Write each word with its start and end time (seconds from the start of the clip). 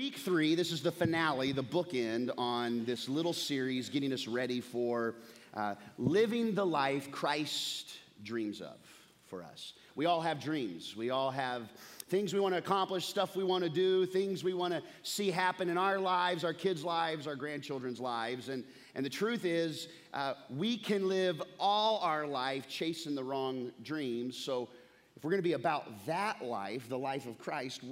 week 0.00 0.16
three, 0.16 0.54
this 0.54 0.72
is 0.72 0.80
the 0.80 0.90
finale, 0.90 1.52
the 1.52 1.62
bookend 1.62 2.30
on 2.38 2.86
this 2.86 3.06
little 3.06 3.34
series 3.34 3.90
getting 3.90 4.14
us 4.14 4.26
ready 4.26 4.58
for 4.58 5.14
uh, 5.52 5.74
living 5.98 6.54
the 6.54 6.64
life 6.64 7.10
Christ 7.10 7.98
dreams 8.24 8.62
of 8.62 8.78
for 9.26 9.42
us. 9.42 9.74
We 9.96 10.06
all 10.06 10.22
have 10.22 10.40
dreams. 10.40 10.96
We 10.96 11.10
all 11.10 11.30
have 11.30 11.70
things 12.08 12.32
we 12.32 12.40
want 12.40 12.54
to 12.54 12.58
accomplish, 12.58 13.04
stuff 13.04 13.36
we 13.36 13.44
want 13.44 13.62
to 13.62 13.68
do, 13.68 14.06
things 14.06 14.42
we 14.42 14.54
want 14.54 14.72
to 14.72 14.82
see 15.02 15.30
happen 15.30 15.68
in 15.68 15.76
our 15.76 15.98
lives, 15.98 16.44
our 16.44 16.54
kids' 16.54 16.82
lives, 16.82 17.26
our 17.26 17.36
grandchildren's 17.36 18.00
lives. 18.00 18.48
And, 18.48 18.64
and 18.94 19.04
the 19.04 19.10
truth 19.10 19.44
is, 19.44 19.88
uh, 20.14 20.32
we 20.48 20.78
can 20.78 21.08
live 21.08 21.42
all 21.58 21.98
our 21.98 22.26
life 22.26 22.66
chasing 22.70 23.14
the 23.14 23.22
wrong 23.22 23.70
dreams. 23.82 24.34
So, 24.34 24.70
if 25.14 25.24
we're 25.24 25.32
going 25.32 25.42
to 25.42 25.46
be 25.46 25.52
about 25.52 26.06
that 26.06 26.42
life, 26.42 26.88
the 26.88 26.96
life 26.96 27.26
of 27.26 27.38
Christ, 27.38 27.82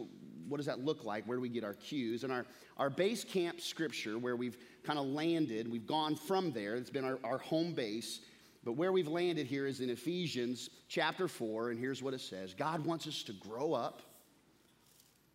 what 0.48 0.56
does 0.58 0.66
that 0.66 0.84
look 0.84 1.04
like? 1.04 1.24
Where 1.24 1.36
do 1.36 1.42
we 1.42 1.48
get 1.48 1.64
our 1.64 1.74
cues? 1.74 2.24
And 2.24 2.32
our, 2.32 2.46
our 2.76 2.90
base 2.90 3.24
camp 3.24 3.60
scripture, 3.60 4.18
where 4.18 4.36
we've 4.36 4.56
kind 4.84 4.98
of 4.98 5.06
landed, 5.06 5.70
we've 5.70 5.86
gone 5.86 6.16
from 6.16 6.52
there, 6.52 6.74
it's 6.76 6.90
been 6.90 7.04
our, 7.04 7.18
our 7.24 7.38
home 7.38 7.72
base. 7.72 8.20
But 8.64 8.72
where 8.72 8.92
we've 8.92 9.08
landed 9.08 9.46
here 9.46 9.66
is 9.66 9.80
in 9.80 9.90
Ephesians 9.90 10.70
chapter 10.88 11.28
4, 11.28 11.70
and 11.70 11.78
here's 11.78 12.02
what 12.02 12.14
it 12.14 12.20
says 12.20 12.54
God 12.54 12.84
wants 12.84 13.06
us 13.06 13.22
to 13.24 13.32
grow 13.32 13.72
up. 13.72 14.02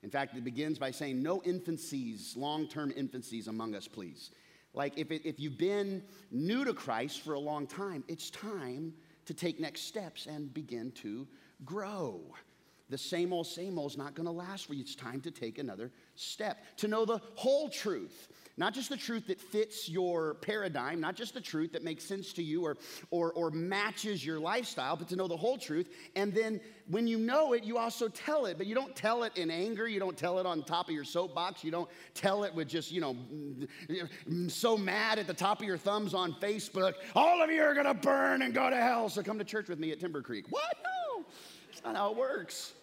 In 0.03 0.09
fact, 0.09 0.35
it 0.35 0.43
begins 0.43 0.77
by 0.77 0.91
saying, 0.91 1.23
No 1.23 1.39
infancies, 1.41 2.35
long 2.35 2.67
term 2.67 2.91
infancies 2.91 3.47
among 3.47 3.75
us, 3.75 3.87
please. 3.87 4.31
Like 4.73 4.97
if, 4.97 5.11
it, 5.11 5.21
if 5.25 5.39
you've 5.39 5.57
been 5.57 6.03
new 6.31 6.65
to 6.65 6.73
Christ 6.73 7.21
for 7.21 7.33
a 7.33 7.39
long 7.39 7.67
time, 7.67 8.03
it's 8.07 8.29
time 8.29 8.93
to 9.25 9.33
take 9.33 9.59
next 9.59 9.81
steps 9.81 10.25
and 10.25 10.53
begin 10.53 10.91
to 10.91 11.27
grow. 11.63 12.21
The 12.93 12.97
same 12.99 13.33
old, 13.33 13.47
same 13.47 13.79
old 13.79 13.89
is 13.89 13.97
not 13.97 14.13
going 14.13 14.27
to 14.27 14.31
last 14.31 14.67
for 14.67 14.75
you. 14.75 14.81
It's 14.81 14.93
time 14.93 15.19
to 15.21 15.31
take 15.31 15.57
another 15.57 15.89
step, 16.13 16.63
to 16.77 16.87
know 16.87 17.05
the 17.05 17.19
whole 17.33 17.67
truth. 17.67 18.27
Not 18.55 18.75
just 18.75 18.89
the 18.89 18.97
truth 18.97 19.25
that 19.29 19.41
fits 19.41 19.89
your 19.89 20.35
paradigm, 20.35 21.01
not 21.01 21.15
just 21.15 21.33
the 21.33 21.41
truth 21.41 21.71
that 21.71 21.83
makes 21.83 22.03
sense 22.03 22.33
to 22.33 22.43
you 22.43 22.63
or, 22.63 22.77
or, 23.09 23.33
or 23.33 23.49
matches 23.49 24.23
your 24.23 24.39
lifestyle, 24.39 24.95
but 24.95 25.07
to 25.07 25.15
know 25.15 25.27
the 25.27 25.35
whole 25.35 25.57
truth. 25.57 25.89
And 26.15 26.31
then 26.35 26.61
when 26.87 27.07
you 27.07 27.17
know 27.17 27.53
it, 27.53 27.63
you 27.63 27.79
also 27.79 28.09
tell 28.09 28.45
it. 28.45 28.59
But 28.59 28.67
you 28.67 28.75
don't 28.75 28.95
tell 28.95 29.23
it 29.23 29.39
in 29.39 29.49
anger. 29.49 29.87
You 29.87 29.99
don't 29.99 30.15
tell 30.15 30.37
it 30.37 30.45
on 30.45 30.61
top 30.61 30.87
of 30.87 30.93
your 30.93 31.03
soapbox. 31.03 31.63
You 31.63 31.71
don't 31.71 31.89
tell 32.13 32.43
it 32.43 32.53
with 32.53 32.67
just, 32.67 32.91
you 32.91 33.01
know, 33.01 33.17
so 34.49 34.77
mad 34.77 35.17
at 35.17 35.25
the 35.25 35.33
top 35.33 35.61
of 35.61 35.65
your 35.65 35.79
thumbs 35.79 36.13
on 36.13 36.33
Facebook. 36.33 36.93
All 37.15 37.41
of 37.41 37.49
you 37.49 37.63
are 37.63 37.73
going 37.73 37.87
to 37.87 37.95
burn 37.95 38.43
and 38.43 38.53
go 38.53 38.69
to 38.69 38.77
hell. 38.77 39.09
So 39.09 39.23
come 39.23 39.39
to 39.39 39.45
church 39.45 39.67
with 39.67 39.79
me 39.79 39.91
at 39.91 39.99
Timber 39.99 40.21
Creek. 40.21 40.45
What? 40.51 40.77
No, 40.83 41.25
that's 41.71 41.83
not 41.83 41.95
how 41.95 42.11
it 42.11 42.17
works. 42.17 42.73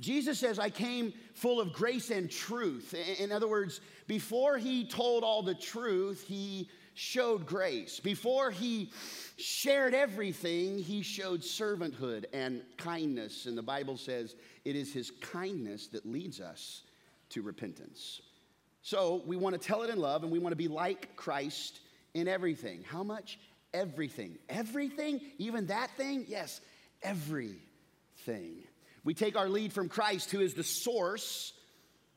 Jesus 0.00 0.38
says, 0.38 0.58
I 0.58 0.70
came 0.70 1.12
full 1.34 1.60
of 1.60 1.72
grace 1.72 2.10
and 2.10 2.30
truth. 2.30 2.94
In 3.18 3.32
other 3.32 3.48
words, 3.48 3.80
before 4.06 4.58
he 4.58 4.86
told 4.86 5.24
all 5.24 5.42
the 5.42 5.54
truth, 5.54 6.24
he 6.26 6.68
showed 6.94 7.46
grace. 7.46 8.00
Before 8.00 8.50
he 8.50 8.90
shared 9.36 9.94
everything, 9.94 10.78
he 10.78 11.02
showed 11.02 11.40
servanthood 11.40 12.24
and 12.32 12.62
kindness. 12.76 13.46
And 13.46 13.58
the 13.58 13.62
Bible 13.62 13.96
says 13.96 14.36
it 14.64 14.76
is 14.76 14.92
his 14.92 15.10
kindness 15.10 15.88
that 15.88 16.06
leads 16.06 16.40
us 16.40 16.82
to 17.30 17.42
repentance. 17.42 18.22
So 18.82 19.22
we 19.26 19.36
want 19.36 19.60
to 19.60 19.66
tell 19.66 19.82
it 19.82 19.90
in 19.90 19.98
love 19.98 20.22
and 20.22 20.30
we 20.30 20.38
want 20.38 20.52
to 20.52 20.56
be 20.56 20.68
like 20.68 21.16
Christ 21.16 21.80
in 22.14 22.28
everything. 22.28 22.84
How 22.86 23.02
much? 23.02 23.38
Everything. 23.72 24.38
Everything? 24.48 25.20
Even 25.38 25.66
that 25.66 25.90
thing? 25.96 26.26
Yes, 26.28 26.60
everything. 27.02 28.62
We 29.04 29.12
take 29.14 29.36
our 29.36 29.48
lead 29.48 29.72
from 29.72 29.88
Christ, 29.88 30.30
who 30.30 30.40
is 30.40 30.54
the 30.54 30.64
source 30.64 31.52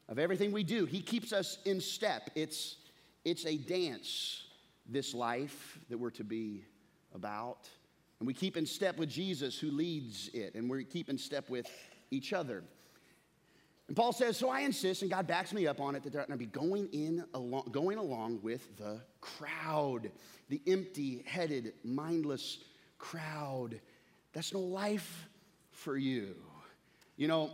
of 0.08 0.20
everything 0.20 0.54
we 0.54 0.64
do. 0.64 0.86
He 0.86 1.02
keeps 1.02 1.34
us 1.34 1.58
in 1.66 1.82
step. 1.82 2.30
It's, 2.34 2.78
it's 3.26 3.46
a 3.46 3.58
dance, 3.58 4.46
this 4.88 5.14
life 5.14 5.78
that 5.90 5.98
we're 5.98 6.12
to 6.12 6.24
be 6.24 6.64
about. 7.14 7.70
And 8.20 8.28
we 8.28 8.34
keep 8.34 8.56
in 8.56 8.66
step 8.66 8.98
with 8.98 9.10
Jesus, 9.10 9.60
who 9.60 9.70
leads 9.70 10.30
it, 10.30 10.56
and 10.56 10.70
we 10.70 10.86
keep 10.86 11.10
in 11.10 11.18
step 11.18 11.50
with 11.50 11.70
each 12.10 12.32
other. 12.32 12.64
And 13.88 13.96
Paul 13.96 14.14
says, 14.14 14.38
So 14.38 14.50
I 14.50 14.62
insist, 14.62 15.02
and 15.02 15.12
God 15.12 15.28
backs 15.28 15.54
me 15.54 15.68
up 15.68 15.80
on 15.82 15.96
it, 15.96 16.04
that 16.04 16.14
they're 16.14 16.26
going 16.26 16.40
to 16.40 16.46
be 16.46 16.46
going, 16.46 16.88
in 16.94 17.26
along, 17.34 17.68
going 17.72 17.98
along 17.98 18.40
with 18.42 18.78
the 18.78 19.02
crowd, 19.20 20.10
the 20.50 20.62
empty 20.68 21.24
headed, 21.26 21.74
mindless 21.84 22.60
crowd. 22.98 23.80
That's 24.34 24.54
no 24.54 24.60
life 24.60 25.28
for 25.72 25.98
you. 25.98 26.36
You 27.18 27.28
know, 27.28 27.52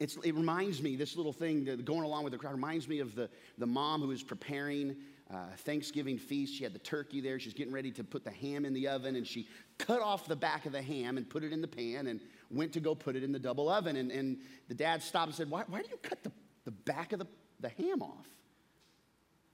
it 0.00 0.34
reminds 0.34 0.82
me, 0.82 0.96
this 0.96 1.16
little 1.16 1.32
thing 1.32 1.64
going 1.84 2.02
along 2.02 2.24
with 2.24 2.32
the 2.32 2.38
crowd 2.38 2.52
reminds 2.52 2.88
me 2.88 3.00
of 3.00 3.14
the, 3.14 3.28
the 3.58 3.66
mom 3.66 4.00
who 4.00 4.08
was 4.08 4.22
preparing 4.22 4.96
uh, 5.32 5.36
Thanksgiving 5.58 6.18
feast. 6.18 6.54
She 6.54 6.64
had 6.64 6.72
the 6.72 6.78
turkey 6.78 7.20
there. 7.20 7.38
She's 7.38 7.54
getting 7.54 7.72
ready 7.72 7.90
to 7.92 8.04
put 8.04 8.24
the 8.24 8.30
ham 8.30 8.64
in 8.64 8.74
the 8.74 8.88
oven, 8.88 9.16
and 9.16 9.26
she 9.26 9.48
cut 9.78 10.00
off 10.00 10.26
the 10.26 10.36
back 10.36 10.66
of 10.66 10.72
the 10.72 10.82
ham 10.82 11.16
and 11.16 11.28
put 11.28 11.44
it 11.44 11.52
in 11.52 11.60
the 11.60 11.68
pan 11.68 12.06
and 12.06 12.20
went 12.50 12.72
to 12.72 12.80
go 12.80 12.94
put 12.94 13.16
it 13.16 13.22
in 13.22 13.32
the 13.32 13.38
double 13.38 13.68
oven. 13.68 13.96
And, 13.96 14.10
and 14.10 14.38
the 14.68 14.74
dad 14.74 15.02
stopped 15.02 15.28
and 15.28 15.34
said, 15.34 15.50
Why, 15.50 15.64
why 15.66 15.82
do 15.82 15.88
you 15.90 15.96
cut 15.98 16.22
the, 16.22 16.32
the 16.64 16.70
back 16.70 17.12
of 17.12 17.18
the, 17.18 17.26
the 17.60 17.70
ham 17.70 18.02
off? 18.02 18.26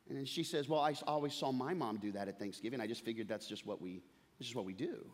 And 0.09 0.17
then 0.17 0.25
she 0.25 0.43
says, 0.43 0.69
Well, 0.69 0.81
I 0.81 0.95
always 1.07 1.35
saw 1.35 1.53
my 1.53 1.75
mom 1.75 1.99
do 1.99 2.13
that 2.13 2.29
at 2.29 2.39
Thanksgiving. 2.39 2.81
I 2.81 2.87
just 2.87 3.05
figured 3.05 3.29
that's 3.29 3.47
just 3.47 3.67
what 3.67 3.81
we, 3.81 4.03
this 4.39 4.49
is 4.49 4.55
what 4.55 4.65
we 4.65 4.73
do. 4.73 5.11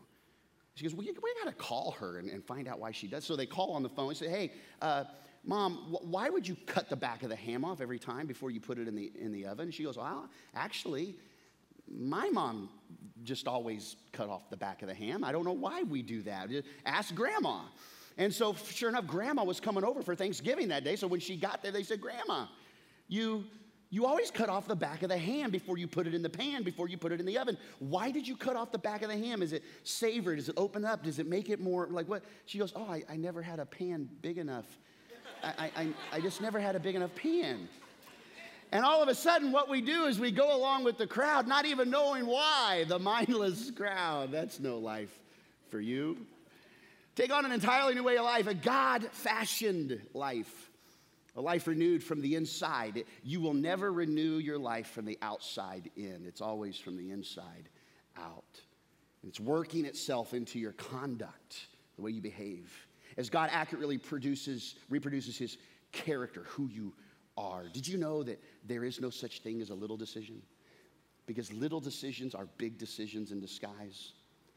She 0.75 0.83
goes, 0.83 0.93
Well, 0.93 1.05
we 1.05 1.33
got 1.43 1.49
to 1.49 1.55
call 1.55 1.91
her 1.99 2.19
and, 2.19 2.29
and, 2.29 2.43
find 2.43 2.67
out 2.67 2.79
why 2.79 2.91
she 2.91 3.07
does. 3.07 3.23
So 3.23 3.35
they 3.35 3.45
call 3.45 3.71
on 3.71 3.83
the 3.83 3.89
phone 3.89 4.09
and 4.09 4.17
say, 4.17 4.29
Hey, 4.29 4.51
uh, 4.81 5.05
Mom, 5.45 5.75
wh- 5.91 6.05
why 6.05 6.29
would 6.29 6.47
you 6.47 6.57
cut 6.65 6.89
the 6.89 6.95
back 6.95 7.23
of 7.23 7.29
the 7.29 7.35
ham 7.35 7.63
off 7.63 7.79
every 7.79 7.99
time 7.99 8.27
before 8.27 8.51
you 8.51 8.59
put 8.59 8.77
it 8.77 8.87
in 8.87 8.95
the, 8.95 9.11
in 9.19 9.31
the 9.31 9.45
oven? 9.45 9.71
She 9.71 9.83
goes, 9.83 9.97
Well, 9.97 10.29
actually, 10.53 11.15
my 11.87 12.29
mom 12.29 12.69
just 13.23 13.47
always 13.47 13.95
cut 14.11 14.29
off 14.29 14.49
the 14.49 14.57
back 14.57 14.81
of 14.81 14.87
the 14.87 14.93
ham. 14.93 15.23
I 15.23 15.31
don't 15.31 15.45
know 15.45 15.53
why 15.53 15.83
we 15.83 16.01
do 16.01 16.21
that. 16.23 16.49
Ask 16.85 17.15
grandma. 17.15 17.61
And 18.17 18.33
so, 18.33 18.53
sure 18.53 18.89
enough, 18.89 19.07
grandma 19.07 19.43
was 19.43 19.59
coming 19.59 19.83
over 19.83 20.01
for 20.01 20.15
Thanksgiving 20.15 20.69
that 20.69 20.83
day. 20.83 20.95
So 20.95 21.07
when 21.07 21.19
she 21.19 21.35
got 21.35 21.61
there, 21.61 21.71
they 21.71 21.83
said, 21.83 21.99
Grandma, 21.99 22.47
you 23.07 23.43
you 23.89 24.05
always 24.05 24.31
cut 24.31 24.49
off 24.49 24.67
the 24.67 24.75
back 24.75 25.03
of 25.03 25.09
the 25.09 25.17
ham 25.17 25.51
before 25.51 25.77
you 25.77 25.87
put 25.87 26.07
it 26.07 26.13
in 26.13 26.21
the 26.21 26.29
pan, 26.29 26.63
before 26.63 26.89
you 26.89 26.97
put 26.97 27.11
it 27.11 27.19
in 27.19 27.25
the 27.25 27.37
oven. 27.37 27.57
Why 27.79 28.11
did 28.11 28.27
you 28.27 28.35
cut 28.35 28.55
off 28.55 28.71
the 28.71 28.79
back 28.79 29.03
of 29.03 29.09
the 29.09 29.17
ham? 29.17 29.41
Is 29.41 29.53
it 29.53 29.63
savory? 29.83 30.37
Does 30.37 30.49
it 30.49 30.55
open 30.57 30.83
up? 30.83 31.03
Does 31.03 31.19
it 31.19 31.27
make 31.27 31.49
it 31.49 31.59
more 31.59 31.87
like 31.89 32.07
what? 32.09 32.23
She 32.45 32.57
goes, 32.57 32.73
Oh, 32.75 32.85
I, 32.85 33.03
I 33.09 33.15
never 33.15 33.41
had 33.41 33.59
a 33.59 33.65
pan 33.65 34.09
big 34.21 34.37
enough. 34.37 34.65
I, 35.43 35.71
I, 35.75 35.87
I 36.13 36.19
just 36.19 36.41
never 36.41 36.59
had 36.59 36.75
a 36.75 36.79
big 36.79 36.95
enough 36.95 37.13
pan. 37.15 37.67
And 38.71 38.83
all 38.83 39.01
of 39.01 39.07
a 39.07 39.15
sudden, 39.15 39.51
what 39.51 39.69
we 39.69 39.79
do 39.79 40.05
is 40.05 40.19
we 40.19 40.31
go 40.31 40.55
along 40.55 40.83
with 40.83 40.97
the 40.97 41.07
crowd, 41.07 41.47
not 41.47 41.65
even 41.65 41.89
knowing 41.89 42.25
why. 42.25 42.85
The 42.87 42.97
mindless 42.99 43.69
crowd. 43.71 44.31
That's 44.31 44.59
no 44.59 44.79
life 44.79 45.17
for 45.69 45.79
you. 45.79 46.17
Take 47.15 47.31
on 47.31 47.45
an 47.45 47.51
entirely 47.51 47.93
new 47.93 48.03
way 48.03 48.17
of 48.17 48.25
life, 48.25 48.47
a 48.47 48.53
God 48.53 49.07
fashioned 49.11 50.01
life 50.13 50.69
a 51.35 51.41
life 51.41 51.67
renewed 51.67 52.03
from 52.03 52.21
the 52.21 52.35
inside. 52.35 53.03
You 53.23 53.41
will 53.41 53.53
never 53.53 53.91
renew 53.91 54.37
your 54.37 54.57
life 54.57 54.87
from 54.87 55.05
the 55.05 55.17
outside 55.21 55.89
in, 55.95 56.23
it's 56.25 56.41
always 56.41 56.77
from 56.77 56.97
the 56.97 57.11
inside 57.11 57.69
out. 58.17 58.61
And 59.21 59.29
It's 59.29 59.39
working 59.39 59.85
itself 59.85 60.33
into 60.33 60.59
your 60.59 60.73
conduct, 60.73 61.67
the 61.95 62.01
way 62.01 62.11
you 62.11 62.21
behave. 62.21 62.73
As 63.17 63.29
God 63.29 63.49
accurately 63.51 63.97
produces, 63.97 64.75
reproduces 64.89 65.37
his 65.37 65.57
character, 65.91 66.43
who 66.47 66.67
you 66.67 66.93
are. 67.37 67.65
Did 67.73 67.87
you 67.87 67.97
know 67.97 68.23
that 68.23 68.41
there 68.65 68.83
is 68.83 69.01
no 69.01 69.09
such 69.09 69.41
thing 69.41 69.61
as 69.61 69.69
a 69.69 69.73
little 69.73 69.97
decision? 69.97 70.41
Because 71.25 71.51
little 71.51 71.79
decisions 71.79 72.35
are 72.35 72.47
big 72.57 72.77
decisions 72.77 73.31
in 73.31 73.39
disguise. 73.39 74.13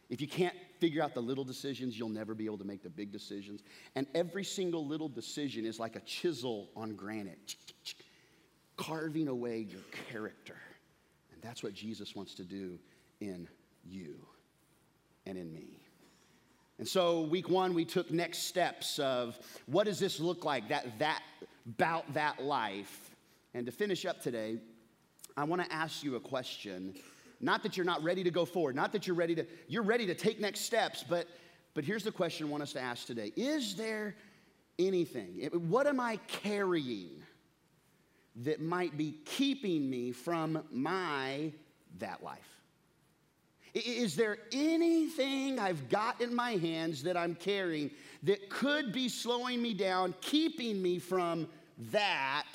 If 0.09 0.21
you 0.21 0.29
can't 0.29 0.57
figure 0.79 1.03
out 1.03 1.15
the 1.15 1.21
little 1.21 1.45
decisions, 1.45 1.99
you'll 1.99 2.09
never 2.09 2.35
be 2.35 2.47
able 2.47 2.59
to 2.59 2.65
make 2.65 2.83
the 2.83 2.91
big 2.91 3.13
decisions. 3.13 3.63
And 3.95 4.07
every 4.15 4.45
single 4.45 4.87
little 4.87 5.09
decision 5.09 5.67
is 5.67 5.79
like 5.79 5.97
a 5.97 6.01
chisel 6.01 6.71
on 6.75 6.95
granite, 6.95 7.57
carving 8.77 9.29
away 9.29 9.59
your 9.59 9.83
character. 10.11 10.57
And 11.33 11.43
that's 11.43 11.63
what 11.63 11.75
Jesus 11.75 12.17
wants 12.17 12.35
to 12.35 12.45
do 12.45 12.79
in 13.21 13.49
you 13.85 14.17
and 15.27 15.37
in 15.37 15.53
me. 15.53 15.83
And 16.79 16.87
so, 16.87 17.23
week 17.23 17.51
one, 17.51 17.75
we 17.75 17.85
took 17.85 18.11
next 18.11 18.45
steps 18.45 19.01
of 19.01 19.37
what 19.67 19.85
does 19.85 19.99
this 19.99 20.21
look 20.21 20.45
like, 20.45 20.69
that, 20.69 20.99
that, 21.01 21.23
about 21.67 22.15
that 22.15 22.43
life. 22.43 23.11
And 23.53 23.67
to 23.67 23.73
finish 23.73 24.07
up 24.07 24.23
today, 24.23 24.59
I 25.37 25.45
want 25.45 25.63
to 25.63 25.73
ask 25.73 26.05
you 26.05 26.15
a 26.15 26.21
question 26.21 26.95
not 27.41 27.63
that 27.63 27.77
you're 27.77 27.87
not 27.87 28.03
ready 28.03 28.25
to 28.25 28.31
go 28.31 28.45
forward, 28.45 28.75
not 28.75 28.93
that 28.93 29.07
you're 29.07 29.17
ready 29.17 29.35
to, 29.35 29.47
you're 29.69 29.83
ready 29.83 30.07
to 30.07 30.15
take 30.15 30.41
next 30.41 30.61
steps, 30.61 31.05
but, 31.09 31.27
but 31.75 31.85
here's 31.85 32.05
the 32.05 32.13
question 32.13 32.47
I 32.47 32.51
want 32.51 32.63
us 32.63 32.73
to 32.73 32.81
ask 32.81 33.07
today 33.07 33.33
Is 33.37 33.77
there 33.77 34.15
anything, 34.79 35.39
eh, 35.43 35.49
what 35.49 35.87
am 35.87 36.01
I 36.01 36.17
carrying 36.27 37.23
that 38.37 38.61
might 38.61 38.97
be 38.97 39.19
keeping 39.25 39.89
me 39.89 40.13
from 40.13 40.63
my 40.71 41.53
that 41.99 42.23
life? 42.23 42.39
Is 43.75 44.17
there 44.17 44.39
anything 44.53 45.59
I've 45.59 45.89
got 45.89 46.21
in 46.21 46.35
my 46.35 46.53
hands 46.53 47.03
that 47.03 47.17
I'm 47.17 47.35
carrying 47.35 47.91
that 48.25 48.51
could 48.51 48.93
be 48.93 49.09
slowing 49.09 49.63
me 49.63 49.75
down, 49.75 50.15
keeping 50.21 50.81
me 50.81 50.99
from 50.99 51.49
that 51.93 52.47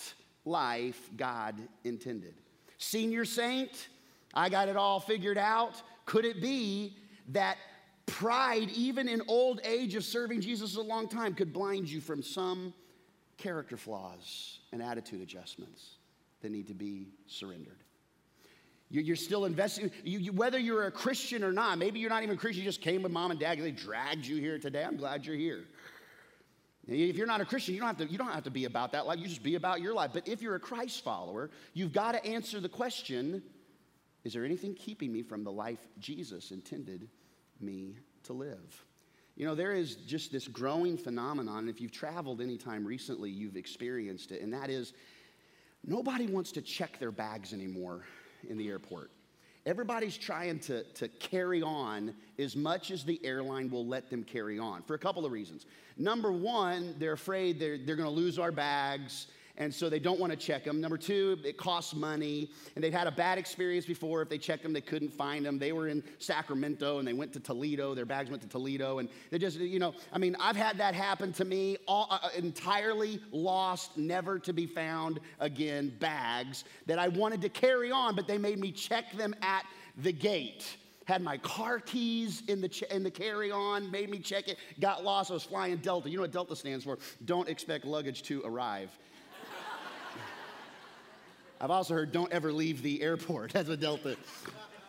life 0.45 1.09
God 1.15 1.55
intended. 1.83 2.35
Senior 2.77 3.25
saint, 3.25 3.87
I 4.33 4.49
got 4.49 4.67
it 4.67 4.75
all 4.75 4.99
figured 4.99 5.37
out. 5.37 5.81
Could 6.05 6.25
it 6.25 6.41
be 6.41 6.97
that 7.29 7.57
pride, 8.05 8.69
even 8.71 9.07
in 9.07 9.21
old 9.27 9.61
age 9.63 9.95
of 9.95 10.03
serving 10.03 10.41
Jesus 10.41 10.75
a 10.75 10.81
long 10.81 11.07
time, 11.07 11.33
could 11.33 11.53
blind 11.53 11.89
you 11.89 12.01
from 12.01 12.21
some 12.21 12.73
character 13.37 13.77
flaws 13.77 14.59
and 14.71 14.81
attitude 14.81 15.21
adjustments 15.21 15.95
that 16.41 16.51
need 16.51 16.67
to 16.67 16.73
be 16.73 17.07
surrendered? 17.27 17.77
You're 18.89 19.15
still 19.15 19.45
investing, 19.45 19.89
you, 20.03 20.19
you, 20.19 20.33
whether 20.33 20.59
you're 20.59 20.85
a 20.85 20.91
Christian 20.91 21.43
or 21.43 21.51
not. 21.51 21.79
Maybe 21.79 21.99
you're 21.99 22.11
not 22.11 22.21
even 22.21 22.35
a 22.35 22.39
Christian, 22.39 22.63
you 22.63 22.69
just 22.69 22.81
came 22.81 23.01
with 23.01 23.11
mom 23.11 23.31
and 23.31 23.39
dad, 23.39 23.57
they 23.57 23.71
dragged 23.71 24.23
you 24.23 24.35
here 24.35 24.59
today. 24.59 24.83
I'm 24.83 24.97
glad 24.97 25.25
you're 25.25 25.35
here. 25.35 25.63
If 26.87 27.15
you're 27.15 27.25
not 27.25 27.41
a 27.41 27.45
Christian, 27.45 27.73
you 27.73 27.79
don't, 27.79 27.87
have 27.87 27.97
to, 28.05 28.11
you 28.11 28.19
don't 28.19 28.31
have 28.31 28.43
to 28.43 28.51
be 28.51 28.65
about 28.65 28.91
that 28.91 29.07
life, 29.07 29.17
you 29.17 29.27
just 29.27 29.41
be 29.41 29.55
about 29.55 29.81
your 29.81 29.95
life. 29.95 30.11
But 30.13 30.27
if 30.27 30.43
you're 30.43 30.55
a 30.55 30.59
Christ 30.59 31.03
follower, 31.03 31.49
you've 31.73 31.93
got 31.93 32.11
to 32.11 32.23
answer 32.23 32.59
the 32.59 32.69
question 32.69 33.41
is 34.23 34.33
there 34.33 34.45
anything 34.45 34.73
keeping 34.73 35.11
me 35.11 35.21
from 35.21 35.43
the 35.43 35.51
life 35.51 35.87
Jesus 35.99 36.51
intended 36.51 37.09
me 37.59 37.97
to 38.23 38.33
live? 38.33 38.85
You 39.35 39.47
know, 39.47 39.55
there 39.55 39.73
is 39.73 39.95
just 39.95 40.31
this 40.31 40.47
growing 40.47 40.97
phenomenon, 40.97 41.59
and 41.59 41.69
if 41.69 41.81
you've 41.81 41.91
traveled 41.91 42.39
anytime 42.39 42.85
recently, 42.85 43.29
you've 43.29 43.57
experienced 43.57 44.31
it, 44.31 44.41
and 44.41 44.53
that 44.53 44.69
is 44.69 44.93
nobody 45.83 46.27
wants 46.27 46.51
to 46.53 46.61
check 46.61 46.99
their 46.99 47.11
bags 47.11 47.51
anymore 47.51 48.03
in 48.47 48.57
the 48.57 48.69
airport. 48.69 49.11
Everybody's 49.65 50.17
trying 50.17 50.59
to, 50.59 50.83
to 50.83 51.07
carry 51.07 51.61
on 51.61 52.13
as 52.37 52.55
much 52.55 52.91
as 52.91 53.05
the 53.05 53.19
airline 53.25 53.69
will 53.69 53.87
let 53.87 54.09
them 54.09 54.23
carry 54.23 54.59
on 54.59 54.83
for 54.83 54.93
a 54.93 54.99
couple 54.99 55.25
of 55.25 55.31
reasons. 55.31 55.65
Number 55.97 56.31
one, 56.33 56.95
they're 56.99 57.13
afraid 57.13 57.59
they're, 57.59 57.77
they're 57.77 57.95
going 57.95 58.09
to 58.09 58.15
lose 58.15 58.37
our 58.37 58.51
bags 58.51 59.27
and 59.57 59.73
so 59.73 59.87
they 59.87 59.99
don't 59.99 60.19
want 60.19 60.31
to 60.31 60.37
check 60.37 60.63
them. 60.63 60.81
Number 60.81 60.97
two, 60.97 61.37
it 61.45 61.57
costs 61.57 61.93
money, 61.93 62.49
and 62.75 62.83
they've 62.83 62.93
had 62.93 63.05
a 63.05 63.11
bad 63.11 63.37
experience 63.37 63.85
before. 63.85 64.21
If 64.21 64.29
they 64.29 64.39
checked 64.39 64.63
them, 64.63 64.73
they 64.73 64.81
couldn't 64.81 65.13
find 65.13 65.45
them. 65.45 65.59
They 65.59 65.71
were 65.73 65.87
in 65.87 66.03
Sacramento 66.17 66.97
and 66.97 67.07
they 67.07 67.13
went 67.13 67.33
to 67.33 67.39
Toledo. 67.39 67.93
Their 67.93 68.05
bags 68.05 68.29
went 68.29 68.41
to 68.41 68.47
Toledo, 68.49 68.97
and 68.99 69.09
they 69.29 69.37
just, 69.37 69.59
you 69.59 69.79
know, 69.79 69.93
I 70.11 70.17
mean, 70.17 70.35
I've 70.39 70.55
had 70.55 70.77
that 70.79 70.95
happen 70.95 71.31
to 71.33 71.45
me. 71.45 71.77
All, 71.87 72.07
uh, 72.09 72.19
uh 72.23 72.29
entirely 72.35 73.21
lost, 73.31 73.97
never 73.97 74.39
to 74.39 74.53
be 74.53 74.65
found 74.65 75.19
again 75.39 75.93
bags 75.99 76.63
that 76.87 76.97
I 76.97 77.09
wanted 77.09 77.41
to 77.41 77.49
carry 77.49 77.91
on, 77.91 78.15
but 78.15 78.27
they 78.27 78.37
made 78.37 78.59
me 78.59 78.71
check 78.71 79.11
them 79.13 79.35
at 79.41 79.65
the 79.97 80.11
gate 80.11 80.77
had 81.05 81.21
my 81.21 81.37
car 81.39 81.79
keys 81.79 82.43
in 82.47 82.61
the, 82.61 82.69
ch- 82.69 82.83
in 82.83 83.03
the 83.03 83.11
carry 83.11 83.51
on, 83.51 83.91
made 83.91 84.09
me 84.09 84.19
check 84.19 84.47
it, 84.47 84.57
got 84.79 85.03
lost. 85.03 85.31
I 85.31 85.33
was 85.33 85.43
flying 85.43 85.75
Delta. 85.77 86.09
You 86.09 86.17
know 86.17 86.21
what 86.21 86.31
Delta 86.31 86.55
stands 86.55 86.85
for? 86.85 86.97
Don't 87.25 87.49
expect 87.49 87.83
luggage 87.85 88.23
to 88.23 88.41
arrive. 88.45 88.89
I've 91.63 91.71
also 91.71 91.93
heard 91.93 92.11
don't 92.11 92.31
ever 92.33 92.51
leave 92.51 92.83
the 92.83 93.01
airport. 93.01 93.51
That's 93.53 93.69
a 93.69 93.77
Delta. 93.77 94.17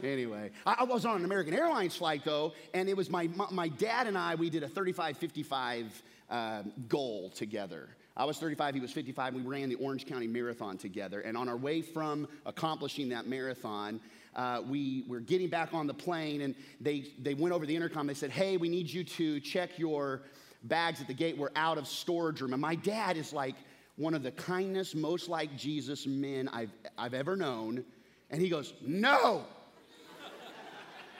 Anyway, 0.02 0.50
I, 0.66 0.78
I, 0.80 0.82
was 0.82 1.06
on 1.06 1.16
an 1.16 1.24
American 1.24 1.54
Airlines 1.54 1.94
flight 1.94 2.22
though, 2.24 2.52
and 2.74 2.88
it 2.88 2.96
was 2.96 3.08
my, 3.08 3.28
my, 3.36 3.46
my 3.52 3.68
dad 3.68 4.08
and 4.08 4.18
I, 4.18 4.34
we 4.34 4.50
did 4.50 4.64
a 4.64 4.68
35 4.68 5.16
55 5.16 6.02
uh, 6.28 6.62
goal 6.88 7.30
together. 7.30 7.90
I 8.16 8.24
was 8.24 8.38
35, 8.38 8.74
he 8.74 8.80
was 8.80 8.90
55. 8.90 9.34
We 9.34 9.42
ran 9.42 9.68
the 9.68 9.76
Orange 9.76 10.04
County 10.04 10.26
Marathon 10.26 10.76
together. 10.76 11.20
And 11.20 11.36
on 11.36 11.48
our 11.48 11.56
way 11.56 11.80
from 11.80 12.26
accomplishing 12.44 13.08
that 13.10 13.28
marathon, 13.28 14.00
uh, 14.34 14.62
we 14.68 15.04
were 15.06 15.20
getting 15.20 15.48
back 15.48 15.74
on 15.74 15.86
the 15.86 15.94
plane, 15.94 16.40
and 16.40 16.56
they, 16.80 17.06
they 17.20 17.34
went 17.34 17.54
over 17.54 17.66
the 17.66 17.76
intercom. 17.76 18.08
They 18.08 18.14
said, 18.14 18.30
Hey, 18.30 18.56
we 18.56 18.68
need 18.68 18.90
you 18.90 19.04
to 19.04 19.38
check 19.38 19.78
your 19.78 20.22
bags 20.64 21.00
at 21.00 21.06
the 21.06 21.14
gate. 21.14 21.38
We're 21.38 21.50
out 21.54 21.78
of 21.78 21.86
storage 21.86 22.40
room. 22.40 22.52
And 22.52 22.60
my 22.60 22.74
dad 22.74 23.16
is 23.16 23.32
like, 23.32 23.54
one 23.96 24.14
of 24.14 24.22
the 24.22 24.32
kindest, 24.32 24.96
most 24.96 25.28
like 25.28 25.56
Jesus 25.56 26.06
men 26.06 26.48
I've, 26.52 26.72
I've 26.98 27.14
ever 27.14 27.36
known. 27.36 27.84
And 28.30 28.40
he 28.40 28.48
goes, 28.48 28.74
No. 28.84 29.44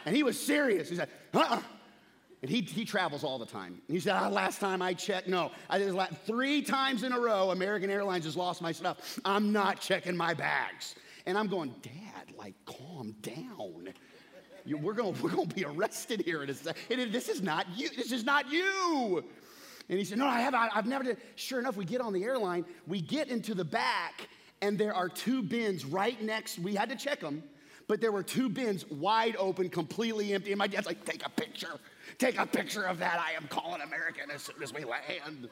and 0.04 0.16
he 0.16 0.22
was 0.22 0.38
serious. 0.38 0.88
He 0.88 0.96
said, 0.96 1.08
Uh 1.32 1.38
uh-uh. 1.38 1.62
And 2.42 2.50
he, 2.50 2.60
he 2.60 2.84
travels 2.84 3.24
all 3.24 3.38
the 3.38 3.46
time. 3.46 3.80
he 3.88 3.98
said, 3.98 4.20
oh, 4.22 4.28
Last 4.28 4.60
time 4.60 4.82
I 4.82 4.92
checked, 4.92 5.28
no. 5.28 5.50
I 5.70 5.78
did 5.78 5.94
three 6.26 6.60
times 6.60 7.02
in 7.02 7.12
a 7.12 7.18
row, 7.18 7.52
American 7.52 7.88
Airlines 7.88 8.26
has 8.26 8.36
lost 8.36 8.60
my 8.60 8.70
stuff. 8.70 9.18
I'm 9.24 9.50
not 9.50 9.80
checking 9.80 10.14
my 10.14 10.34
bags. 10.34 10.94
And 11.24 11.38
I'm 11.38 11.46
going, 11.46 11.74
Dad, 11.80 12.36
like, 12.36 12.54
calm 12.66 13.16
down. 13.22 13.94
You, 14.66 14.76
we're 14.76 14.92
going 14.92 15.14
we're 15.22 15.30
gonna 15.30 15.46
be 15.46 15.64
arrested 15.64 16.20
here 16.20 16.42
in 16.42 16.50
a 16.50 16.54
second. 16.54 17.12
This 17.12 17.30
is 17.30 17.40
not 17.40 17.66
you. 17.76 17.88
This 17.90 18.12
is 18.12 18.24
not 18.24 18.50
you. 18.50 19.24
And 19.88 19.98
he 19.98 20.04
said, 20.04 20.18
No, 20.18 20.26
I 20.26 20.40
have. 20.40 20.54
I, 20.54 20.68
have 20.72 20.86
never. 20.86 21.16
Sure 21.36 21.58
enough, 21.58 21.76
we 21.76 21.84
get 21.84 22.00
on 22.00 22.12
the 22.12 22.24
airline, 22.24 22.64
we 22.86 23.00
get 23.00 23.28
into 23.28 23.54
the 23.54 23.64
back, 23.64 24.28
and 24.62 24.78
there 24.78 24.94
are 24.94 25.08
two 25.08 25.42
bins 25.42 25.84
right 25.84 26.20
next. 26.22 26.58
We 26.58 26.74
had 26.74 26.88
to 26.88 26.96
check 26.96 27.20
them, 27.20 27.42
but 27.86 28.00
there 28.00 28.12
were 28.12 28.22
two 28.22 28.48
bins 28.48 28.88
wide 28.90 29.36
open, 29.38 29.68
completely 29.68 30.32
empty. 30.32 30.52
And 30.52 30.58
my 30.58 30.66
dad's 30.66 30.86
like, 30.86 31.04
Take 31.04 31.24
a 31.26 31.30
picture. 31.30 31.78
Take 32.18 32.38
a 32.38 32.46
picture 32.46 32.84
of 32.84 32.98
that. 32.98 33.18
I 33.18 33.32
am 33.32 33.48
calling 33.48 33.80
American 33.80 34.30
as 34.30 34.42
soon 34.42 34.62
as 34.62 34.72
we 34.72 34.84
land. 34.84 35.48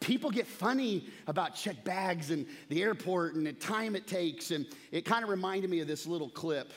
People 0.00 0.30
get 0.30 0.46
funny 0.46 1.08
about 1.26 1.56
check 1.56 1.82
bags 1.82 2.30
and 2.30 2.46
the 2.68 2.82
airport 2.82 3.34
and 3.34 3.44
the 3.44 3.52
time 3.52 3.96
it 3.96 4.06
takes. 4.06 4.52
And 4.52 4.66
it 4.92 5.04
kind 5.04 5.24
of 5.24 5.30
reminded 5.30 5.70
me 5.70 5.80
of 5.80 5.88
this 5.88 6.06
little 6.06 6.28
clip. 6.28 6.72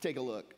Take 0.00 0.16
a 0.16 0.20
look. 0.20 0.54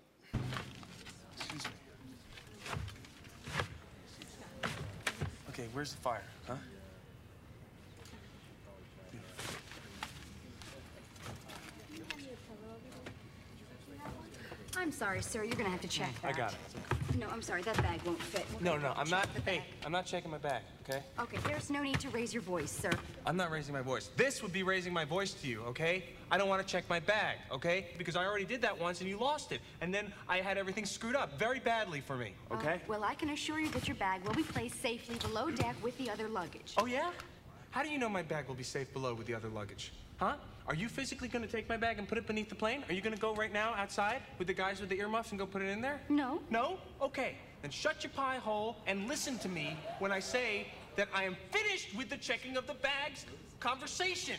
Okay, 5.50 5.65
where's 5.76 5.92
the 5.92 5.98
fire, 5.98 6.22
huh? 6.48 6.54
I'm 14.78 14.90
sorry, 14.90 15.20
sir. 15.20 15.44
You're 15.44 15.54
gonna 15.54 15.68
have 15.68 15.82
to 15.82 15.88
check 15.88 16.10
that. 16.22 16.34
I 16.34 16.38
got 16.38 16.54
it. 16.54 16.95
No, 17.18 17.28
I'm 17.28 17.40
sorry. 17.40 17.62
That 17.62 17.76
bag 17.78 18.00
won't 18.04 18.20
fit. 18.20 18.44
We're 18.54 18.60
no, 18.60 18.76
no, 18.76 18.92
I'm 18.96 19.08
not. 19.08 19.28
Hey, 19.44 19.62
I'm 19.84 19.92
not 19.92 20.04
checking 20.04 20.30
my 20.30 20.38
bag. 20.38 20.62
Okay. 20.88 21.02
Okay. 21.18 21.38
There's 21.46 21.70
no 21.70 21.82
need 21.82 21.98
to 22.00 22.10
raise 22.10 22.34
your 22.34 22.42
voice, 22.42 22.70
sir. 22.70 22.90
I'm 23.24 23.36
not 23.36 23.50
raising 23.50 23.72
my 23.72 23.80
voice. 23.80 24.10
This 24.16 24.42
would 24.42 24.52
be 24.52 24.62
raising 24.62 24.92
my 24.92 25.04
voice 25.04 25.32
to 25.32 25.48
you. 25.48 25.62
Okay. 25.62 26.04
I 26.30 26.36
don't 26.36 26.48
want 26.48 26.66
to 26.66 26.70
check 26.70 26.88
my 26.90 27.00
bag. 27.00 27.38
Okay. 27.50 27.86
Because 27.96 28.16
I 28.16 28.26
already 28.26 28.44
did 28.44 28.60
that 28.62 28.78
once 28.78 29.00
and 29.00 29.08
you 29.08 29.18
lost 29.18 29.50
it, 29.52 29.60
and 29.80 29.94
then 29.94 30.12
I 30.28 30.38
had 30.38 30.58
everything 30.58 30.84
screwed 30.84 31.16
up 31.16 31.38
very 31.38 31.60
badly 31.60 32.00
for 32.00 32.16
me. 32.16 32.34
Uh, 32.50 32.54
okay. 32.54 32.74
Uh, 32.74 32.88
well, 32.88 33.04
I 33.04 33.14
can 33.14 33.30
assure 33.30 33.60
you 33.60 33.70
that 33.70 33.88
your 33.88 33.96
bag 33.96 34.22
will 34.24 34.34
be 34.34 34.42
placed 34.42 34.82
safely 34.82 35.16
below 35.16 35.50
deck 35.50 35.76
with 35.82 35.96
the 35.98 36.10
other 36.10 36.28
luggage. 36.28 36.74
Oh 36.76 36.86
yeah. 36.86 37.10
How 37.70 37.82
do 37.82 37.88
you 37.88 37.98
know 37.98 38.08
my 38.08 38.22
bag 38.22 38.48
will 38.48 38.54
be 38.54 38.62
safe 38.62 38.92
below 38.92 39.14
with 39.14 39.26
the 39.26 39.34
other 39.34 39.48
luggage? 39.48 39.92
Huh? 40.18 40.36
Are 40.68 40.74
you 40.74 40.88
physically 40.88 41.28
going 41.28 41.44
to 41.44 41.50
take 41.50 41.68
my 41.68 41.76
bag 41.76 41.98
and 41.98 42.08
put 42.08 42.18
it 42.18 42.26
beneath 42.26 42.48
the 42.48 42.56
plane? 42.56 42.82
Are 42.88 42.92
you 42.92 43.00
going 43.00 43.14
to 43.14 43.20
go 43.20 43.34
right 43.34 43.52
now 43.52 43.72
outside 43.74 44.22
with 44.38 44.48
the 44.48 44.54
guys 44.54 44.80
with 44.80 44.88
the 44.88 44.98
earmuffs 44.98 45.30
and 45.30 45.38
go 45.38 45.46
put 45.46 45.62
it 45.62 45.68
in 45.68 45.80
there? 45.80 46.00
No. 46.08 46.40
No? 46.50 46.78
Okay. 47.00 47.36
Then 47.62 47.70
shut 47.70 48.02
your 48.02 48.10
pie 48.10 48.38
hole 48.38 48.76
and 48.86 49.06
listen 49.06 49.38
to 49.38 49.48
me 49.48 49.76
when 50.00 50.10
I 50.10 50.18
say 50.18 50.66
that 50.96 51.08
I 51.14 51.22
am 51.22 51.36
finished 51.52 51.94
with 51.96 52.10
the 52.10 52.16
checking 52.16 52.56
of 52.56 52.66
the 52.66 52.74
bags 52.74 53.26
conversation. 53.60 54.36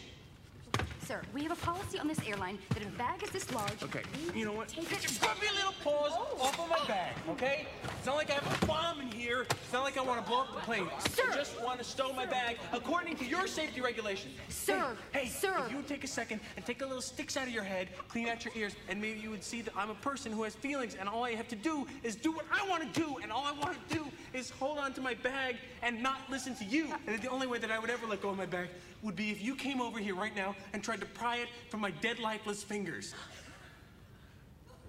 Sir, 1.07 1.21
we 1.33 1.41
have 1.43 1.53
a 1.53 1.65
policy 1.65 1.97
on 1.99 2.07
this 2.09 2.19
airline 2.27 2.59
that 2.67 2.81
if 2.81 2.89
a 2.89 2.97
bag 2.97 3.23
is 3.23 3.29
this 3.29 3.49
large, 3.53 3.81
okay, 3.81 4.01
you 4.35 4.43
know 4.43 4.51
what? 4.51 4.67
Take. 4.67 4.89
Put 4.89 5.41
me 5.41 5.47
a 5.47 5.55
little 5.55 5.73
paws 5.81 6.11
oh. 6.13 6.37
off 6.41 6.59
of 6.59 6.69
my 6.69 6.85
bag, 6.85 7.13
okay? 7.29 7.65
It's 7.97 8.05
not 8.05 8.17
like 8.17 8.29
I 8.29 8.33
have 8.33 8.63
a 8.63 8.65
bomb 8.65 8.99
in 8.99 9.09
here. 9.09 9.43
It's 9.49 9.71
not 9.71 9.83
like 9.83 9.97
I 9.97 10.01
want 10.01 10.21
to 10.21 10.29
blow 10.29 10.41
up 10.41 10.53
the 10.53 10.59
plane. 10.59 10.85
Sir. 11.11 11.23
I 11.31 11.35
just 11.37 11.63
want 11.63 11.79
to 11.79 11.85
stow 11.85 12.11
my 12.11 12.25
bag 12.25 12.57
according 12.73 13.15
to 13.17 13.25
your 13.25 13.47
safety 13.47 13.79
regulations. 13.79 14.33
Sir. 14.49 14.97
Hey, 15.13 15.19
hey, 15.19 15.29
sir. 15.29 15.55
If 15.65 15.71
you 15.71 15.77
would 15.77 15.87
take 15.87 16.03
a 16.03 16.07
second 16.07 16.41
and 16.57 16.65
take 16.65 16.81
a 16.81 16.85
little 16.85 17.01
sticks 17.01 17.37
out 17.37 17.47
of 17.47 17.53
your 17.53 17.63
head, 17.63 17.87
clean 18.09 18.27
out 18.27 18.43
your 18.43 18.53
ears, 18.57 18.75
and 18.89 18.99
maybe 18.99 19.21
you 19.21 19.29
would 19.29 19.45
see 19.45 19.61
that 19.61 19.73
I'm 19.77 19.89
a 19.89 19.95
person 19.95 20.33
who 20.33 20.43
has 20.43 20.55
feelings, 20.55 20.95
and 20.99 21.07
all 21.07 21.23
I 21.23 21.35
have 21.35 21.47
to 21.47 21.55
do 21.55 21.87
is 22.03 22.17
do 22.17 22.33
what 22.33 22.45
I 22.51 22.67
want 22.67 22.83
to 22.83 22.99
do, 22.99 23.15
and 23.23 23.31
all 23.31 23.45
I 23.45 23.53
want 23.53 23.77
to 23.87 23.95
do 23.95 24.05
is 24.33 24.49
hold 24.49 24.77
on 24.77 24.91
to 24.91 24.99
my 24.99 25.13
bag 25.13 25.55
and 25.83 26.03
not 26.03 26.19
listen 26.29 26.53
to 26.55 26.65
you. 26.65 26.89
And 27.07 27.21
the 27.21 27.29
only 27.29 27.47
way 27.47 27.59
that 27.59 27.71
I 27.71 27.79
would 27.79 27.89
ever 27.89 28.05
let 28.07 28.21
go 28.21 28.27
of 28.27 28.37
my 28.37 28.45
bag 28.45 28.67
would 29.03 29.15
be 29.15 29.31
if 29.31 29.41
you 29.41 29.55
came 29.55 29.81
over 29.81 29.99
here 29.99 30.15
right 30.15 30.35
now 30.35 30.55
and 30.73 30.83
tried 30.83 30.99
to 31.01 31.05
pry 31.07 31.37
it 31.37 31.47
from 31.69 31.81
my 31.81 31.91
dead, 31.91 32.19
lifeless 32.19 32.63
fingers. 32.63 33.13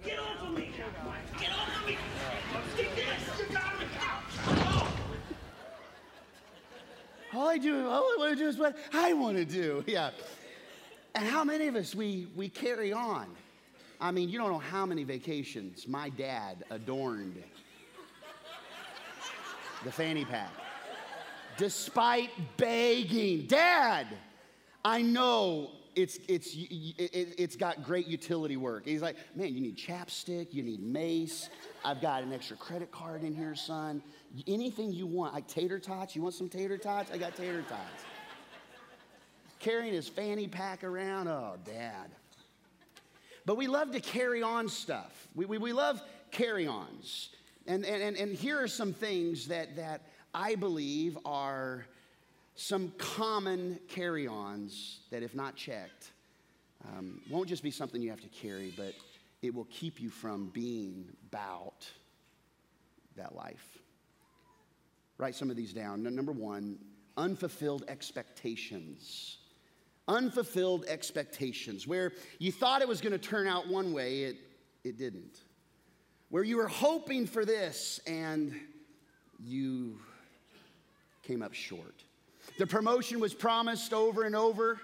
Get 0.04 0.18
off 0.18 0.42
of 0.42 0.54
me! 0.54 0.70
Get 1.38 1.50
off 1.50 1.80
of 1.80 1.86
me! 1.86 1.98
Stick 2.74 2.94
this! 2.94 3.38
You 3.38 3.54
got 3.54 3.78
me! 3.78 3.86
All 7.34 7.48
I 7.48 7.58
do, 7.58 7.86
all 7.86 8.02
I 8.02 8.16
want 8.18 8.38
to 8.38 8.44
do 8.44 8.48
is 8.48 8.56
what 8.56 8.76
I 8.92 9.12
want 9.12 9.36
to 9.36 9.44
do. 9.44 9.84
Yeah. 9.88 10.10
And 11.14 11.26
how 11.26 11.42
many 11.42 11.66
of 11.66 11.74
us 11.74 11.94
we 11.94 12.28
we 12.36 12.48
carry 12.48 12.92
on? 12.92 13.26
I 14.00 14.12
mean, 14.12 14.28
you 14.28 14.38
don't 14.38 14.52
know 14.52 14.58
how 14.58 14.86
many 14.86 15.02
vacations 15.02 15.88
my 15.88 16.10
dad 16.10 16.64
adorned 16.70 17.42
the 19.84 19.90
fanny 19.90 20.24
pack 20.24 20.52
despite 21.58 22.30
begging. 22.56 23.46
Dad, 23.46 24.06
I 24.84 25.02
know 25.02 25.72
it's, 25.94 26.18
it's, 26.28 26.54
it, 26.54 27.34
it's 27.36 27.56
got 27.56 27.82
great 27.82 28.06
utility 28.06 28.56
work. 28.56 28.84
He's 28.86 29.02
like, 29.02 29.16
man, 29.34 29.52
you 29.52 29.60
need 29.60 29.76
chapstick, 29.76 30.54
you 30.54 30.62
need 30.62 30.80
mace. 30.80 31.50
I've 31.84 32.00
got 32.00 32.22
an 32.22 32.32
extra 32.32 32.56
credit 32.56 32.90
card 32.92 33.24
in 33.24 33.34
here, 33.34 33.54
son. 33.54 34.02
Anything 34.46 34.92
you 34.92 35.06
want, 35.06 35.34
like 35.34 35.48
tater 35.48 35.78
tots. 35.78 36.14
You 36.14 36.22
want 36.22 36.34
some 36.34 36.48
tater 36.48 36.78
tots? 36.78 37.10
I 37.10 37.18
got 37.18 37.36
tater 37.36 37.64
tots. 37.68 38.04
carrying 39.58 39.92
his 39.92 40.08
fanny 40.08 40.46
pack 40.46 40.84
around. 40.84 41.28
Oh, 41.28 41.56
dad. 41.64 42.10
But 43.44 43.56
we 43.56 43.66
love 43.66 43.92
to 43.92 44.00
carry 44.00 44.42
on 44.42 44.68
stuff. 44.68 45.26
We, 45.34 45.46
we, 45.46 45.58
we 45.58 45.72
love 45.72 46.00
carry 46.30 46.66
ons. 46.66 47.30
And, 47.66 47.84
and, 47.84 48.16
and 48.16 48.34
here 48.34 48.62
are 48.62 48.68
some 48.68 48.92
things 48.92 49.48
that, 49.48 49.76
that 49.76 50.02
I 50.34 50.54
believe 50.54 51.18
are 51.24 51.86
some 52.54 52.92
common 52.98 53.78
carry 53.88 54.26
ons 54.26 55.00
that, 55.10 55.22
if 55.22 55.34
not 55.34 55.56
checked, 55.56 56.12
um, 56.84 57.20
won't 57.30 57.48
just 57.48 57.62
be 57.62 57.70
something 57.70 58.02
you 58.02 58.10
have 58.10 58.20
to 58.20 58.28
carry, 58.28 58.72
but 58.76 58.94
it 59.42 59.54
will 59.54 59.66
keep 59.70 60.00
you 60.00 60.10
from 60.10 60.48
being 60.48 61.06
about 61.30 61.88
that 63.16 63.34
life. 63.34 63.78
Write 65.18 65.34
some 65.34 65.50
of 65.50 65.56
these 65.56 65.72
down. 65.72 66.02
Number 66.02 66.32
one, 66.32 66.78
unfulfilled 67.16 67.84
expectations. 67.88 69.38
Unfulfilled 70.06 70.84
expectations, 70.86 71.86
where 71.86 72.12
you 72.38 72.50
thought 72.50 72.80
it 72.80 72.88
was 72.88 73.00
going 73.00 73.12
to 73.12 73.18
turn 73.18 73.46
out 73.46 73.68
one 73.68 73.92
way, 73.92 74.22
it, 74.22 74.36
it 74.82 74.96
didn't. 74.96 75.38
Where 76.30 76.42
you 76.42 76.56
were 76.56 76.68
hoping 76.68 77.26
for 77.26 77.44
this 77.44 78.00
and 78.06 78.54
you 79.44 79.98
came 81.28 81.42
up 81.42 81.52
short. 81.52 82.04
The 82.56 82.66
promotion 82.66 83.20
was 83.20 83.34
promised 83.34 83.92
over 83.92 84.22
and 84.22 84.34
over. 84.34 84.80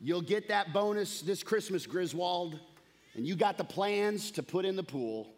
You'll 0.00 0.22
get 0.22 0.48
that 0.48 0.72
bonus 0.72 1.20
this 1.20 1.44
Christmas, 1.44 1.86
Griswold. 1.86 2.58
And 3.14 3.24
you 3.24 3.36
got 3.36 3.58
the 3.58 3.64
plans 3.64 4.32
to 4.32 4.42
put 4.42 4.64
in 4.64 4.74
the 4.74 4.82
pool, 4.82 5.28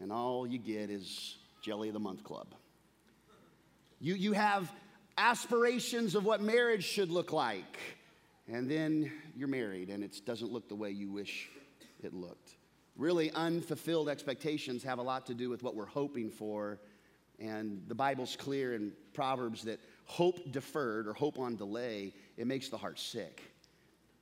and 0.00 0.10
all 0.10 0.46
you 0.46 0.58
get 0.58 0.88
is 0.88 1.36
Jelly 1.60 1.88
of 1.88 1.92
the 1.92 2.00
Month 2.00 2.24
Club. 2.24 2.46
You, 4.00 4.14
you 4.14 4.32
have 4.32 4.72
aspirations 5.18 6.14
of 6.14 6.24
what 6.24 6.40
marriage 6.40 6.84
should 6.84 7.10
look 7.10 7.30
like, 7.30 7.78
and 8.48 8.70
then 8.70 9.12
you're 9.36 9.48
married, 9.48 9.90
and 9.90 10.02
it 10.02 10.18
doesn't 10.24 10.50
look 10.50 10.66
the 10.66 10.74
way 10.74 10.92
you 10.92 11.10
wish 11.10 11.50
it 12.02 12.14
looked. 12.14 12.56
Really, 12.96 13.30
unfulfilled 13.32 14.08
expectations 14.08 14.82
have 14.82 14.98
a 14.98 15.02
lot 15.02 15.26
to 15.26 15.34
do 15.34 15.50
with 15.50 15.62
what 15.62 15.76
we're 15.76 15.84
hoping 15.84 16.30
for, 16.30 16.78
and 17.38 17.82
the 17.88 17.94
Bible's 17.94 18.36
clear 18.36 18.74
in 18.74 18.92
Proverbs 19.12 19.62
that 19.64 19.80
hope 20.04 20.52
deferred 20.52 21.06
or 21.06 21.14
hope 21.14 21.38
on 21.38 21.56
delay, 21.56 22.14
it 22.36 22.46
makes 22.46 22.68
the 22.68 22.76
heart 22.76 22.98
sick. 22.98 23.42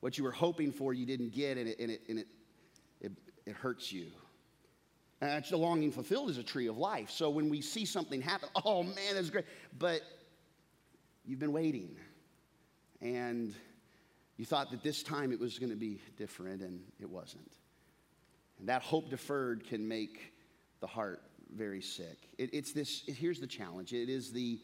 What 0.00 0.19
you 0.19 0.25
were 0.25 0.33
hoping 0.33 0.73
for, 0.73 0.95
you 0.95 1.07
didn't 1.07 1.33
get, 1.33 1.59
and 1.59 1.69
it, 1.69 1.78
and 1.78 1.90
it, 1.90 2.02
and 2.09 2.19
it, 2.21 2.26
it, 3.00 3.12
it 3.47 3.54
hurts 3.54 3.92
you. 3.92 4.07
And 5.21 5.45
the 5.45 5.57
longing 5.57 5.92
fulfilled 5.92 6.31
is 6.31 6.38
a 6.38 6.42
tree 6.42 6.66
of 6.66 6.76
life. 6.76 7.11
So 7.11 7.31
when 7.31 7.49
we 7.49 7.61
see 7.61 7.85
something 7.85 8.21
happen, 8.21 8.49
oh 8.64 8.83
man, 8.83 9.14
that's 9.14 9.31
great. 9.31 9.45
But 9.78 10.00
you've 11.25 11.38
been 11.38 11.52
waiting, 11.52 11.97
and 13.00 13.54
you 14.37 14.45
thought 14.45 14.71
that 14.73 14.83
this 14.83 15.02
time 15.02 15.33
it 15.33 15.38
was 15.38 15.59
going 15.59 15.71
to 15.71 15.76
be 15.76 16.00
different, 16.16 16.62
and 16.62 16.81
it 16.99 17.09
wasn't. 17.09 17.52
And 18.59 18.69
that 18.69 18.83
hope 18.83 19.11
deferred 19.11 19.64
can 19.64 19.87
make 19.87 20.33
the 20.81 20.87
heart 20.87 21.23
very 21.52 21.80
sick. 21.80 22.28
It, 22.38 22.50
it's 22.52 22.73
this, 22.73 23.02
here's 23.06 23.40
the 23.40 23.47
challenge 23.47 23.92
it 23.92 24.09
is 24.09 24.32
the, 24.32 24.61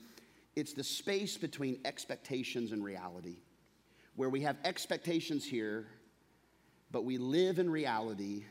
it's 0.57 0.73
the 0.73 0.85
space 0.85 1.37
between 1.37 1.79
expectations 1.85 2.73
and 2.73 2.83
reality, 2.83 3.37
where 4.17 4.29
we 4.29 4.41
have 4.43 4.57
expectations 4.65 5.45
here, 5.45 5.87
but 6.91 7.05
we 7.05 7.19
live 7.19 7.59
in 7.59 7.71
reality. 7.71 8.45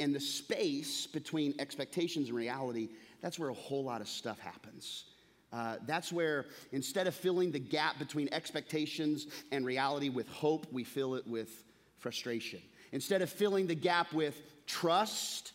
And 0.00 0.14
the 0.14 0.20
space 0.20 1.06
between 1.06 1.54
expectations 1.58 2.28
and 2.28 2.36
reality, 2.36 2.88
that's 3.20 3.38
where 3.38 3.50
a 3.50 3.54
whole 3.54 3.84
lot 3.84 4.00
of 4.00 4.08
stuff 4.08 4.38
happens. 4.40 5.04
Uh, 5.52 5.76
that's 5.86 6.10
where 6.10 6.46
instead 6.72 7.06
of 7.06 7.14
filling 7.14 7.52
the 7.52 7.58
gap 7.58 7.98
between 7.98 8.28
expectations 8.32 9.26
and 9.52 9.66
reality 9.66 10.08
with 10.08 10.26
hope, 10.28 10.66
we 10.72 10.82
fill 10.82 11.14
it 11.14 11.26
with 11.26 11.64
frustration. 11.98 12.60
Instead 12.92 13.22
of 13.22 13.30
filling 13.30 13.66
the 13.66 13.74
gap 13.74 14.12
with 14.12 14.40
trust, 14.66 15.52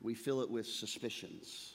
we 0.00 0.14
fill 0.14 0.40
it 0.42 0.50
with 0.50 0.66
suspicions. 0.66 1.74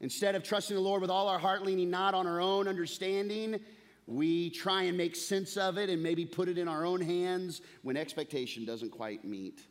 Instead 0.00 0.34
of 0.34 0.42
trusting 0.42 0.76
the 0.76 0.82
Lord 0.82 1.00
with 1.00 1.10
all 1.10 1.28
our 1.28 1.38
heart, 1.38 1.62
leaning 1.62 1.90
not 1.90 2.14
on 2.14 2.26
our 2.26 2.40
own 2.40 2.68
understanding, 2.68 3.60
we 4.06 4.50
try 4.50 4.82
and 4.82 4.96
make 4.96 5.16
sense 5.16 5.56
of 5.56 5.78
it 5.78 5.88
and 5.88 6.02
maybe 6.02 6.26
put 6.26 6.48
it 6.48 6.58
in 6.58 6.68
our 6.68 6.84
own 6.84 7.00
hands 7.00 7.62
when 7.82 7.96
expectation 7.96 8.64
doesn't 8.64 8.90
quite 8.90 9.24
meet 9.24 9.62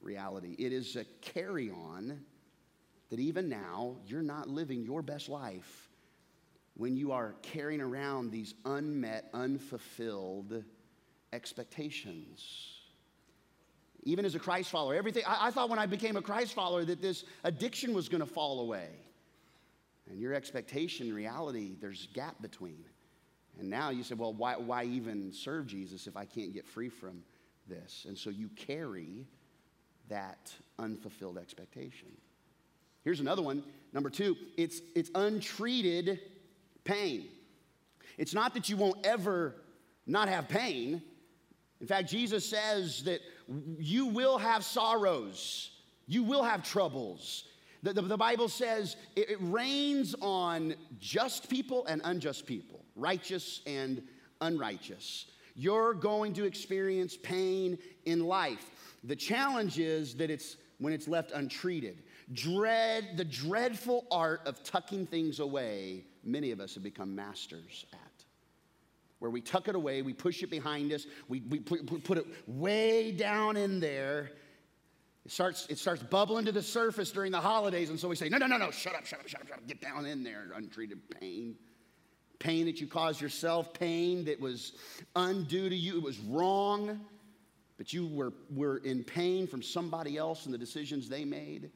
reality. 0.00 0.56
It 0.58 0.72
is 0.72 0.96
a 0.96 1.04
carry 1.20 1.70
on 1.70 2.20
that 3.10 3.20
even 3.20 3.48
now 3.48 3.96
you're 4.06 4.22
not 4.22 4.48
living 4.48 4.82
your 4.82 5.02
best 5.02 5.28
life 5.28 5.90
when 6.74 6.96
you 6.96 7.12
are 7.12 7.34
carrying 7.42 7.82
around 7.82 8.30
these 8.30 8.54
unmet, 8.64 9.28
unfulfilled 9.34 10.64
expectations. 11.32 12.71
Even 14.04 14.24
as 14.24 14.34
a 14.34 14.38
Christ 14.38 14.70
follower, 14.70 14.94
everything, 14.94 15.22
I, 15.26 15.48
I 15.48 15.50
thought 15.50 15.70
when 15.70 15.78
I 15.78 15.86
became 15.86 16.16
a 16.16 16.22
Christ 16.22 16.54
follower 16.54 16.84
that 16.84 17.00
this 17.00 17.24
addiction 17.44 17.94
was 17.94 18.08
going 18.08 18.20
to 18.20 18.26
fall 18.26 18.60
away. 18.60 18.88
And 20.10 20.20
your 20.20 20.34
expectation, 20.34 21.14
reality, 21.14 21.76
there's 21.80 22.08
a 22.10 22.14
gap 22.14 22.42
between. 22.42 22.84
And 23.58 23.70
now 23.70 23.90
you 23.90 24.02
say, 24.02 24.14
well, 24.14 24.32
why, 24.32 24.56
why 24.56 24.84
even 24.84 25.32
serve 25.32 25.66
Jesus 25.66 26.06
if 26.06 26.16
I 26.16 26.24
can't 26.24 26.52
get 26.52 26.66
free 26.66 26.88
from 26.88 27.22
this? 27.68 28.06
And 28.08 28.18
so 28.18 28.30
you 28.30 28.48
carry 28.56 29.26
that 30.08 30.52
unfulfilled 30.78 31.38
expectation. 31.38 32.08
Here's 33.04 33.20
another 33.20 33.42
one. 33.42 33.62
Number 33.92 34.10
two, 34.10 34.36
it's, 34.56 34.80
it's 34.94 35.10
untreated 35.14 36.20
pain. 36.84 37.28
It's 38.18 38.34
not 38.34 38.54
that 38.54 38.68
you 38.68 38.76
won't 38.76 39.06
ever 39.06 39.54
not 40.06 40.28
have 40.28 40.48
pain. 40.48 41.02
In 41.82 41.88
fact, 41.88 42.08
Jesus 42.08 42.48
says 42.48 43.02
that 43.02 43.20
you 43.76 44.06
will 44.06 44.38
have 44.38 44.64
sorrows, 44.64 45.72
you 46.06 46.22
will 46.22 46.44
have 46.44 46.62
troubles. 46.62 47.44
The, 47.82 47.92
the, 47.92 48.02
the 48.02 48.16
Bible 48.16 48.48
says 48.48 48.96
it, 49.16 49.28
it 49.30 49.38
rains 49.40 50.14
on 50.22 50.74
just 51.00 51.50
people 51.50 51.84
and 51.86 52.00
unjust 52.04 52.46
people, 52.46 52.84
righteous 52.94 53.60
and 53.66 54.00
unrighteous. 54.40 55.26
You're 55.56 55.92
going 55.94 56.32
to 56.34 56.44
experience 56.44 57.16
pain 57.16 57.76
in 58.04 58.24
life. 58.24 58.70
The 59.02 59.16
challenge 59.16 59.80
is 59.80 60.14
that 60.14 60.30
it's 60.30 60.56
when 60.78 60.92
it's 60.92 61.08
left 61.08 61.32
untreated. 61.32 62.04
Dread, 62.32 63.16
the 63.16 63.24
dreadful 63.24 64.06
art 64.12 64.42
of 64.46 64.62
tucking 64.62 65.06
things 65.06 65.40
away, 65.40 66.04
many 66.22 66.52
of 66.52 66.60
us 66.60 66.74
have 66.74 66.84
become 66.84 67.12
masters 67.14 67.86
at. 67.92 68.01
Where 69.22 69.30
we 69.30 69.40
tuck 69.40 69.68
it 69.68 69.76
away, 69.76 70.02
we 70.02 70.12
push 70.12 70.42
it 70.42 70.50
behind 70.50 70.92
us, 70.92 71.06
we, 71.28 71.42
we 71.48 71.60
put, 71.60 72.18
it 72.18 72.26
way 72.48 73.12
down 73.12 73.56
in 73.56 73.78
there, 73.78 74.32
it 75.24 75.30
starts, 75.30 75.64
it 75.70 75.78
starts 75.78 76.02
bubbling 76.02 76.44
to 76.46 76.50
the 76.50 76.60
surface 76.60 77.12
during 77.12 77.30
the 77.30 77.40
holidays, 77.40 77.88
and 77.88 78.00
so 78.00 78.08
we 78.08 78.16
say, 78.16 78.28
no, 78.28 78.36
no, 78.36 78.48
no, 78.48 78.56
no, 78.56 78.72
shut 78.72 78.96
up, 78.96 79.06
shut 79.06 79.20
up, 79.20 79.28
shut 79.28 79.42
up, 79.42 79.46
shut 79.46 79.58
up. 79.58 79.66
Get 79.68 79.80
down 79.80 80.06
in 80.06 80.24
there, 80.24 80.46
untreated 80.56 81.08
pain. 81.20 81.54
Pain 82.40 82.66
that 82.66 82.80
you 82.80 82.88
caused 82.88 83.20
yourself, 83.20 83.72
pain 83.72 84.24
that 84.24 84.40
was 84.40 84.72
undue 85.14 85.68
to 85.68 85.76
you, 85.76 85.98
it 85.98 86.02
was 86.02 86.18
wrong, 86.18 87.00
but 87.78 87.92
you 87.92 88.08
were, 88.08 88.32
were 88.52 88.78
in 88.78 89.04
pain 89.04 89.46
from 89.46 89.62
somebody 89.62 90.16
else 90.18 90.46
and 90.46 90.52
the 90.52 90.58
decisions 90.58 91.08
they 91.08 91.24
made. 91.24 91.70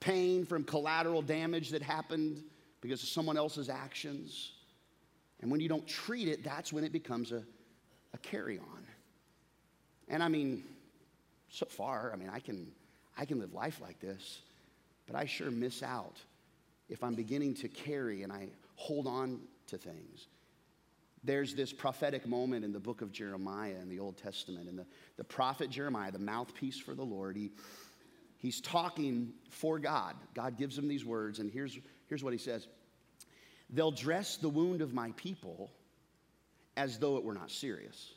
Pain 0.00 0.46
from 0.46 0.64
collateral 0.64 1.20
damage 1.20 1.68
that 1.72 1.82
happened 1.82 2.42
because 2.80 3.02
of 3.02 3.10
someone 3.10 3.36
else's 3.36 3.68
actions. 3.68 4.52
And 5.40 5.50
when 5.50 5.60
you 5.60 5.68
don't 5.68 5.86
treat 5.86 6.28
it, 6.28 6.42
that's 6.42 6.72
when 6.72 6.84
it 6.84 6.92
becomes 6.92 7.32
a, 7.32 7.42
a 8.12 8.18
carry 8.18 8.58
on. 8.58 8.86
And 10.08 10.22
I 10.22 10.28
mean, 10.28 10.64
so 11.50 11.66
far, 11.66 12.10
I 12.12 12.16
mean, 12.16 12.30
I 12.32 12.40
can, 12.40 12.72
I 13.16 13.24
can 13.24 13.38
live 13.38 13.52
life 13.52 13.80
like 13.80 14.00
this, 14.00 14.40
but 15.06 15.16
I 15.16 15.26
sure 15.26 15.50
miss 15.50 15.82
out 15.82 16.16
if 16.88 17.04
I'm 17.04 17.14
beginning 17.14 17.54
to 17.54 17.68
carry 17.68 18.22
and 18.22 18.32
I 18.32 18.48
hold 18.76 19.06
on 19.06 19.40
to 19.68 19.78
things. 19.78 20.28
There's 21.24 21.54
this 21.54 21.72
prophetic 21.72 22.26
moment 22.26 22.64
in 22.64 22.72
the 22.72 22.80
book 22.80 23.02
of 23.02 23.12
Jeremiah 23.12 23.74
in 23.82 23.88
the 23.88 23.98
Old 23.98 24.16
Testament, 24.16 24.68
and 24.68 24.78
the, 24.78 24.86
the 25.16 25.24
prophet 25.24 25.68
Jeremiah, 25.68 26.12
the 26.12 26.18
mouthpiece 26.18 26.78
for 26.78 26.94
the 26.94 27.02
Lord, 27.02 27.36
he, 27.36 27.50
he's 28.38 28.60
talking 28.60 29.32
for 29.50 29.78
God. 29.78 30.14
God 30.34 30.56
gives 30.56 30.78
him 30.78 30.86
these 30.88 31.04
words, 31.04 31.40
and 31.40 31.50
here's, 31.50 31.76
here's 32.06 32.22
what 32.22 32.32
he 32.32 32.38
says 32.38 32.68
They'll 33.70 33.90
dress 33.90 34.36
the 34.36 34.48
wound 34.48 34.80
of 34.80 34.94
my 34.94 35.12
people 35.16 35.70
as 36.76 36.98
though 36.98 37.16
it 37.16 37.24
were 37.24 37.34
not 37.34 37.50
serious. 37.50 38.12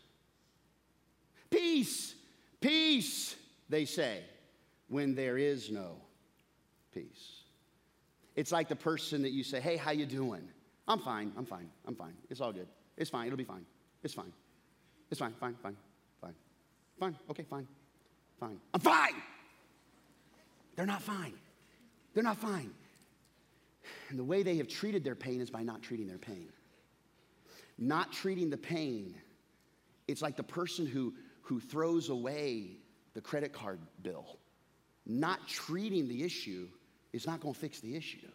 Peace, 1.50 2.16
Peace, 2.62 3.36
they 3.70 3.86
say, 3.86 4.24
when 4.88 5.16
there 5.16 5.38
is 5.38 5.72
no 5.72 5.96
peace. 6.94 7.42
It's 8.36 8.52
like 8.52 8.70
the 8.70 8.76
person 8.76 9.24
that 9.24 9.32
you 9.32 9.44
say, 9.44 9.60
"Hey, 9.60 9.78
how 9.78 9.92
you 9.92 10.06
doing?" 10.06 10.48
"I'm 10.88 11.00
fine. 11.00 11.34
I'm 11.36 11.46
fine. 11.46 11.70
I'm 11.86 11.96
fine. 11.96 12.16
It's 12.30 12.40
all 12.40 12.54
good. 12.54 12.68
It's 12.98 13.10
fine. 13.10 13.28
It'll 13.28 13.38
be 13.38 13.44
fine. 13.44 13.66
It's 14.04 14.14
fine. 14.14 14.32
It's 15.10 15.20
fine. 15.20 15.34
Fine. 15.34 15.56
Fine. 15.56 15.78
Fine. 16.22 16.36
Fine. 17.00 17.18
Okay, 17.30 17.44
fine. 17.44 17.68
Fine. 18.40 18.60
I'm 18.74 18.80
fine." 18.80 19.16
They're 20.76 20.86
not 20.86 21.02
fine. 21.02 21.34
They're 22.14 22.24
not 22.24 22.38
fine. 22.38 22.74
And 24.12 24.20
the 24.20 24.24
way 24.26 24.44
they 24.44 24.58
have 24.58 24.68
treated 24.68 25.04
their 25.04 25.16
pain 25.16 25.42
is 25.42 25.50
by 25.50 25.64
not 25.64 25.82
treating 25.82 26.06
their 26.08 26.18
pain. 26.20 26.50
Not 27.78 28.12
treating 28.12 28.50
the 28.52 28.58
pain 28.58 29.16
It's 30.08 30.22
like 30.22 30.36
the 30.36 30.44
person 30.44 30.86
who, 30.86 31.14
who 31.42 31.60
throws 31.60 32.10
away 32.10 32.78
the 33.14 33.22
credit 33.22 33.54
card 33.54 33.80
bill. 34.04 34.40
Not 35.06 35.48
treating 35.48 36.08
the 36.08 36.24
issue 36.24 36.68
is 37.14 37.26
not 37.26 37.40
going 37.40 37.54
to 37.54 37.60
fix 37.60 37.80
the 37.80 37.96
issue. 37.96 38.28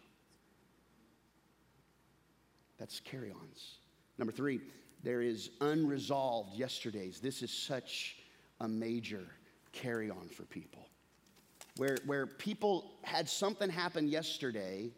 That's 2.79 2.99
carry 2.99 3.31
ons. 3.31 3.75
Number 4.17 4.31
three, 4.31 4.59
there 5.03 5.21
is 5.21 5.51
unresolved 5.61 6.57
yesterdays. 6.57 7.19
This 7.19 7.43
is 7.43 7.51
such 7.51 8.17
a 8.59 8.67
major 8.67 9.23
carry 9.71 10.09
on 10.09 10.27
for 10.29 10.43
people. 10.43 10.89
Where, 11.77 11.97
where 12.07 12.25
people 12.25 12.95
had 13.03 13.29
something 13.29 13.69
happen 13.69 14.07
yesterday 14.07 14.91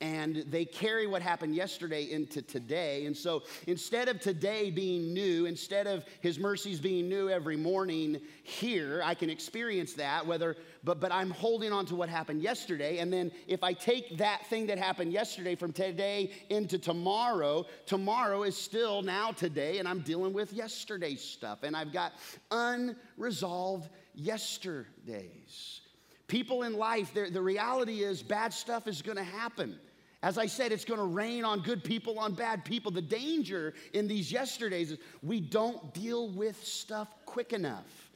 and 0.00 0.44
they 0.48 0.64
carry 0.64 1.06
what 1.06 1.22
happened 1.22 1.54
yesterday 1.54 2.10
into 2.10 2.42
today. 2.42 3.06
And 3.06 3.16
so 3.16 3.42
instead 3.66 4.08
of 4.08 4.20
today 4.20 4.70
being 4.70 5.12
new, 5.14 5.46
instead 5.46 5.86
of 5.86 6.04
his 6.20 6.38
mercies 6.38 6.80
being 6.80 7.08
new 7.08 7.28
every 7.28 7.56
morning 7.56 8.20
here, 8.42 9.02
I 9.04 9.14
can 9.14 9.30
experience 9.30 9.94
that, 9.94 10.26
whether, 10.26 10.56
but, 10.82 11.00
but 11.00 11.12
I'm 11.12 11.30
holding 11.30 11.72
on 11.72 11.86
to 11.86 11.94
what 11.94 12.08
happened 12.08 12.42
yesterday. 12.42 12.98
And 12.98 13.12
then 13.12 13.30
if 13.46 13.62
I 13.62 13.72
take 13.72 14.18
that 14.18 14.46
thing 14.46 14.66
that 14.66 14.78
happened 14.78 15.12
yesterday 15.12 15.54
from 15.54 15.72
today 15.72 16.32
into 16.50 16.78
tomorrow, 16.78 17.66
tomorrow 17.86 18.42
is 18.42 18.56
still 18.56 19.02
now 19.02 19.30
today, 19.30 19.78
and 19.78 19.88
I'm 19.88 20.00
dealing 20.00 20.32
with 20.32 20.52
yesterday's 20.52 21.22
stuff. 21.22 21.62
And 21.62 21.76
I've 21.76 21.92
got 21.92 22.12
unresolved 22.50 23.88
yesterdays. 24.14 25.80
People 26.26 26.62
in 26.62 26.74
life, 26.74 27.12
the 27.14 27.40
reality 27.40 28.02
is 28.02 28.22
bad 28.22 28.52
stuff 28.52 28.86
is 28.88 29.02
going 29.02 29.18
to 29.18 29.24
happen. 29.24 29.78
As 30.22 30.38
I 30.38 30.46
said, 30.46 30.72
it's 30.72 30.86
going 30.86 31.00
to 31.00 31.06
rain 31.06 31.44
on 31.44 31.60
good 31.60 31.84
people, 31.84 32.18
on 32.18 32.32
bad 32.32 32.64
people. 32.64 32.90
The 32.90 33.02
danger 33.02 33.74
in 33.92 34.08
these 34.08 34.32
yesterdays 34.32 34.92
is 34.92 34.98
we 35.22 35.38
don't 35.38 35.92
deal 35.92 36.30
with 36.30 36.64
stuff 36.64 37.08
quick 37.26 37.52
enough. 37.52 38.10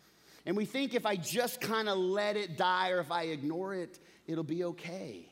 And 0.46 0.56
we 0.56 0.64
think 0.64 0.94
if 0.94 1.04
I 1.04 1.16
just 1.16 1.60
kind 1.60 1.86
of 1.86 1.98
let 1.98 2.34
it 2.38 2.56
die 2.56 2.92
or 2.92 3.00
if 3.00 3.12
I 3.12 3.24
ignore 3.24 3.74
it, 3.74 3.98
it'll 4.26 4.42
be 4.42 4.64
okay. 4.64 5.28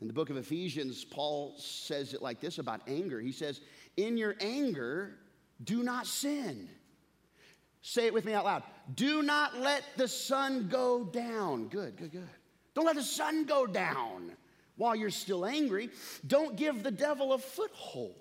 In 0.00 0.06
the 0.06 0.14
book 0.14 0.30
of 0.30 0.38
Ephesians, 0.38 1.04
Paul 1.04 1.54
says 1.58 2.14
it 2.14 2.22
like 2.22 2.40
this 2.40 2.58
about 2.58 2.80
anger. 2.88 3.20
He 3.20 3.32
says, 3.32 3.60
In 3.98 4.16
your 4.16 4.36
anger, 4.40 5.18
do 5.62 5.82
not 5.82 6.06
sin. 6.06 6.70
Say 7.88 8.04
it 8.04 8.12
with 8.12 8.26
me 8.26 8.34
out 8.34 8.44
loud. 8.44 8.64
Do 8.96 9.22
not 9.22 9.60
let 9.60 9.82
the 9.96 10.06
sun 10.06 10.68
go 10.68 11.04
down. 11.04 11.68
Good, 11.68 11.96
good, 11.96 12.12
good. 12.12 12.28
Don't 12.74 12.84
let 12.84 12.96
the 12.96 13.02
sun 13.02 13.46
go 13.46 13.66
down 13.66 14.32
while 14.76 14.94
you're 14.94 15.08
still 15.08 15.46
angry. 15.46 15.88
Don't 16.26 16.54
give 16.54 16.82
the 16.82 16.90
devil 16.90 17.32
a 17.32 17.38
foothold. 17.38 18.14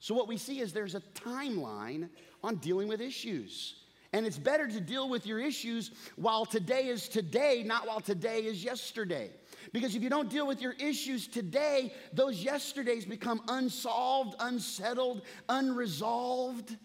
So, 0.00 0.16
what 0.16 0.26
we 0.26 0.36
see 0.36 0.58
is 0.58 0.72
there's 0.72 0.96
a 0.96 1.00
timeline 1.14 2.08
on 2.42 2.56
dealing 2.56 2.88
with 2.88 3.00
issues. 3.00 3.84
And 4.12 4.26
it's 4.26 4.38
better 4.38 4.66
to 4.66 4.80
deal 4.80 5.08
with 5.08 5.26
your 5.26 5.38
issues 5.38 5.92
while 6.16 6.44
today 6.44 6.88
is 6.88 7.08
today, 7.08 7.62
not 7.64 7.86
while 7.86 8.00
today 8.00 8.40
is 8.40 8.64
yesterday. 8.64 9.30
Because 9.72 9.94
if 9.94 10.02
you 10.02 10.10
don't 10.10 10.28
deal 10.28 10.48
with 10.48 10.60
your 10.60 10.72
issues 10.72 11.28
today, 11.28 11.94
those 12.12 12.42
yesterdays 12.42 13.04
become 13.04 13.42
unsolved, 13.46 14.34
unsettled, 14.40 15.22
unresolved 15.48 16.76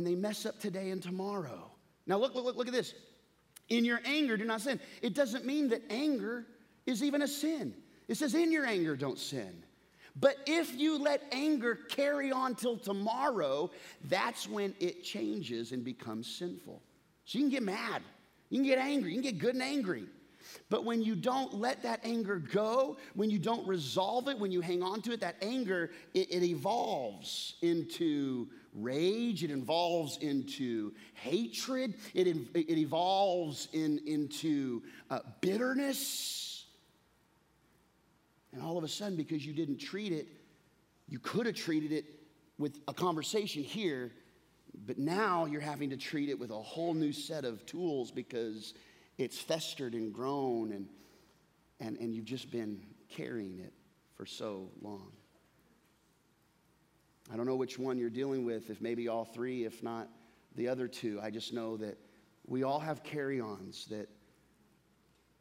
and 0.00 0.06
they 0.06 0.14
mess 0.14 0.46
up 0.46 0.58
today 0.58 0.88
and 0.92 1.02
tomorrow. 1.02 1.70
Now, 2.06 2.16
look, 2.16 2.34
look, 2.34 2.56
look 2.56 2.66
at 2.66 2.72
this. 2.72 2.94
In 3.68 3.84
your 3.84 4.00
anger, 4.06 4.38
do 4.38 4.46
not 4.46 4.62
sin. 4.62 4.80
It 5.02 5.12
doesn't 5.12 5.44
mean 5.44 5.68
that 5.68 5.82
anger 5.90 6.46
is 6.86 7.02
even 7.02 7.20
a 7.20 7.28
sin. 7.28 7.74
It 8.08 8.16
says, 8.16 8.34
in 8.34 8.50
your 8.50 8.64
anger, 8.64 8.96
don't 8.96 9.18
sin. 9.18 9.62
But 10.18 10.36
if 10.46 10.74
you 10.74 10.98
let 10.98 11.22
anger 11.32 11.74
carry 11.90 12.32
on 12.32 12.54
till 12.54 12.78
tomorrow, 12.78 13.70
that's 14.08 14.48
when 14.48 14.74
it 14.80 15.04
changes 15.04 15.72
and 15.72 15.84
becomes 15.84 16.26
sinful. 16.26 16.80
So 17.26 17.38
you 17.38 17.44
can 17.44 17.50
get 17.50 17.62
mad, 17.62 18.00
you 18.48 18.56
can 18.56 18.66
get 18.66 18.78
angry, 18.78 19.10
you 19.10 19.20
can 19.20 19.30
get 19.32 19.38
good 19.38 19.54
and 19.54 19.62
angry. 19.62 20.04
But 20.70 20.86
when 20.86 21.02
you 21.02 21.14
don't 21.14 21.56
let 21.56 21.82
that 21.82 22.00
anger 22.04 22.36
go, 22.36 22.96
when 23.12 23.28
you 23.28 23.38
don't 23.38 23.68
resolve 23.68 24.28
it, 24.28 24.38
when 24.38 24.50
you 24.50 24.62
hang 24.62 24.82
on 24.82 25.02
to 25.02 25.12
it, 25.12 25.20
that 25.20 25.36
anger, 25.42 25.90
it, 26.14 26.32
it 26.32 26.42
evolves 26.42 27.56
into 27.60 28.48
rage, 28.74 29.42
it 29.42 29.50
evolves 29.50 30.18
into 30.18 30.92
hatred, 31.14 31.94
it, 32.14 32.26
it 32.26 32.78
evolves 32.78 33.68
in, 33.72 34.00
into 34.06 34.82
uh, 35.10 35.20
bitterness. 35.40 36.66
And 38.52 38.62
all 38.62 38.78
of 38.78 38.84
a 38.84 38.88
sudden, 38.88 39.16
because 39.16 39.44
you 39.44 39.52
didn't 39.52 39.78
treat 39.78 40.12
it, 40.12 40.26
you 41.08 41.18
could 41.18 41.46
have 41.46 41.54
treated 41.54 41.92
it 41.92 42.04
with 42.58 42.78
a 42.88 42.94
conversation 42.94 43.62
here, 43.62 44.12
but 44.86 44.98
now 44.98 45.46
you're 45.46 45.60
having 45.60 45.90
to 45.90 45.96
treat 45.96 46.28
it 46.28 46.38
with 46.38 46.50
a 46.50 46.54
whole 46.54 46.94
new 46.94 47.12
set 47.12 47.44
of 47.44 47.64
tools 47.66 48.10
because 48.10 48.74
it's 49.18 49.38
festered 49.38 49.94
and 49.94 50.12
grown 50.12 50.72
and, 50.72 50.88
and, 51.80 51.96
and 51.98 52.14
you've 52.14 52.24
just 52.24 52.50
been 52.50 52.80
carrying 53.08 53.58
it 53.60 53.72
for 54.16 54.26
so 54.26 54.70
long. 54.82 55.10
I 57.32 57.36
don't 57.36 57.46
know 57.46 57.56
which 57.56 57.78
one 57.78 57.96
you're 57.98 58.10
dealing 58.10 58.44
with, 58.44 58.70
if 58.70 58.80
maybe 58.80 59.08
all 59.08 59.24
three, 59.24 59.64
if 59.64 59.82
not 59.82 60.08
the 60.56 60.68
other 60.68 60.88
two. 60.88 61.20
I 61.22 61.30
just 61.30 61.52
know 61.52 61.76
that 61.76 61.96
we 62.46 62.64
all 62.64 62.80
have 62.80 63.04
carry 63.04 63.40
ons 63.40 63.86
that 63.90 64.08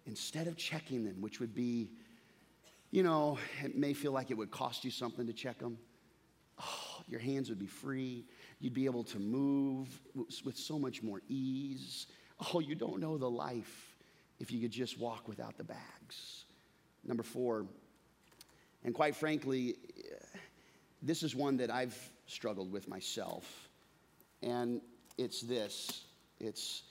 instead 0.06 0.48
of 0.48 0.56
checking 0.56 1.04
them, 1.04 1.20
which 1.20 1.40
would 1.40 1.56
be, 1.56 1.90
you 2.92 3.02
know, 3.02 3.40
it 3.64 3.76
may 3.76 3.94
feel 3.94 4.12
like 4.12 4.30
it 4.30 4.38
would 4.38 4.52
cost 4.52 4.84
you 4.84 4.92
something 4.92 5.26
to 5.26 5.34
check 5.34 5.58
them. 5.58 5.78
Oh, 6.62 7.02
your 7.08 7.20
hands 7.20 7.50
would 7.50 7.60
be 7.60 7.68
free. 7.68 8.26
You'd 8.60 8.74
be 8.74 8.86
able 8.86 9.04
to 9.06 9.20
move 9.20 9.88
with 10.44 10.58
so 10.58 10.78
much 10.78 11.02
more 11.02 11.22
ease. 11.28 12.08
Oh, 12.54 12.60
you 12.60 12.76
don't 12.76 13.00
know 13.00 13.18
the 13.18 13.30
life 13.30 13.96
if 14.40 14.52
you 14.52 14.62
could 14.62 14.72
just 14.72 15.00
walk 15.00 15.28
without 15.28 15.58
the 15.58 15.64
bags. 15.64 16.46
Number 17.04 17.24
four, 17.24 17.66
and 18.84 18.94
quite 18.94 19.16
frankly, 19.16 19.76
this 21.02 21.24
is 21.24 21.36
one 21.36 21.58
that 21.58 21.72
I've 21.72 21.98
struggled 22.28 22.72
with 22.72 22.88
myself, 22.88 23.70
and 24.42 24.82
it's 25.18 25.42
this 25.42 26.04
it's, 26.40 26.84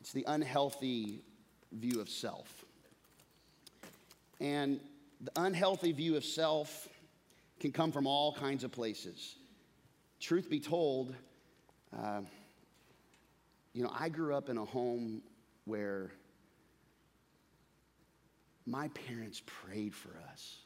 it's 0.00 0.12
the 0.12 0.24
unhealthy 0.26 1.22
view 1.72 2.00
of 2.00 2.08
self. 2.08 2.64
And 4.40 4.80
the 5.20 5.32
unhealthy 5.36 5.92
view 5.92 6.16
of 6.16 6.24
self 6.24 6.88
can 7.60 7.70
come 7.70 7.92
from 7.92 8.06
all 8.06 8.34
kinds 8.34 8.64
of 8.64 8.72
places. 8.72 9.36
Truth 10.20 10.48
be 10.48 10.58
told, 10.58 11.14
uh, 11.96 12.22
you 13.72 13.82
know, 13.82 13.92
I 13.96 14.08
grew 14.08 14.34
up 14.34 14.48
in 14.48 14.58
a 14.58 14.64
home 14.64 15.22
where 15.64 16.10
my 18.66 18.88
parents 18.88 19.42
prayed 19.44 19.94
for 19.94 20.10
us. 20.32 20.58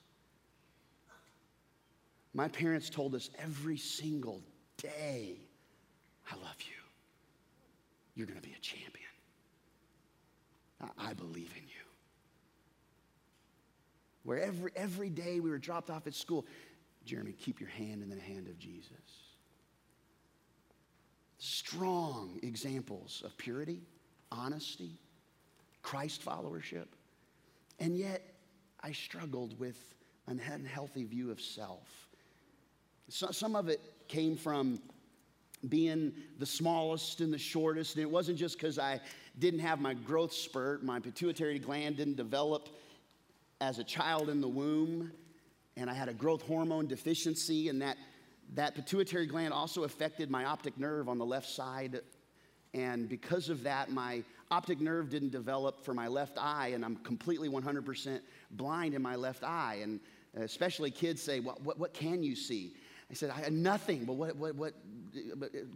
My 2.37 2.49
parents 2.49 2.90
told 2.90 3.14
us 3.14 3.31
every 3.38 3.79
single 3.79 4.42
day, 4.77 5.38
I 6.31 6.35
love 6.35 6.57
you. 6.59 6.75
You're 8.14 8.27
going 8.27 8.38
to 8.38 8.46
be 8.46 8.55
a 8.55 8.61
champion. 8.61 8.92
I, 10.99 11.14
believe 11.14 11.51
in 11.57 11.62
you. 11.62 11.87
Where 14.25 14.38
every, 14.38 14.70
every 14.77 15.09
day 15.09 15.40
we 15.40 15.49
were 15.49 15.57
dropped 15.57 15.88
off 15.88 16.07
at 16.07 16.14
school, 16.14 16.44
Jeremy, 17.07 17.33
keep 17.33 17.59
your 17.59 17.70
hand 17.70 18.03
in 18.03 18.11
the 18.11 18.20
hand 18.20 18.49
of 18.49 18.59
Jesus. 18.59 18.90
Strong 21.38 22.38
examples 22.42 23.22
of 23.25 23.35
purity, 23.38 23.81
honesty, 24.31 25.01
Christ 25.81 26.22
followership. 26.22 26.88
And 27.81 27.96
yet, 27.96 28.35
I 28.83 28.92
struggled 28.92 29.59
with 29.59 29.79
an 30.27 30.38
unhealthy 30.53 31.05
view 31.05 31.31
of 31.31 31.40
self. 31.40 32.06
So, 33.09 33.31
some 33.31 33.55
of 33.55 33.69
it 33.69 33.81
came 34.09 34.37
from 34.37 34.81
being 35.69 36.12
the 36.38 36.47
smallest 36.47 37.21
and 37.21 37.33
the 37.33 37.38
shortest. 37.38 37.95
And 37.95 38.03
it 38.03 38.11
wasn't 38.11 38.38
just 38.38 38.59
because 38.59 38.79
I 38.79 39.01
didn't 39.38 39.61
have 39.61 39.81
my 39.81 39.95
growth 39.95 40.33
spurt, 40.33 40.85
my 40.85 41.01
pituitary 41.01 41.59
gland 41.59 41.97
didn't 41.97 42.16
develop 42.16 42.69
as 43.61 43.79
a 43.79 43.85
child 43.85 44.29
in 44.29 44.40
the 44.40 44.49
womb, 44.49 45.11
and 45.77 45.88
I 45.88 45.95
had 45.95 46.09
a 46.09 46.14
growth 46.14 46.42
hormone 46.42 46.87
deficiency, 46.87 47.69
and 47.69 47.81
that, 47.83 47.97
that 48.55 48.75
pituitary 48.75 49.27
gland 49.27 49.53
also 49.53 49.85
affected 49.85 50.31
my 50.31 50.45
optic 50.45 50.79
nerve 50.79 51.09
on 51.09 51.19
the 51.19 51.25
left 51.25 51.49
side. 51.49 52.01
And 52.75 53.09
because 53.09 53.49
of 53.49 53.62
that, 53.62 53.90
my 53.90 54.23
optic 54.51 54.81
nerve 54.81 55.09
didn't 55.09 55.31
develop 55.31 55.85
for 55.85 55.95
my 55.95 56.09
left 56.09 56.38
eye, 56.38 56.73
and 56.75 56.85
I'm 56.85 56.97
completely 56.97 57.49
100% 57.49 58.21
blind 58.53 58.95
in 58.95 59.03
my 59.03 59.16
left 59.16 59.42
eye. 59.42 59.81
And 59.83 60.01
uh, 60.37 60.42
especially 60.42 60.90
kids 60.90 61.23
say, 61.23 61.40
well, 61.40 61.59
what, 61.62 61.79
what 61.79 61.95
can 61.95 62.23
you 62.23 62.37
see? 62.37 62.75
I 63.11 63.14
said, 63.14 63.31
I 63.31 63.40
had 63.40 63.53
nothing, 63.53 64.05
but 64.05 64.14
what, 64.14 64.37
what, 64.37 64.55
what, 64.57 64.75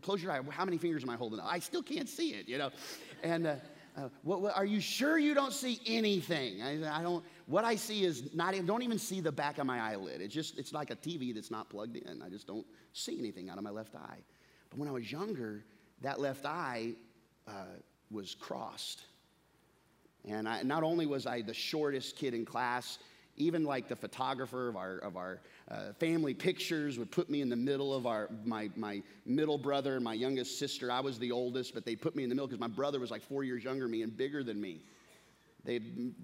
close 0.03 0.23
your 0.23 0.33
eye. 0.33 0.41
How 0.51 0.65
many 0.65 0.79
fingers 0.79 1.03
am 1.03 1.11
I 1.11 1.17
holding? 1.17 1.39
up? 1.39 1.47
I 1.49 1.61
still 1.61 1.83
can't 1.83 2.09
see 2.09 2.31
it, 2.31 2.49
you 2.49 2.59
know. 2.59 2.71
And 3.23 3.47
uh, 3.47 3.55
uh, 3.97 4.09
what, 4.23 4.41
what, 4.43 4.57
are 4.57 4.65
you 4.65 4.81
sure 4.81 5.19
you 5.19 5.35
don't 5.35 5.53
see 5.53 5.81
anything? 5.87 6.63
I, 6.63 6.99
I, 6.99 7.03
don't, 7.03 7.25
what 7.47 7.65
I 7.65 7.77
see 7.77 8.05
is 8.05 8.35
not, 8.35 8.55
even, 8.55 8.67
don't 8.67 8.83
even 8.83 8.99
see 8.99 9.21
the 9.21 9.33
back 9.33 9.59
of 9.59 9.67
my 9.67 9.81
eyelid. 9.81 10.21
It's 10.21 10.35
just, 10.35 10.59
it's 10.59 10.73
like 10.73 10.91
a 10.91 10.97
TV 10.97 11.35
that's 11.35 11.51
not 11.51 11.69
plugged 11.69 11.97
in. 11.97 12.23
I 12.23 12.29
just 12.29 12.47
don't 12.47 12.67
see 12.93 13.19
anything 13.19 13.49
out 13.49 13.59
of 13.59 13.65
my 13.65 13.71
left 13.71 13.95
eye. 13.95 14.19
But 14.71 14.79
when 14.79 14.89
I 14.89 14.93
was 14.93 15.11
younger, 15.11 15.65
that 16.03 16.21
left 16.21 16.47
eye 16.47 16.93
uh, 17.47 17.65
was 18.11 18.35
crossed. 18.35 19.03
And 20.29 20.49
I, 20.49 20.63
not 20.63 20.83
only 20.83 21.07
was 21.07 21.27
I 21.27 21.43
the 21.43 21.55
shortest 21.55 22.17
kid 22.17 22.35
in 22.35 22.45
class, 22.45 22.99
even 23.41 23.65
like 23.65 23.89
the 23.89 23.97
photographer 23.97 24.69
of 24.69 24.77
our, 24.77 24.99
of 24.99 25.17
our 25.17 25.41
uh, 25.71 25.93
family 25.95 26.35
pictures 26.35 26.99
would 26.99 27.11
put 27.11 27.31
me 27.31 27.41
in 27.41 27.49
the 27.49 27.57
middle 27.57 27.95
of 27.95 28.07
our, 28.07 28.29
my, 28.45 28.71
my 28.77 29.03
middle 29.25 29.59
brother 29.59 29.97
and 29.97 30.05
my 30.05 30.15
youngest 30.15 30.59
sister. 30.59 30.91
I 30.93 31.01
was 31.01 31.19
the 31.19 31.33
oldest, 31.33 31.75
but 31.75 31.85
they 31.85 31.97
put 31.97 32.15
me 32.15 32.23
in 32.23 32.29
the 32.29 32.35
middle 32.35 32.47
because 32.47 32.61
my 32.61 32.69
brother 32.69 33.01
was 33.01 33.11
like 33.11 33.23
four 33.23 33.43
years 33.43 33.65
younger 33.65 33.85
than 33.85 33.91
me 33.91 34.03
and 34.03 34.17
bigger 34.17 34.45
than 34.45 34.61
me. 34.61 34.83
They, 35.65 35.79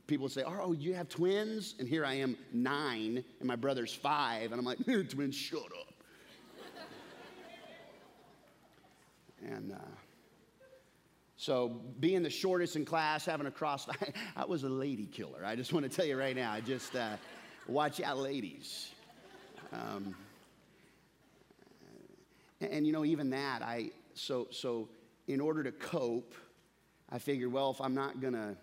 people 0.06 0.24
would 0.24 0.32
say, 0.32 0.44
Oh, 0.46 0.72
you 0.72 0.94
have 0.94 1.08
twins? 1.08 1.74
And 1.78 1.88
here 1.88 2.04
I 2.04 2.14
am, 2.14 2.36
nine, 2.52 3.22
and 3.38 3.48
my 3.48 3.56
brother's 3.56 3.94
five. 3.94 4.52
And 4.52 4.58
I'm 4.58 4.64
like, 4.64 4.78
Twins, 5.10 5.34
shut 5.34 5.60
up. 5.60 5.94
and 9.42 9.72
uh, 9.72 9.76
so, 11.46 11.80
being 12.00 12.24
the 12.24 12.30
shortest 12.30 12.74
in 12.74 12.84
class, 12.84 13.24
having 13.24 13.46
a 13.46 13.52
cross, 13.52 13.86
I, 13.88 13.94
I 14.42 14.44
was 14.46 14.64
a 14.64 14.68
lady 14.68 15.06
killer. 15.06 15.44
I 15.44 15.54
just 15.54 15.72
want 15.72 15.88
to 15.88 15.88
tell 15.88 16.04
you 16.04 16.18
right 16.18 16.34
now. 16.34 16.50
I 16.50 16.60
just 16.60 16.96
uh, 16.96 17.10
watch 17.68 18.00
out, 18.00 18.18
ladies. 18.18 18.90
Um, 19.72 20.16
and, 22.60 22.72
and, 22.72 22.86
you 22.86 22.92
know, 22.92 23.04
even 23.04 23.30
that, 23.30 23.62
I 23.62 23.92
so 24.14 24.48
so 24.50 24.88
in 25.28 25.40
order 25.40 25.62
to 25.62 25.70
cope, 25.70 26.34
I 27.10 27.20
figured, 27.20 27.52
well, 27.52 27.70
if 27.70 27.80
I'm 27.80 27.94
not 27.94 28.20
gonna 28.20 28.56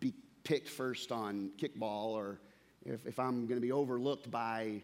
be 0.00 0.14
picked 0.42 0.70
first 0.70 1.12
on 1.12 1.50
kickball, 1.58 2.12
or 2.14 2.40
if, 2.86 3.04
if 3.04 3.18
I'm 3.18 3.46
gonna 3.46 3.60
be 3.60 3.72
overlooked 3.72 4.30
by 4.30 4.82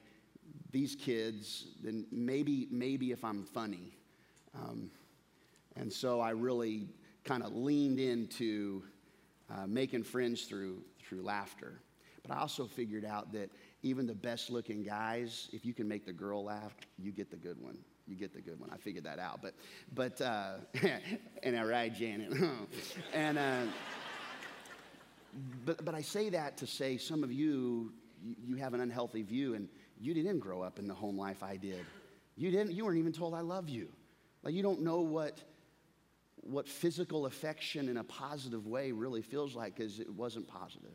these 0.70 0.94
kids, 0.94 1.68
then 1.82 2.04
maybe 2.12 2.68
maybe 2.70 3.10
if 3.10 3.24
I'm 3.24 3.42
funny. 3.42 3.96
Um, 4.54 4.90
and 5.76 5.90
so 5.90 6.20
I 6.20 6.32
really 6.32 6.88
kind 7.24 7.42
of 7.42 7.54
leaned 7.54 7.98
into 7.98 8.82
uh, 9.50 9.66
making 9.66 10.02
friends 10.02 10.44
through, 10.44 10.82
through 11.00 11.22
laughter. 11.22 11.80
But 12.26 12.36
I 12.36 12.40
also 12.40 12.66
figured 12.66 13.04
out 13.04 13.32
that 13.32 13.50
even 13.82 14.06
the 14.06 14.14
best 14.14 14.50
looking 14.50 14.82
guys, 14.82 15.48
if 15.52 15.64
you 15.64 15.74
can 15.74 15.88
make 15.88 16.06
the 16.06 16.12
girl 16.12 16.44
laugh, 16.44 16.72
you 16.98 17.10
get 17.10 17.30
the 17.30 17.36
good 17.36 17.60
one. 17.60 17.78
You 18.06 18.16
get 18.16 18.32
the 18.32 18.40
good 18.40 18.60
one. 18.60 18.70
I 18.72 18.76
figured 18.76 19.04
that 19.04 19.18
out. 19.18 19.40
But, 19.42 19.54
but 19.94 20.20
uh, 20.20 20.54
and 21.42 21.56
I 21.56 21.64
right, 21.64 21.92
Janet. 21.92 22.32
and, 23.14 23.38
uh, 23.38 23.62
but, 25.64 25.84
but 25.84 25.94
I 25.94 26.02
say 26.02 26.28
that 26.30 26.56
to 26.58 26.66
say 26.66 26.96
some 26.96 27.24
of 27.24 27.32
you, 27.32 27.92
you 28.44 28.56
have 28.56 28.74
an 28.74 28.80
unhealthy 28.80 29.22
view 29.22 29.54
and 29.54 29.68
you 30.00 30.14
didn't 30.14 30.40
grow 30.40 30.62
up 30.62 30.78
in 30.78 30.86
the 30.86 30.94
home 30.94 31.18
life 31.18 31.42
I 31.42 31.56
did. 31.56 31.84
You 32.36 32.50
didn't, 32.50 32.72
you 32.72 32.84
weren't 32.84 32.98
even 32.98 33.12
told 33.12 33.34
I 33.34 33.40
love 33.40 33.68
you. 33.68 33.88
Like 34.42 34.54
you 34.54 34.62
don't 34.62 34.82
know 34.82 35.00
what 35.00 35.40
what 36.42 36.68
physical 36.68 37.26
affection 37.26 37.88
in 37.88 37.96
a 37.98 38.04
positive 38.04 38.66
way 38.66 38.92
really 38.92 39.22
feels 39.22 39.54
like 39.54 39.76
because 39.76 40.00
it 40.00 40.12
wasn't 40.12 40.46
positive. 40.46 40.90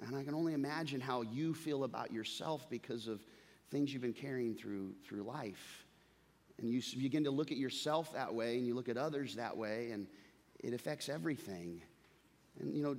And 0.00 0.16
I 0.16 0.22
can 0.22 0.34
only 0.34 0.54
imagine 0.54 1.00
how 1.00 1.22
you 1.22 1.52
feel 1.52 1.84
about 1.84 2.12
yourself 2.12 2.68
because 2.70 3.06
of 3.06 3.20
things 3.70 3.92
you've 3.92 4.02
been 4.02 4.12
carrying 4.12 4.54
through, 4.54 4.94
through 5.06 5.22
life. 5.22 5.84
And 6.58 6.68
you 6.68 6.80
begin 7.00 7.24
to 7.24 7.30
look 7.30 7.50
at 7.50 7.56
yourself 7.58 8.12
that 8.12 8.32
way 8.32 8.56
and 8.56 8.66
you 8.66 8.74
look 8.74 8.88
at 8.88 8.96
others 8.96 9.34
that 9.36 9.56
way, 9.56 9.90
and 9.92 10.06
it 10.62 10.74
affects 10.74 11.08
everything. 11.08 11.82
And 12.60 12.74
you 12.74 12.82
know, 12.82 12.96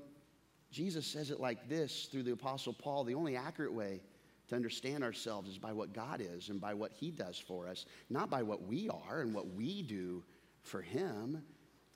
Jesus 0.72 1.06
says 1.06 1.32
it 1.32 1.39
like 1.39 1.67
this 1.70 2.08
through 2.12 2.24
the 2.24 2.32
Apostle 2.32 2.74
Paul 2.74 3.04
the 3.04 3.13
only 3.13 3.36
accurate 3.36 3.74
way 3.74 4.02
to 4.48 4.56
understand 4.56 5.04
ourselves 5.04 5.50
is 5.50 5.58
by 5.58 5.72
what 5.72 5.94
God 5.94 6.22
is 6.22 6.50
and 6.50 6.60
by 6.60 6.74
what 6.74 6.91
He 6.91 7.12
does 7.12 7.38
for 7.38 7.67
us, 7.67 7.86
not 8.10 8.30
by 8.30 8.41
what 8.41 8.63
we 8.63 8.89
are 8.89 9.22
and 9.22 9.34
what 9.34 9.54
we 9.54 9.82
do 9.82 10.24
for 10.63 10.82
Him. 10.82 11.41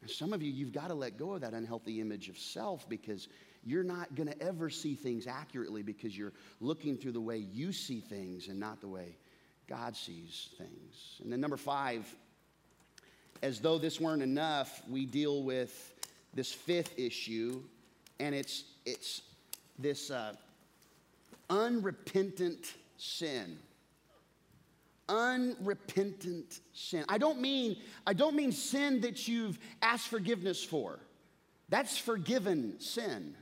And 0.02 0.10
some 0.10 0.34
of 0.34 0.42
you, 0.42 0.52
you've 0.52 0.74
got 0.74 0.90
to 0.90 0.94
let 0.94 1.18
go 1.18 1.34
of 1.34 1.42
that 1.42 1.54
unhealthy 1.54 2.02
image 2.02 2.30
of 2.30 2.38
self 2.38 2.88
because 2.88 3.28
you're 3.64 3.84
not 3.84 4.14
going 4.16 4.30
to 4.30 4.42
ever 4.42 4.70
see 4.70 4.96
things 4.96 5.26
accurately 5.26 5.82
because 5.82 6.16
you're 6.16 6.34
looking 6.62 6.98
through 6.98 7.14
the 7.14 7.22
way 7.22 7.38
you 7.38 7.72
see 7.72 8.00
things 8.00 8.48
and 8.48 8.60
not 8.60 8.82
the 8.82 8.88
way 8.88 9.18
God 9.68 9.96
sees 9.96 10.50
things. 10.58 11.20
And 11.24 11.32
then, 11.32 11.42
number 11.42 11.58
five, 11.58 12.06
as 13.42 13.60
though 13.60 13.78
this 13.78 14.00
weren't 14.00 14.22
enough, 14.22 14.82
we 14.88 15.06
deal 15.06 15.44
with 15.44 15.94
this 16.34 16.52
fifth 16.52 16.98
issue, 17.00 17.64
and 18.20 18.36
it's, 18.36 18.66
it's 18.86 19.22
this 19.80 20.12
uh, 20.12 20.34
unrepentant 21.50 22.74
sin 22.98 23.58
unrepentant 25.10 26.62
sin. 26.74 27.06
I 27.10 27.18
don't 27.18 27.40
mean 27.40 27.78
I 28.06 28.14
don't 28.14 28.36
mean 28.36 28.52
sin 28.52 29.02
that 29.02 29.28
you've 29.28 29.60
asked 29.82 30.08
forgiveness 30.08 30.64
for. 30.64 31.00
That's 31.70 31.98
forgiven 31.98 32.80
sin. 32.80 33.36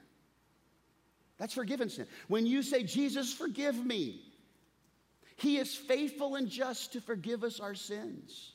That's 1.37 1.53
forgiven 1.53 1.89
sin. 1.89 2.07
When 2.27 2.45
you 2.45 2.61
say, 2.61 2.83
Jesus, 2.83 3.33
forgive 3.33 3.85
me, 3.85 4.21
He 5.35 5.57
is 5.57 5.75
faithful 5.75 6.35
and 6.35 6.49
just 6.49 6.93
to 6.93 7.01
forgive 7.01 7.43
us 7.43 7.59
our 7.59 7.75
sins. 7.75 8.51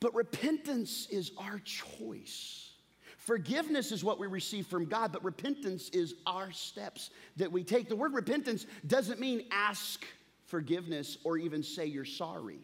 But 0.00 0.14
repentance 0.14 1.08
is 1.10 1.32
our 1.38 1.60
choice. 1.60 2.70
Forgiveness 3.16 3.92
is 3.92 4.04
what 4.04 4.18
we 4.18 4.26
receive 4.26 4.66
from 4.66 4.86
God, 4.86 5.12
but 5.12 5.24
repentance 5.24 5.90
is 5.90 6.14
our 6.26 6.50
steps 6.50 7.10
that 7.36 7.50
we 7.50 7.62
take. 7.62 7.88
The 7.88 7.96
word 7.96 8.14
repentance 8.14 8.64
doesn't 8.86 9.20
mean 9.20 9.44
ask 9.50 10.04
forgiveness 10.48 11.18
or 11.24 11.38
even 11.38 11.62
say 11.62 11.86
you're 11.86 12.04
sorry. 12.04 12.60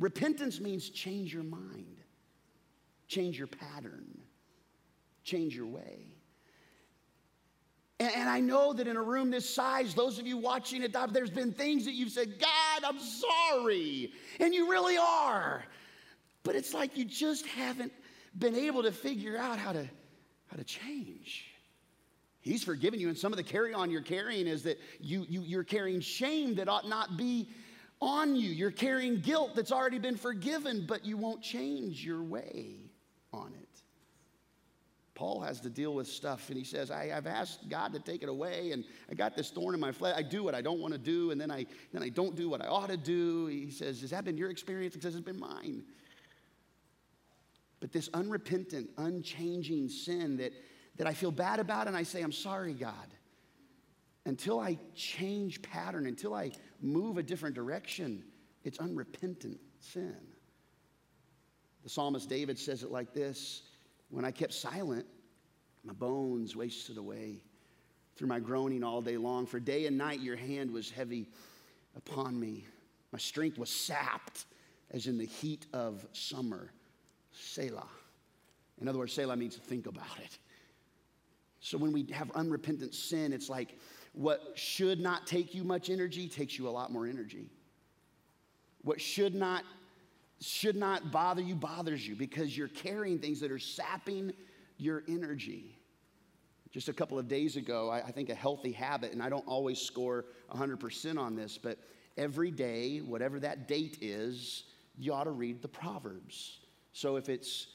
Repentance 0.00 0.60
means 0.60 0.90
change 0.90 1.32
your 1.32 1.44
mind, 1.44 1.98
change 3.06 3.38
your 3.38 3.46
pattern, 3.46 4.18
change 5.22 5.54
your 5.54 5.66
way. 5.66 6.06
And, 8.00 8.28
I 8.28 8.38
know 8.38 8.72
that 8.72 8.86
in 8.86 8.96
a 8.96 9.02
room 9.02 9.28
this 9.28 9.52
size, 9.52 9.92
those 9.92 10.20
of 10.20 10.26
you 10.26 10.38
watching 10.38 10.84
it, 10.84 10.94
there's 11.12 11.30
been 11.30 11.52
things 11.52 11.84
that 11.84 11.94
you've 11.94 12.12
said, 12.12 12.38
God, 12.38 12.84
I'm 12.84 13.00
sorry. 13.00 14.12
And 14.38 14.54
you 14.54 14.70
really 14.70 14.96
are. 14.96 15.64
But 16.44 16.54
it's 16.54 16.72
like 16.72 16.96
you 16.96 17.04
just 17.04 17.44
haven't 17.46 17.92
been 18.38 18.54
able 18.54 18.84
to 18.84 18.92
figure 18.92 19.36
out 19.36 19.58
how 19.58 19.72
to, 19.72 19.88
how 20.46 20.56
to 20.56 20.62
change. 20.62 21.47
He's 22.48 22.64
forgiven 22.64 22.98
you. 22.98 23.08
And 23.08 23.18
some 23.18 23.32
of 23.32 23.36
the 23.36 23.42
carry 23.42 23.74
on 23.74 23.90
you're 23.90 24.00
carrying 24.00 24.46
is 24.46 24.62
that 24.62 24.78
you, 25.00 25.26
you, 25.28 25.42
you're 25.42 25.64
carrying 25.64 26.00
shame 26.00 26.54
that 26.56 26.68
ought 26.68 26.88
not 26.88 27.16
be 27.16 27.50
on 28.00 28.34
you. 28.34 28.50
You're 28.50 28.70
carrying 28.70 29.20
guilt 29.20 29.54
that's 29.54 29.72
already 29.72 29.98
been 29.98 30.16
forgiven, 30.16 30.84
but 30.86 31.04
you 31.04 31.16
won't 31.16 31.42
change 31.42 32.04
your 32.04 32.22
way 32.22 32.76
on 33.32 33.52
it. 33.60 33.68
Paul 35.14 35.40
has 35.40 35.60
to 35.62 35.68
deal 35.68 35.94
with 35.94 36.06
stuff, 36.06 36.48
and 36.48 36.56
he 36.56 36.62
says, 36.62 36.92
I, 36.92 37.06
have 37.06 37.26
asked 37.26 37.68
God 37.68 37.92
to 37.92 37.98
take 37.98 38.22
it 38.22 38.28
away, 38.28 38.70
and 38.70 38.84
I 39.10 39.14
got 39.14 39.36
this 39.36 39.50
thorn 39.50 39.74
in 39.74 39.80
my 39.80 39.90
flesh. 39.90 40.14
I 40.16 40.22
do 40.22 40.44
what 40.44 40.54
I 40.54 40.62
don't 40.62 40.78
want 40.78 40.94
to 40.94 40.98
do, 40.98 41.32
and 41.32 41.40
then 41.40 41.50
I, 41.50 41.66
then 41.92 42.04
I 42.04 42.08
don't 42.08 42.36
do 42.36 42.48
what 42.48 42.62
I 42.64 42.68
ought 42.68 42.88
to 42.88 42.96
do. 42.96 43.46
He 43.46 43.70
says, 43.70 44.00
Has 44.00 44.10
that 44.10 44.24
been 44.24 44.38
your 44.38 44.48
experience? 44.48 44.94
He 44.94 45.00
says, 45.00 45.16
It's 45.16 45.24
been 45.24 45.40
mine. 45.40 45.82
But 47.80 47.92
this 47.92 48.08
unrepentant, 48.14 48.90
unchanging 48.96 49.88
sin 49.88 50.36
that 50.36 50.52
that 50.98 51.06
I 51.06 51.14
feel 51.14 51.30
bad 51.30 51.60
about 51.60 51.86
and 51.86 51.96
I 51.96 52.02
say, 52.02 52.22
I'm 52.22 52.32
sorry, 52.32 52.74
God. 52.74 52.94
Until 54.26 54.60
I 54.60 54.78
change 54.94 55.62
pattern, 55.62 56.06
until 56.06 56.34
I 56.34 56.50
move 56.82 57.16
a 57.16 57.22
different 57.22 57.54
direction, 57.54 58.22
it's 58.64 58.78
unrepentant 58.78 59.58
sin. 59.80 60.16
The 61.82 61.88
psalmist 61.88 62.28
David 62.28 62.58
says 62.58 62.82
it 62.82 62.90
like 62.90 63.14
this 63.14 63.62
When 64.10 64.24
I 64.24 64.30
kept 64.30 64.52
silent, 64.52 65.06
my 65.84 65.94
bones 65.94 66.54
wasted 66.54 66.98
away 66.98 67.42
through 68.16 68.28
my 68.28 68.40
groaning 68.40 68.82
all 68.82 69.00
day 69.00 69.16
long. 69.16 69.46
For 69.46 69.60
day 69.60 69.86
and 69.86 69.96
night 69.96 70.20
your 70.20 70.36
hand 70.36 70.70
was 70.70 70.90
heavy 70.90 71.30
upon 71.96 72.38
me. 72.38 72.66
My 73.12 73.18
strength 73.18 73.56
was 73.56 73.70
sapped 73.70 74.44
as 74.90 75.06
in 75.06 75.16
the 75.16 75.24
heat 75.24 75.66
of 75.72 76.06
summer. 76.12 76.72
Selah. 77.32 77.88
In 78.80 78.88
other 78.88 78.98
words, 78.98 79.12
Selah 79.12 79.36
means 79.36 79.56
think 79.56 79.86
about 79.86 80.18
it. 80.18 80.38
So 81.60 81.76
when 81.78 81.92
we 81.92 82.06
have 82.12 82.30
unrepentant 82.32 82.94
sin, 82.94 83.32
it's 83.32 83.48
like 83.48 83.78
what 84.12 84.52
should 84.54 85.00
not 85.00 85.26
take 85.26 85.54
you 85.54 85.64
much 85.64 85.90
energy 85.90 86.28
takes 86.28 86.58
you 86.58 86.68
a 86.68 86.70
lot 86.70 86.92
more 86.92 87.06
energy. 87.06 87.50
What 88.82 89.00
should 89.00 89.34
not 89.34 89.64
should 90.40 90.76
not 90.76 91.10
bother 91.10 91.42
you 91.42 91.56
bothers 91.56 92.06
you 92.06 92.14
because 92.14 92.56
you're 92.56 92.68
carrying 92.68 93.18
things 93.18 93.40
that 93.40 93.50
are 93.50 93.58
sapping 93.58 94.32
your 94.76 95.02
energy. 95.08 95.76
Just 96.70 96.88
a 96.88 96.92
couple 96.92 97.18
of 97.18 97.26
days 97.26 97.56
ago, 97.56 97.90
I, 97.90 97.98
I 97.98 98.10
think 98.12 98.28
a 98.28 98.34
healthy 98.34 98.70
habit, 98.70 99.12
and 99.12 99.22
I 99.22 99.28
don't 99.28 99.46
always 99.48 99.80
score 99.80 100.26
100% 100.54 101.18
on 101.18 101.34
this, 101.34 101.58
but 101.58 101.78
every 102.16 102.50
day, 102.50 102.98
whatever 102.98 103.40
that 103.40 103.66
date 103.66 103.98
is, 104.00 104.64
you 104.96 105.12
ought 105.12 105.24
to 105.24 105.30
read 105.30 105.62
the 105.62 105.68
Proverbs. 105.68 106.58
So 106.92 107.16
if 107.16 107.28
it's 107.28 107.68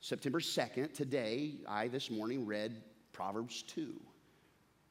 September 0.00 0.40
2nd, 0.40 0.92
today, 0.92 1.54
I 1.66 1.88
this 1.88 2.10
morning 2.10 2.44
read 2.44 2.82
Proverbs 3.18 3.62
2. 3.62 4.00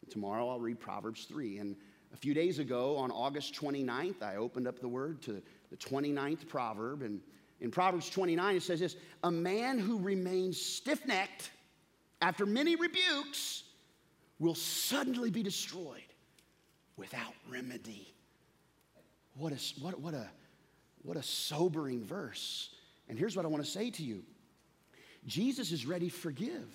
Tomorrow 0.09 0.49
I'll 0.49 0.59
read 0.59 0.81
Proverbs 0.81 1.23
3. 1.29 1.59
And 1.59 1.77
a 2.13 2.17
few 2.17 2.33
days 2.33 2.59
ago, 2.59 2.97
on 2.97 3.09
August 3.09 3.55
29th, 3.55 4.21
I 4.21 4.35
opened 4.35 4.67
up 4.67 4.81
the 4.81 4.87
Word 4.89 5.21
to 5.21 5.41
the 5.69 5.77
29th 5.77 6.45
proverb. 6.49 7.03
And 7.03 7.21
in 7.61 7.71
Proverbs 7.71 8.09
29, 8.09 8.57
it 8.57 8.63
says 8.63 8.81
this 8.81 8.97
A 9.23 9.31
man 9.31 9.79
who 9.79 9.97
remains 9.97 10.61
stiff 10.61 11.05
necked 11.05 11.51
after 12.21 12.45
many 12.45 12.75
rebukes 12.75 13.63
will 14.39 14.55
suddenly 14.55 15.31
be 15.31 15.41
destroyed 15.41 16.01
without 16.97 17.33
remedy. 17.49 18.13
What 19.37 19.53
a, 19.53 19.81
what, 19.81 20.01
what, 20.01 20.13
a, 20.13 20.27
what 21.01 21.15
a 21.15 21.23
sobering 21.23 22.03
verse. 22.03 22.71
And 23.07 23.17
here's 23.17 23.37
what 23.37 23.45
I 23.45 23.47
want 23.47 23.63
to 23.63 23.71
say 23.71 23.89
to 23.89 24.03
you 24.03 24.21
Jesus 25.25 25.71
is 25.71 25.85
ready 25.85 26.09
to 26.09 26.13
forgive, 26.13 26.67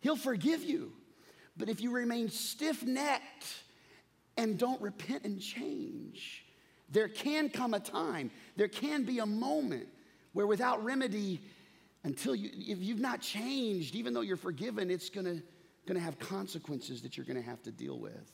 He'll 0.00 0.16
forgive 0.16 0.62
you. 0.62 0.92
But 1.56 1.68
if 1.68 1.80
you 1.80 1.90
remain 1.90 2.30
stiff 2.30 2.84
necked 2.84 3.62
and 4.36 4.58
don't 4.58 4.80
repent 4.80 5.24
and 5.24 5.40
change, 5.40 6.44
there 6.90 7.08
can 7.08 7.48
come 7.50 7.74
a 7.74 7.80
time, 7.80 8.30
there 8.56 8.68
can 8.68 9.04
be 9.04 9.18
a 9.18 9.26
moment 9.26 9.88
where 10.32 10.46
without 10.46 10.82
remedy, 10.84 11.40
until 12.04 12.34
you, 12.34 12.50
if 12.54 12.78
you've 12.80 13.00
not 13.00 13.20
changed, 13.20 13.94
even 13.96 14.14
though 14.14 14.20
you're 14.20 14.36
forgiven, 14.36 14.90
it's 14.90 15.10
gonna, 15.10 15.42
gonna 15.86 16.00
have 16.00 16.18
consequences 16.18 17.02
that 17.02 17.16
you're 17.16 17.26
gonna 17.26 17.42
have 17.42 17.62
to 17.64 17.72
deal 17.72 17.98
with. 17.98 18.32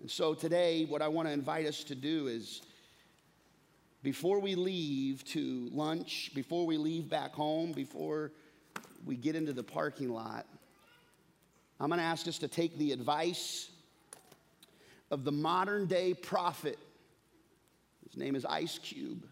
And 0.00 0.10
so 0.10 0.34
today, 0.34 0.84
what 0.84 1.00
I 1.00 1.08
wanna 1.08 1.30
invite 1.30 1.66
us 1.66 1.84
to 1.84 1.94
do 1.94 2.26
is 2.26 2.62
before 4.02 4.40
we 4.40 4.54
leave 4.54 5.24
to 5.26 5.70
lunch, 5.72 6.32
before 6.34 6.66
we 6.66 6.76
leave 6.76 7.08
back 7.08 7.32
home, 7.32 7.72
before 7.72 8.32
we 9.06 9.16
get 9.16 9.34
into 9.34 9.52
the 9.52 9.62
parking 9.62 10.10
lot, 10.10 10.46
I'm 11.82 11.88
going 11.88 11.98
to 11.98 12.04
ask 12.04 12.28
us 12.28 12.38
to 12.38 12.48
take 12.48 12.78
the 12.78 12.92
advice 12.92 13.68
of 15.10 15.24
the 15.24 15.32
modern 15.32 15.86
day 15.86 16.14
prophet. 16.14 16.78
His 18.06 18.16
name 18.16 18.36
is 18.36 18.44
Ice 18.44 18.78
Cube. 18.78 19.26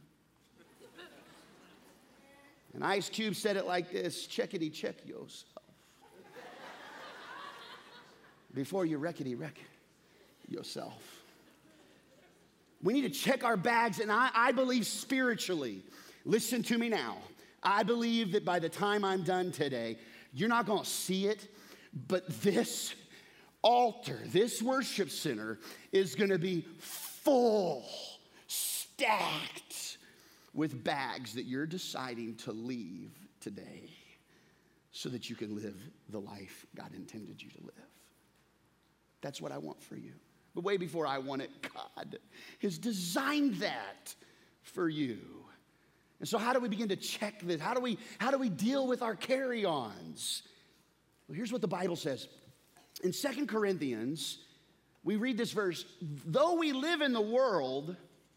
And 2.74 2.82
Ice 2.82 3.08
Cube 3.08 3.36
said 3.36 3.56
it 3.56 3.66
like 3.66 3.92
this 3.92 4.26
checkity 4.26 4.72
check 4.72 4.96
yourself. 5.06 5.46
Before 8.52 8.84
you 8.84 8.98
wreckety 8.98 9.38
wreck 9.38 9.56
yourself. 10.48 11.22
We 12.82 12.94
need 12.94 13.02
to 13.02 13.10
check 13.10 13.44
our 13.44 13.56
bags, 13.56 14.00
and 14.00 14.10
I, 14.10 14.30
I 14.34 14.50
believe 14.50 14.86
spiritually. 14.86 15.84
Listen 16.24 16.64
to 16.64 16.78
me 16.78 16.88
now. 16.88 17.18
I 17.62 17.84
believe 17.84 18.32
that 18.32 18.44
by 18.44 18.58
the 18.58 18.68
time 18.68 19.04
I'm 19.04 19.22
done 19.22 19.52
today, 19.52 19.98
you're 20.34 20.48
not 20.48 20.66
gonna 20.66 20.84
see 20.84 21.26
it, 21.26 21.46
but 21.92 22.26
this 22.42 22.94
altar, 23.62 24.18
this 24.26 24.62
worship 24.62 25.10
center 25.10 25.58
is 25.92 26.14
gonna 26.14 26.38
be 26.38 26.64
full, 26.78 27.84
stacked 28.46 29.98
with 30.54 30.82
bags 30.82 31.34
that 31.34 31.44
you're 31.44 31.66
deciding 31.66 32.36
to 32.36 32.52
leave 32.52 33.12
today 33.40 33.90
so 34.92 35.08
that 35.08 35.30
you 35.30 35.36
can 35.36 35.54
live 35.54 35.76
the 36.08 36.20
life 36.20 36.66
God 36.74 36.92
intended 36.94 37.40
you 37.40 37.50
to 37.50 37.62
live. 37.62 37.74
That's 39.20 39.40
what 39.40 39.52
I 39.52 39.58
want 39.58 39.82
for 39.82 39.96
you. 39.96 40.12
But 40.54 40.64
way 40.64 40.76
before 40.76 41.06
I 41.06 41.18
want 41.18 41.42
it, 41.42 41.50
God 41.62 42.18
has 42.62 42.78
designed 42.78 43.56
that 43.56 44.14
for 44.62 44.88
you. 44.88 45.18
And 46.18 46.28
so, 46.28 46.38
how 46.38 46.52
do 46.52 46.60
we 46.60 46.68
begin 46.68 46.88
to 46.88 46.96
check 46.96 47.40
this? 47.42 47.60
How 47.60 47.72
do 47.72 47.80
we, 47.80 47.98
how 48.18 48.30
do 48.30 48.38
we 48.38 48.48
deal 48.48 48.86
with 48.86 49.02
our 49.02 49.14
carry 49.14 49.64
ons? 49.64 50.42
Well, 51.30 51.36
here's 51.36 51.52
what 51.52 51.60
the 51.60 51.68
Bible 51.68 51.94
says. 51.94 52.26
In 53.04 53.12
Second 53.12 53.46
Corinthians, 53.46 54.38
we 55.04 55.14
read 55.14 55.38
this 55.38 55.52
verse 55.52 55.84
though 56.26 56.54
we 56.54 56.72
live 56.72 57.02
in 57.02 57.12
the 57.12 57.20
world, 57.20 57.94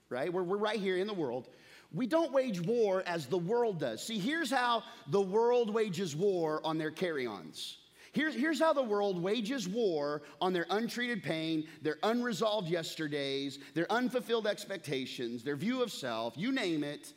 right? 0.10 0.32
We're, 0.32 0.44
we're 0.44 0.58
right 0.58 0.80
here 0.80 0.98
in 0.98 1.08
the 1.08 1.14
world. 1.14 1.50
We 1.92 2.06
don't 2.06 2.32
wage 2.32 2.62
war 2.62 3.02
as 3.08 3.26
the 3.26 3.38
world 3.40 3.80
does. 3.80 4.06
See, 4.06 4.20
here's 4.20 4.52
how 4.52 4.84
the 5.08 5.20
world 5.20 5.74
wages 5.74 6.16
war 6.16 6.62
on 6.64 6.78
their 6.78 6.92
carry 6.92 7.26
ons. 7.26 7.78
Here's, 8.12 8.36
here's 8.36 8.60
how 8.60 8.74
the 8.74 8.84
world 8.84 9.20
wages 9.20 9.68
war 9.68 10.22
on 10.40 10.54
their 10.54 10.68
untreated 10.70 11.24
pain, 11.24 11.68
their 11.82 11.98
unresolved 12.04 12.70
yesterdays, 12.70 13.58
their 13.74 13.92
unfulfilled 13.92 14.46
expectations, 14.46 15.44
their 15.44 15.56
view 15.56 15.82
of 15.82 15.92
self, 15.92 16.36
you 16.38 16.52
name 16.52 16.84
it. 16.84 17.12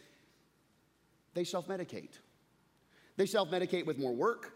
They 1.34 1.44
self 1.44 1.68
medicate. 1.68 2.14
They 3.18 3.26
self 3.26 3.50
medicate 3.50 3.84
with 3.84 3.98
more 3.98 4.14
work, 4.14 4.54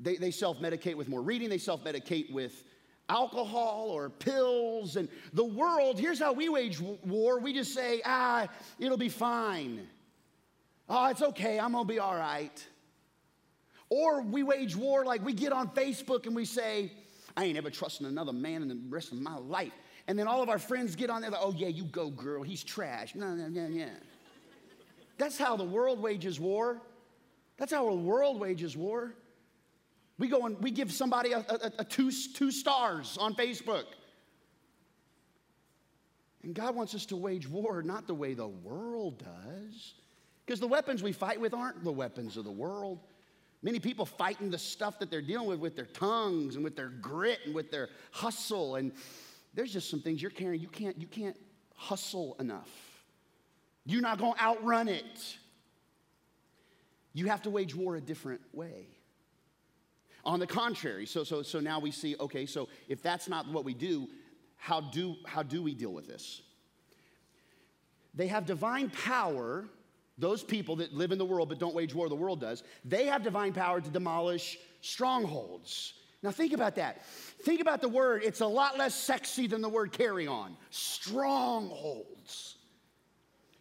they, 0.00 0.16
they 0.16 0.30
self 0.30 0.58
medicate 0.58 0.96
with 0.96 1.08
more 1.08 1.22
reading, 1.22 1.48
they 1.48 1.58
self 1.58 1.84
medicate 1.84 2.32
with 2.32 2.64
alcohol 3.08 3.90
or 3.90 4.10
pills. 4.10 4.96
And 4.96 5.08
the 5.32 5.44
world, 5.44 5.98
here's 5.98 6.18
how 6.18 6.32
we 6.32 6.48
wage 6.48 6.80
war 6.80 7.38
we 7.38 7.52
just 7.52 7.74
say, 7.74 8.02
ah, 8.04 8.48
it'll 8.78 8.96
be 8.98 9.08
fine. 9.08 9.86
Oh, 10.88 11.08
it's 11.08 11.22
okay, 11.22 11.58
I'm 11.58 11.72
gonna 11.72 11.84
be 11.84 11.98
all 11.98 12.16
right. 12.16 12.66
Or 13.88 14.22
we 14.22 14.42
wage 14.42 14.74
war 14.74 15.04
like 15.04 15.24
we 15.24 15.32
get 15.32 15.52
on 15.52 15.68
Facebook 15.68 16.26
and 16.26 16.34
we 16.34 16.44
say, 16.44 16.92
I 17.36 17.44
ain't 17.44 17.58
ever 17.58 17.70
trusting 17.70 18.06
another 18.06 18.32
man 18.32 18.62
in 18.62 18.68
the 18.68 18.80
rest 18.88 19.12
of 19.12 19.18
my 19.18 19.36
life. 19.36 19.72
And 20.06 20.18
then 20.18 20.26
all 20.26 20.42
of 20.42 20.48
our 20.48 20.58
friends 20.58 20.94
get 20.94 21.10
on 21.10 21.22
there, 21.22 21.30
like, 21.30 21.40
oh, 21.42 21.54
yeah, 21.56 21.68
you 21.68 21.84
go, 21.84 22.10
girl, 22.10 22.42
he's 22.42 22.62
trash. 22.62 23.14
No, 23.14 23.34
no, 23.34 23.48
no, 23.48 23.66
yeah. 23.68 23.88
That's 25.16 25.38
how 25.38 25.56
the 25.56 25.64
world 25.64 26.00
wages 26.00 26.38
war. 26.38 26.80
That's 27.56 27.72
how 27.72 27.86
the 27.88 27.94
world 27.94 28.38
wages 28.38 28.76
war. 28.76 29.14
We 30.18 30.28
go 30.28 30.46
and 30.46 30.60
we 30.60 30.70
give 30.70 30.92
somebody 30.92 31.32
a, 31.32 31.38
a, 31.38 31.72
a 31.80 31.84
two, 31.84 32.10
two 32.34 32.50
stars 32.50 33.18
on 33.20 33.34
Facebook. 33.34 33.84
And 36.42 36.54
God 36.54 36.76
wants 36.76 36.94
us 36.94 37.06
to 37.06 37.16
wage 37.16 37.48
war 37.48 37.82
not 37.82 38.06
the 38.06 38.14
way 38.14 38.34
the 38.34 38.46
world 38.46 39.24
does. 39.24 39.94
Because 40.44 40.60
the 40.60 40.68
weapons 40.68 41.02
we 41.02 41.12
fight 41.12 41.40
with 41.40 41.54
aren't 41.54 41.82
the 41.82 41.92
weapons 41.92 42.36
of 42.36 42.44
the 42.44 42.50
world. 42.50 43.00
Many 43.62 43.80
people 43.80 44.04
fighting 44.04 44.50
the 44.50 44.58
stuff 44.58 44.98
that 44.98 45.10
they're 45.10 45.22
dealing 45.22 45.48
with 45.48 45.58
with 45.58 45.74
their 45.74 45.86
tongues 45.86 46.56
and 46.56 46.62
with 46.62 46.76
their 46.76 46.90
grit 46.90 47.40
and 47.46 47.54
with 47.54 47.70
their 47.70 47.88
hustle. 48.10 48.76
And 48.76 48.92
there's 49.54 49.72
just 49.72 49.88
some 49.88 50.00
things 50.00 50.20
you're 50.20 50.30
carrying. 50.30 50.60
You 50.60 50.68
can't, 50.68 51.00
you 51.00 51.06
can't 51.06 51.36
hustle 51.74 52.36
enough. 52.38 52.70
You're 53.86 54.02
not 54.02 54.18
going 54.18 54.34
to 54.34 54.42
outrun 54.42 54.88
it. 54.88 55.36
You 57.14 57.26
have 57.26 57.42
to 57.42 57.50
wage 57.50 57.74
war 57.74 57.96
a 57.96 58.00
different 58.00 58.42
way. 58.52 58.86
On 60.24 60.40
the 60.40 60.46
contrary, 60.46 61.06
so, 61.06 61.22
so, 61.22 61.42
so 61.42 61.60
now 61.60 61.78
we 61.78 61.90
see 61.90 62.16
okay, 62.18 62.46
so 62.46 62.68
if 62.88 63.02
that's 63.02 63.28
not 63.28 63.46
what 63.48 63.64
we 63.64 63.74
do, 63.74 64.08
how 64.56 64.80
do, 64.80 65.16
how 65.26 65.42
do 65.42 65.62
we 65.62 65.74
deal 65.74 65.92
with 65.92 66.06
this? 66.06 66.42
They 68.14 68.28
have 68.28 68.46
divine 68.46 68.90
power 68.90 69.66
those 70.18 70.42
people 70.42 70.76
that 70.76 70.92
live 70.92 71.12
in 71.12 71.18
the 71.18 71.24
world 71.24 71.48
but 71.48 71.58
don't 71.58 71.74
wage 71.74 71.94
war 71.94 72.08
the 72.08 72.14
world 72.14 72.40
does, 72.40 72.62
they 72.84 73.06
have 73.06 73.22
divine 73.22 73.52
power 73.52 73.80
to 73.80 73.90
demolish 73.90 74.58
strongholds. 74.80 75.94
Now, 76.22 76.30
think 76.30 76.52
about 76.54 76.76
that. 76.76 77.04
Think 77.42 77.60
about 77.60 77.82
the 77.82 77.88
word. 77.88 78.22
It's 78.24 78.40
a 78.40 78.46
lot 78.46 78.78
less 78.78 78.94
sexy 78.94 79.46
than 79.46 79.60
the 79.60 79.68
word 79.68 79.92
carry 79.92 80.26
on. 80.26 80.56
Strongholds. 80.70 82.56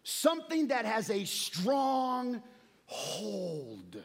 Something 0.04 0.68
that 0.68 0.86
has 0.86 1.10
a 1.10 1.26
strong 1.26 2.42
hold 2.86 4.02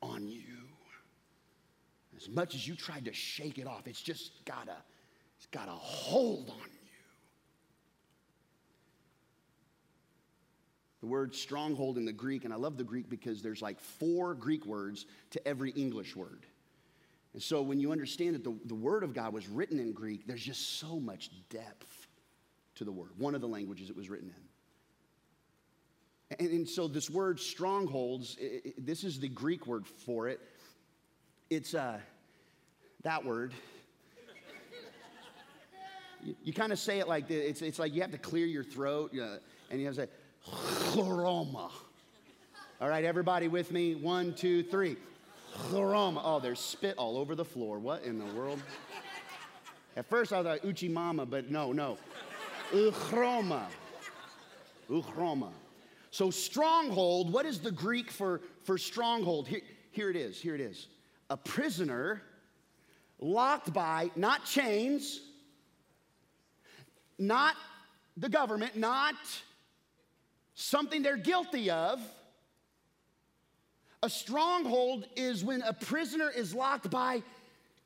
on 0.00 0.28
you. 0.28 0.57
As 2.18 2.28
much 2.28 2.54
as 2.54 2.66
you 2.66 2.74
tried 2.74 3.04
to 3.04 3.12
shake 3.12 3.58
it 3.58 3.66
off, 3.66 3.86
it's 3.86 4.00
just 4.00 4.44
got 4.44 4.68
a, 4.68 4.76
it's 5.36 5.46
got 5.46 5.68
a 5.68 5.72
hold 5.72 6.50
on 6.50 6.56
you. 6.56 6.88
The 11.00 11.06
word 11.06 11.32
stronghold 11.34 11.96
in 11.96 12.04
the 12.04 12.12
Greek, 12.12 12.44
and 12.44 12.52
I 12.52 12.56
love 12.56 12.76
the 12.76 12.82
Greek 12.82 13.08
because 13.08 13.40
there's 13.40 13.62
like 13.62 13.78
four 13.78 14.34
Greek 14.34 14.66
words 14.66 15.06
to 15.30 15.46
every 15.46 15.70
English 15.70 16.16
word. 16.16 16.44
And 17.34 17.42
so 17.42 17.62
when 17.62 17.78
you 17.78 17.92
understand 17.92 18.34
that 18.34 18.42
the, 18.42 18.58
the 18.64 18.74
word 18.74 19.04
of 19.04 19.14
God 19.14 19.32
was 19.32 19.48
written 19.48 19.78
in 19.78 19.92
Greek, 19.92 20.26
there's 20.26 20.42
just 20.42 20.80
so 20.80 20.98
much 20.98 21.30
depth 21.50 22.08
to 22.74 22.84
the 22.84 22.90
word, 22.90 23.10
one 23.16 23.36
of 23.36 23.40
the 23.40 23.48
languages 23.48 23.90
it 23.90 23.96
was 23.96 24.10
written 24.10 24.32
in. 26.30 26.38
And, 26.40 26.50
and 26.50 26.68
so 26.68 26.88
this 26.88 27.08
word 27.08 27.38
strongholds, 27.38 28.36
it, 28.40 28.62
it, 28.64 28.86
this 28.86 29.04
is 29.04 29.20
the 29.20 29.28
Greek 29.28 29.68
word 29.68 29.86
for 29.86 30.28
it. 30.28 30.40
It's 31.50 31.72
uh, 31.72 31.98
that 33.04 33.24
word. 33.24 33.54
you, 36.22 36.36
you 36.44 36.52
kind 36.52 36.72
of 36.72 36.78
say 36.78 36.98
it 36.98 37.08
like 37.08 37.26
this. 37.26 37.48
It's, 37.48 37.62
it's 37.62 37.78
like 37.78 37.94
you 37.94 38.02
have 38.02 38.10
to 38.12 38.18
clear 38.18 38.44
your 38.44 38.64
throat, 38.64 39.12
uh, 39.18 39.38
and 39.70 39.80
you 39.80 39.86
have 39.86 39.94
to 39.94 40.02
say, 40.02 40.08
Chloroma. 40.46 41.70
All 42.80 42.88
right, 42.88 43.04
everybody 43.04 43.48
with 43.48 43.72
me? 43.72 43.94
One, 43.94 44.34
two, 44.34 44.62
three. 44.62 44.96
Chloroma. 45.54 46.20
Oh, 46.22 46.38
there's 46.38 46.60
spit 46.60 46.96
all 46.98 47.16
over 47.16 47.34
the 47.34 47.44
floor. 47.44 47.78
What 47.78 48.02
in 48.02 48.18
the 48.18 48.26
world? 48.34 48.62
At 49.96 50.06
first 50.06 50.34
I 50.34 50.42
thought 50.42 50.64
Uchi 50.64 50.88
Mama, 50.88 51.24
but 51.24 51.50
no, 51.50 51.72
no. 51.72 51.96
Uchroma. 52.72 53.62
Uchroma. 54.90 55.50
So 56.10 56.30
stronghold, 56.30 57.32
what 57.32 57.46
is 57.46 57.58
the 57.58 57.72
Greek 57.72 58.10
for, 58.10 58.42
for 58.64 58.76
stronghold? 58.76 59.48
Here, 59.48 59.62
here 59.92 60.10
it 60.10 60.16
is, 60.16 60.40
here 60.40 60.54
it 60.54 60.60
is. 60.60 60.88
A 61.30 61.36
prisoner 61.36 62.22
locked 63.18 63.72
by 63.72 64.10
not 64.16 64.44
chains, 64.44 65.20
not 67.18 67.54
the 68.16 68.28
government, 68.28 68.76
not 68.76 69.14
something 70.54 71.02
they're 71.02 71.16
guilty 71.16 71.70
of. 71.70 72.00
A 74.02 74.08
stronghold 74.08 75.06
is 75.16 75.44
when 75.44 75.62
a 75.62 75.72
prisoner 75.72 76.30
is 76.30 76.54
locked 76.54 76.90
by 76.90 77.22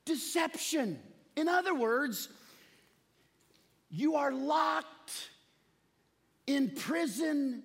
deception. 0.05 0.99
In 1.35 1.47
other 1.47 1.73
words, 1.73 2.29
you 3.89 4.15
are 4.15 4.31
locked 4.31 5.29
in 6.45 6.69
prison 6.69 7.63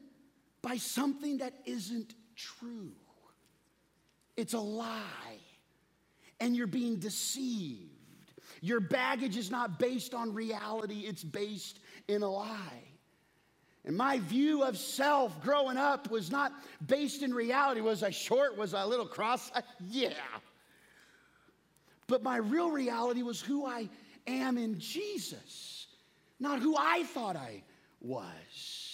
by 0.63 0.77
something 0.77 1.39
that 1.39 1.53
isn't 1.67 2.15
true. 2.37 2.93
It's 4.37 4.55
a 4.55 4.61
lie, 4.61 5.39
and 6.41 6.57
you're 6.57 6.67
being 6.67 6.97
deceived. 6.97 7.91
Your 8.61 8.81
baggage 8.81 9.37
is 9.37 9.51
not 9.51 9.79
based 9.79 10.15
on 10.15 10.35
reality, 10.35 11.01
it's 11.01 11.25
based 11.25 11.81
in 12.09 12.23
a 12.23 12.29
lie. 12.31 12.83
And 13.85 13.97
my 13.97 14.19
view 14.19 14.65
of 14.65 14.77
self 14.77 15.41
growing 15.43 15.77
up 15.77 16.11
was 16.11 16.31
not 16.31 16.53
based 16.87 17.23
in 17.23 17.33
reality. 17.33 17.81
Was 17.81 18.03
I 18.03 18.11
short? 18.11 18.57
Was 18.57 18.75
I 18.75 18.83
a 18.83 18.87
little 18.87 19.07
cross? 19.07 19.51
Yeah. 19.89 20.13
But 22.07 22.23
my 22.23 22.39
real 22.39 22.71
reality 22.71 23.23
was 23.23 23.41
who 23.41 23.67
I 23.67 23.89
am 24.27 24.57
in 24.57 24.79
Jesus, 24.79 25.87
not 26.41 26.61
who 26.61 26.75
I 26.77 27.05
thought 27.05 27.37
I 27.37 27.63
was. 28.01 28.88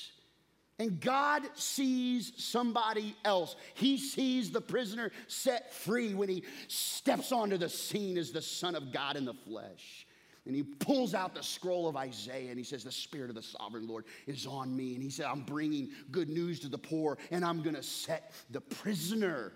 And 0.79 1.01
God 1.01 1.43
sees 1.55 2.33
somebody 2.37 3.17
else. 3.25 3.55
He 3.75 3.97
sees 3.97 4.51
the 4.51 4.61
prisoner 4.61 5.13
set 5.29 5.73
free 5.73 6.15
when 6.15 6.29
he 6.29 6.43
steps 6.67 7.31
onto 7.31 7.57
the 7.57 7.69
scene 7.69 8.19
as 8.19 8.33
the 8.33 8.43
Son 8.43 8.75
of 8.75 8.93
God 8.93 9.17
in 9.17 9.25
the 9.25 9.35
flesh. 9.35 10.07
And 10.47 10.55
he 10.55 10.63
pulls 10.63 11.15
out 11.15 11.35
the 11.35 11.43
scroll 11.43 11.89
of 11.89 11.97
Isaiah 11.97 12.51
and 12.51 12.59
he 12.59 12.65
says, 12.65 12.85
The 12.85 12.93
Spirit 12.93 13.31
of 13.31 13.37
the 13.37 13.43
sovereign 13.43 13.87
Lord 13.87 14.05
is 14.27 14.47
on 14.47 14.77
me. 14.77 14.95
And 14.95 15.03
he 15.03 15.11
said, 15.11 15.27
I'm 15.27 15.43
bringing 15.43 15.91
good 16.11 16.29
news 16.29 16.61
to 16.61 16.69
the 16.69 16.77
poor 16.77 17.19
and 17.31 17.45
I'm 17.45 17.63
going 17.63 17.77
to 17.77 17.83
set 17.83 18.33
the 18.51 18.61
prisoner 18.61 19.53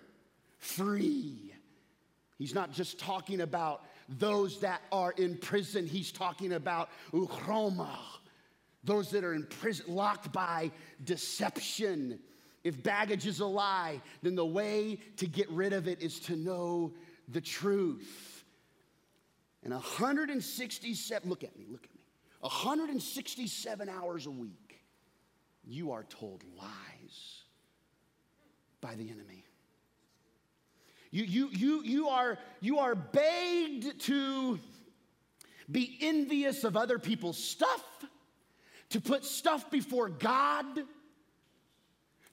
free. 0.58 1.52
He's 2.38 2.54
not 2.54 2.72
just 2.72 2.98
talking 2.98 3.40
about 3.40 3.84
those 4.08 4.60
that 4.60 4.80
are 4.90 5.12
in 5.12 5.36
prison, 5.36 5.86
he's 5.86 6.10
talking 6.10 6.54
about 6.54 6.88
uchroma, 7.12 7.88
those 8.84 9.10
that 9.10 9.24
are 9.24 9.34
in 9.34 9.44
prison, 9.44 9.86
locked 9.88 10.32
by 10.32 10.70
deception. 11.04 12.18
If 12.64 12.82
baggage 12.82 13.26
is 13.26 13.40
a 13.40 13.46
lie, 13.46 14.00
then 14.22 14.34
the 14.34 14.46
way 14.46 14.98
to 15.16 15.26
get 15.26 15.50
rid 15.50 15.72
of 15.72 15.88
it 15.88 16.02
is 16.02 16.20
to 16.20 16.36
know 16.36 16.92
the 17.28 17.40
truth. 17.40 18.44
And 19.64 19.72
167, 19.72 21.28
look 21.28 21.44
at 21.44 21.56
me, 21.58 21.66
look 21.68 21.84
at 21.84 21.94
me. 21.94 22.02
167 22.40 23.88
hours 23.88 24.26
a 24.26 24.30
week, 24.30 24.80
you 25.64 25.92
are 25.92 26.04
told 26.04 26.44
lies 26.56 27.42
by 28.80 28.94
the 28.94 29.10
enemy. 29.10 29.44
You, 31.10 31.24
you, 31.24 31.48
you, 31.52 31.82
you, 31.82 32.08
are, 32.08 32.38
you 32.60 32.78
are 32.78 32.94
begged 32.94 34.00
to 34.02 34.58
be 35.70 35.98
envious 36.00 36.64
of 36.64 36.76
other 36.76 36.98
people's 36.98 37.42
stuff, 37.42 37.84
to 38.90 39.00
put 39.00 39.24
stuff 39.24 39.70
before 39.70 40.08
God, 40.08 40.66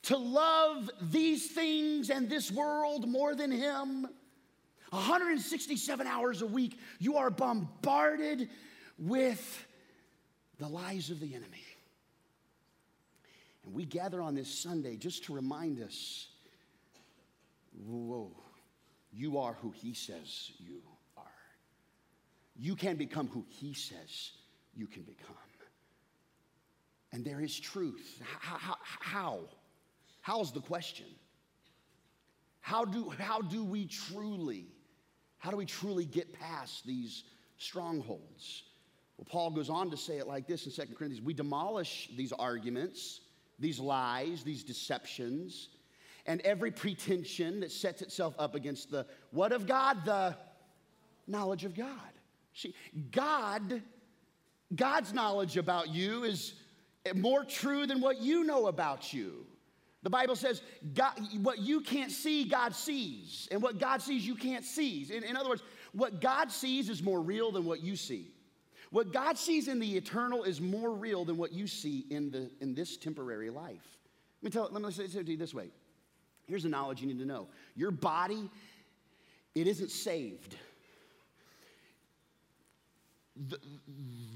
to 0.04 0.18
love 0.18 0.90
these 1.02 1.52
things 1.52 2.10
and 2.10 2.30
this 2.30 2.52
world 2.52 3.08
more 3.08 3.36
than 3.36 3.52
Him. 3.52 4.08
167 4.92 6.08
hours 6.08 6.42
a 6.42 6.46
week, 6.46 6.80
you 7.00 7.18
are 7.18 7.30
bombarded 7.30 8.50
with 8.98 9.66
the 10.60 10.68
lies 10.68 11.10
of 11.10 11.20
the 11.20 11.34
enemy. 11.34 11.64
And 13.66 13.74
we 13.74 13.86
gather 13.86 14.22
on 14.22 14.36
this 14.36 14.48
Sunday 14.48 14.96
just 14.96 15.26
to 15.26 15.34
remind 15.34 15.82
us 15.82 16.28
whoa, 17.86 18.32
you 19.12 19.40
are 19.40 19.54
who 19.54 19.72
He 19.72 19.94
says 19.94 20.52
you 20.60 20.82
are. 21.18 21.24
You 22.56 22.76
can 22.76 22.96
become 22.96 23.28
who 23.28 23.44
He 23.50 23.74
says 23.74 24.32
you 24.76 24.88
can 24.88 25.04
become. 25.04 25.36
And 27.16 27.24
there 27.24 27.40
is 27.40 27.58
truth. 27.58 28.22
How? 28.42 28.76
How? 28.84 29.40
How's 30.20 30.52
the 30.52 30.60
question? 30.60 31.06
How 32.60 32.84
do, 32.84 33.10
how 33.10 33.40
do 33.40 33.64
we 33.64 33.86
truly, 33.86 34.66
how 35.38 35.50
do 35.50 35.56
we 35.56 35.66
truly 35.66 36.04
get 36.04 36.38
past 36.38 36.86
these 36.86 37.24
strongholds? 37.58 38.64
Well, 39.16 39.26
Paul 39.30 39.52
goes 39.52 39.70
on 39.70 39.90
to 39.92 39.98
say 39.98 40.18
it 40.18 40.28
like 40.28 40.46
this 40.46 40.66
in 40.66 40.74
2 40.74 40.94
Corinthians 40.94 41.22
We 41.22 41.34
demolish 41.34 42.10
these 42.18 42.34
arguments, 42.34 43.22
these 43.60 43.80
lies, 43.80 44.44
these 44.44 44.66
deceptions, 44.66 45.70
and 46.26 46.42
every 46.42 46.72
pretension 46.72 47.62
that 47.62 47.72
sets 47.72 48.02
itself 48.02 48.36
up 48.38 48.56
against 48.56 48.92
the 48.92 49.06
what 49.32 49.54
of 49.54 49.68
God? 49.68 50.04
The 50.04 50.36
knowledge 51.28 51.64
of 51.64 51.76
God. 51.76 52.12
See, 52.54 52.76
God, 53.12 53.82
God's 54.76 55.14
knowledge 55.14 55.56
about 55.56 55.88
you 55.88 56.26
is 56.26 56.56
more 57.14 57.44
true 57.44 57.86
than 57.86 58.02
what 58.02 58.20
you 58.22 58.44
know 58.44 58.68
about 58.68 59.14
you. 59.14 59.46
The 60.04 60.10
Bible 60.10 60.36
says, 60.36 60.62
God, 60.94 61.14
what 61.42 61.60
you 61.60 61.82
can't 61.82 62.12
see, 62.12 62.46
God 62.46 62.76
sees. 62.76 63.48
And 63.52 63.62
what 63.62 63.80
God 63.80 64.02
sees, 64.02 64.26
you 64.26 64.36
can't 64.36 64.64
see. 64.64 65.08
In, 65.12 65.24
in 65.24 65.36
other 65.36 65.50
words, 65.50 65.64
what 65.94 66.22
God 66.22 66.52
sees 66.52 66.90
is 66.90 67.02
more 67.02 67.22
real 67.22 67.52
than 67.52 67.66
what 67.66 67.82
you 67.82 67.96
see. 67.96 68.32
What 68.92 69.12
God 69.12 69.38
sees 69.38 69.68
in 69.68 69.80
the 69.80 69.98
eternal 69.98 70.44
is 70.44 70.62
more 70.62 70.92
real 70.92 71.26
than 71.26 71.38
what 71.38 71.52
you 71.52 71.68
see 71.68 72.06
in, 72.10 72.30
the, 72.30 72.52
in 72.62 72.76
this 72.76 72.98
temporary 72.98 73.50
life. 73.50 73.98
Let 74.42 74.44
me, 74.44 74.52
tell, 74.52 74.70
let 74.72 74.82
me 74.82 74.92
say 74.92 75.06
it 75.06 75.26
to 75.26 75.32
you 75.32 75.38
this 75.38 75.54
way 75.54 75.70
Here's 76.48 76.64
the 76.64 76.70
knowledge 76.70 77.02
you 77.02 77.08
need 77.08 77.20
to 77.20 77.26
know 77.26 77.48
your 77.76 77.92
body, 77.92 78.50
it 79.56 79.68
isn't 79.68 79.90
saved. 79.90 80.56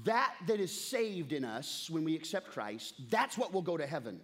That 0.04 0.34
that 0.46 0.60
is 0.60 0.72
saved 0.72 1.32
in 1.32 1.44
us 1.44 1.88
when 1.90 2.04
we 2.04 2.14
accept 2.14 2.50
Christ, 2.50 2.94
that's 3.10 3.38
what 3.38 3.52
will 3.52 3.62
go 3.62 3.76
to 3.76 3.86
heaven. 3.86 4.20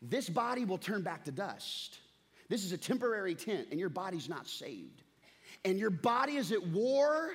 This 0.00 0.28
body 0.28 0.64
will 0.64 0.78
turn 0.78 1.02
back 1.02 1.24
to 1.24 1.32
dust. 1.32 1.98
This 2.48 2.64
is 2.64 2.72
a 2.72 2.78
temporary 2.78 3.34
tent, 3.34 3.68
and 3.70 3.78
your 3.78 3.88
body's 3.88 4.28
not 4.28 4.48
saved. 4.48 5.02
And 5.64 5.78
your 5.78 5.90
body 5.90 6.36
is 6.36 6.52
at 6.52 6.66
war. 6.68 7.34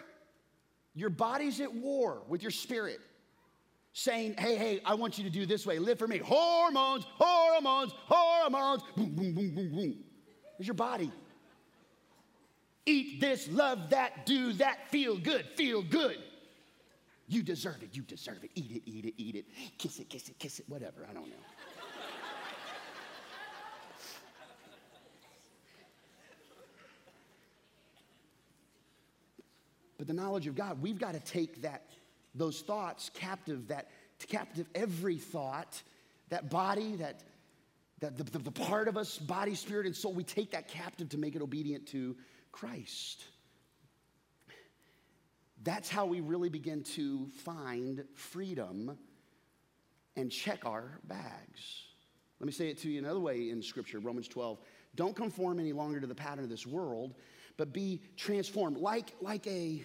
Your 0.94 1.10
body's 1.10 1.62
at 1.62 1.74
war 1.74 2.24
with 2.28 2.42
your 2.42 2.52
spirit, 2.52 3.00
saying, 3.94 4.36
Hey, 4.38 4.56
hey, 4.56 4.82
I 4.86 4.96
want 4.96 5.18
you 5.18 5.24
to 5.24 5.30
do 5.30 5.46
this 5.46 5.66
way. 5.66 5.80
Live 5.80 6.00
for 6.00 6.08
me. 6.08 6.18
Hormones, 6.18 7.06
hormones, 7.06 7.94
hormones. 7.96 8.84
Boom, 8.96 9.16
boom, 9.16 9.34
boom, 9.34 9.56
boom, 9.56 9.72
boom. 9.72 9.96
There's 10.58 10.68
your 10.68 10.74
body. 10.74 11.12
Eat 12.86 13.20
this, 13.20 13.50
love 13.50 13.90
that, 13.90 14.26
do 14.26 14.54
that, 14.54 14.90
feel 14.90 15.18
good, 15.18 15.46
feel 15.56 15.84
good. 15.84 16.18
You 17.28 17.44
deserve 17.44 17.84
it, 17.84 17.90
you 17.92 18.04
deserve 18.04 18.44
it. 18.44 18.52
Eat 18.56 18.72
it, 18.72 18.82
eat 18.90 19.06
it, 19.06 19.14
eat 19.18 19.36
it. 19.36 19.46
Kiss 19.78 20.00
it, 20.00 20.10
kiss 20.10 20.30
it, 20.30 20.40
kiss 20.40 20.60
it, 20.60 20.66
whatever, 20.70 21.06
I 21.10 21.14
don't 21.14 21.28
know. 21.28 21.36
but 29.98 30.08
the 30.08 30.14
knowledge 30.14 30.48
of 30.48 30.56
God, 30.56 30.82
we've 30.82 31.00
got 31.00 31.14
to 31.16 31.20
take 31.20 31.64
that, 31.64 31.84
those 32.34 32.62
thoughts 32.62 33.10
captive, 33.14 33.68
that 33.68 33.90
captive 34.28 34.68
every 34.74 35.18
thought, 35.18 35.82
that 36.30 36.50
body, 36.50 36.96
that, 36.98 37.22
that 38.00 38.18
the, 38.18 38.24
the, 38.24 38.40
the 38.40 38.52
part 38.52 38.88
of 38.88 38.96
us, 38.96 39.18
body, 39.18 39.56
spirit, 39.56 39.86
and 39.86 39.96
soul, 39.96 40.14
we 40.14 40.24
take 40.24 40.52
that 40.52 40.70
captive 40.70 41.10
to 41.10 41.18
make 41.18 41.36
it 41.36 41.42
obedient 41.42 41.88
to 41.88 42.16
Christ. 42.52 43.24
That's 45.68 45.90
how 45.90 46.06
we 46.06 46.22
really 46.22 46.48
begin 46.48 46.84
to 46.96 47.28
find 47.44 48.06
freedom 48.14 48.98
and 50.16 50.32
check 50.32 50.66
our 50.66 51.02
bags. 51.04 51.84
Let 52.40 52.46
me 52.48 52.54
say 52.54 52.70
it 52.70 52.78
to 52.84 52.90
you 52.90 53.00
another 53.00 53.20
way 53.20 53.50
in 53.50 53.62
Scripture, 53.62 54.00
Romans 54.00 54.30
12. 54.30 54.60
Don't 54.96 55.14
conform 55.14 55.60
any 55.60 55.74
longer 55.74 56.00
to 56.00 56.08
the 56.08 56.16
pattern 56.16 56.46
of 56.46 56.50
this 56.50 56.66
world, 56.66 57.16
but 57.58 57.74
be 57.74 58.02
transformed 58.16 58.78
like, 58.78 59.12
like, 59.20 59.46
a, 59.46 59.84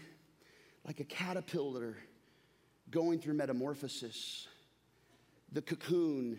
like 0.86 1.00
a 1.00 1.04
caterpillar 1.04 1.96
going 2.88 3.18
through 3.18 3.34
metamorphosis. 3.34 4.46
The 5.50 5.62
cocoon 5.62 6.38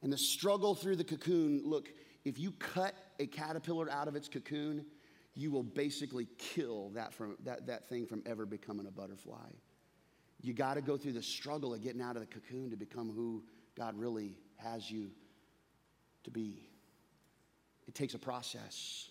and 0.00 0.10
the 0.10 0.16
struggle 0.16 0.74
through 0.74 0.96
the 0.96 1.04
cocoon. 1.04 1.60
Look, 1.62 1.90
if 2.24 2.38
you 2.38 2.52
cut 2.52 2.94
a 3.18 3.26
caterpillar 3.26 3.90
out 3.90 4.08
of 4.08 4.16
its 4.16 4.28
cocoon, 4.28 4.86
you 5.38 5.52
will 5.52 5.62
basically 5.62 6.26
kill 6.36 6.90
that, 6.90 7.14
from, 7.14 7.36
that, 7.44 7.64
that 7.68 7.88
thing 7.88 8.06
from 8.06 8.24
ever 8.26 8.44
becoming 8.44 8.88
a 8.88 8.90
butterfly. 8.90 9.48
You 10.40 10.52
got 10.52 10.74
to 10.74 10.80
go 10.80 10.96
through 10.96 11.12
the 11.12 11.22
struggle 11.22 11.72
of 11.72 11.80
getting 11.80 12.02
out 12.02 12.16
of 12.16 12.22
the 12.22 12.26
cocoon 12.26 12.70
to 12.70 12.76
become 12.76 13.12
who 13.14 13.44
God 13.76 13.96
really 13.96 14.36
has 14.56 14.90
you 14.90 15.12
to 16.24 16.32
be. 16.32 16.68
It 17.86 17.94
takes 17.94 18.14
a 18.14 18.18
process. 18.18 19.10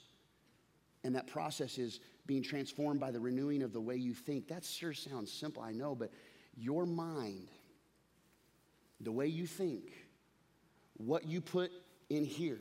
And 1.05 1.15
that 1.15 1.27
process 1.27 1.77
is 1.77 2.01
being 2.25 2.43
transformed 2.43 2.99
by 2.99 3.11
the 3.11 3.21
renewing 3.21 3.61
of 3.61 3.71
the 3.71 3.79
way 3.79 3.95
you 3.95 4.13
think. 4.13 4.49
That 4.49 4.65
sure 4.65 4.93
sounds 4.93 5.31
simple, 5.31 5.63
I 5.63 5.71
know, 5.71 5.95
but 5.95 6.11
your 6.57 6.85
mind, 6.85 7.47
the 8.99 9.13
way 9.13 9.27
you 9.27 9.47
think, 9.47 9.93
what 10.97 11.25
you 11.25 11.39
put 11.39 11.71
in 12.09 12.25
here. 12.25 12.59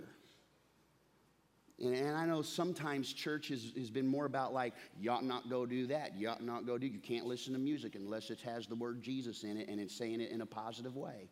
And, 1.78 1.94
and, 1.94 2.16
I 2.16 2.24
know 2.24 2.40
sometimes 2.42 3.12
church 3.12 3.48
has, 3.48 3.72
has 3.76 3.90
been 3.90 4.06
more 4.06 4.24
about 4.24 4.54
like, 4.54 4.74
you 4.98 5.10
ought 5.10 5.24
not 5.24 5.50
go 5.50 5.66
do 5.66 5.86
that. 5.88 6.16
You 6.16 6.28
ought 6.28 6.42
not 6.42 6.66
go 6.66 6.78
do, 6.78 6.86
you 6.86 6.98
can't 6.98 7.26
listen 7.26 7.52
to 7.52 7.58
music 7.58 7.94
unless 7.94 8.30
it 8.30 8.40
has 8.40 8.66
the 8.66 8.74
word 8.74 9.02
Jesus 9.02 9.44
in 9.44 9.58
it 9.58 9.68
and 9.68 9.78
it's 9.80 9.94
saying 9.94 10.20
it 10.20 10.30
in 10.30 10.40
a 10.40 10.46
positive 10.46 10.96
way. 10.96 11.28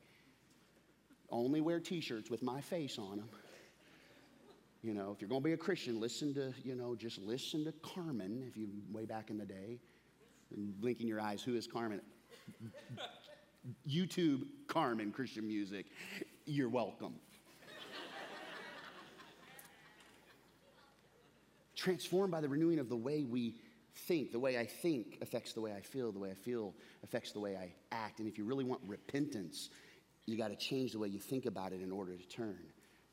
Only 1.31 1.61
wear 1.61 1.81
t 1.81 2.01
shirts 2.01 2.31
with 2.31 2.43
my 2.43 2.61
face 2.61 2.99
on 2.99 3.17
them. 3.17 3.29
You 4.83 4.93
know, 4.93 5.13
if 5.13 5.23
you're 5.23 5.31
going 5.31 5.41
to 5.41 5.45
be 5.45 5.55
a 5.55 5.57
Christian, 5.57 5.99
listen 5.99 6.35
to, 6.35 6.53
you 6.63 6.75
know, 6.75 6.95
just 6.95 7.19
listen 7.19 7.65
to 7.65 7.73
Carmen, 7.81 8.45
if 8.47 8.55
you, 8.55 8.69
way 8.93 9.07
back 9.07 9.31
in 9.31 9.39
the 9.39 9.47
day. 9.47 9.81
And 10.55 10.79
blinking 10.79 11.09
your 11.09 11.23
eyes, 11.23 11.43
who 11.43 11.57
is 11.57 11.67
Carmen? 11.67 12.03
YouTube 13.89 14.43
Carmen 14.69 15.11
Christian 15.11 15.47
music. 15.47 15.87
You're 16.45 16.69
welcome. 16.69 17.15
Transformed 21.85 22.33
by 22.33 22.41
the 22.41 22.49
renewing 22.49 22.79
of 22.79 22.89
the 22.89 22.97
way 22.97 23.25
we 23.25 23.57
think. 24.07 24.33
The 24.33 24.39
way 24.39 24.59
I 24.59 24.65
think 24.65 25.19
affects 25.21 25.53
the 25.53 25.61
way 25.61 25.75
I 25.75 25.83
feel. 25.83 26.13
The 26.13 26.19
way 26.19 26.31
I 26.31 26.35
feel 26.35 26.73
affects 27.03 27.33
the 27.33 27.41
way 27.41 27.59
I 27.59 27.75
act. 27.93 28.21
And 28.21 28.27
if 28.27 28.39
you 28.39 28.47
really 28.47 28.65
want 28.65 28.81
repentance, 28.87 29.69
you 30.25 30.39
got 30.39 30.49
to 30.49 30.57
change 30.57 30.93
the 30.93 30.99
way 30.99 31.09
you 31.09 31.19
think 31.19 31.45
about 31.45 31.75
it 31.75 31.83
in 31.83 31.93
order 31.93 32.17
to 32.17 32.27
turn 32.27 32.57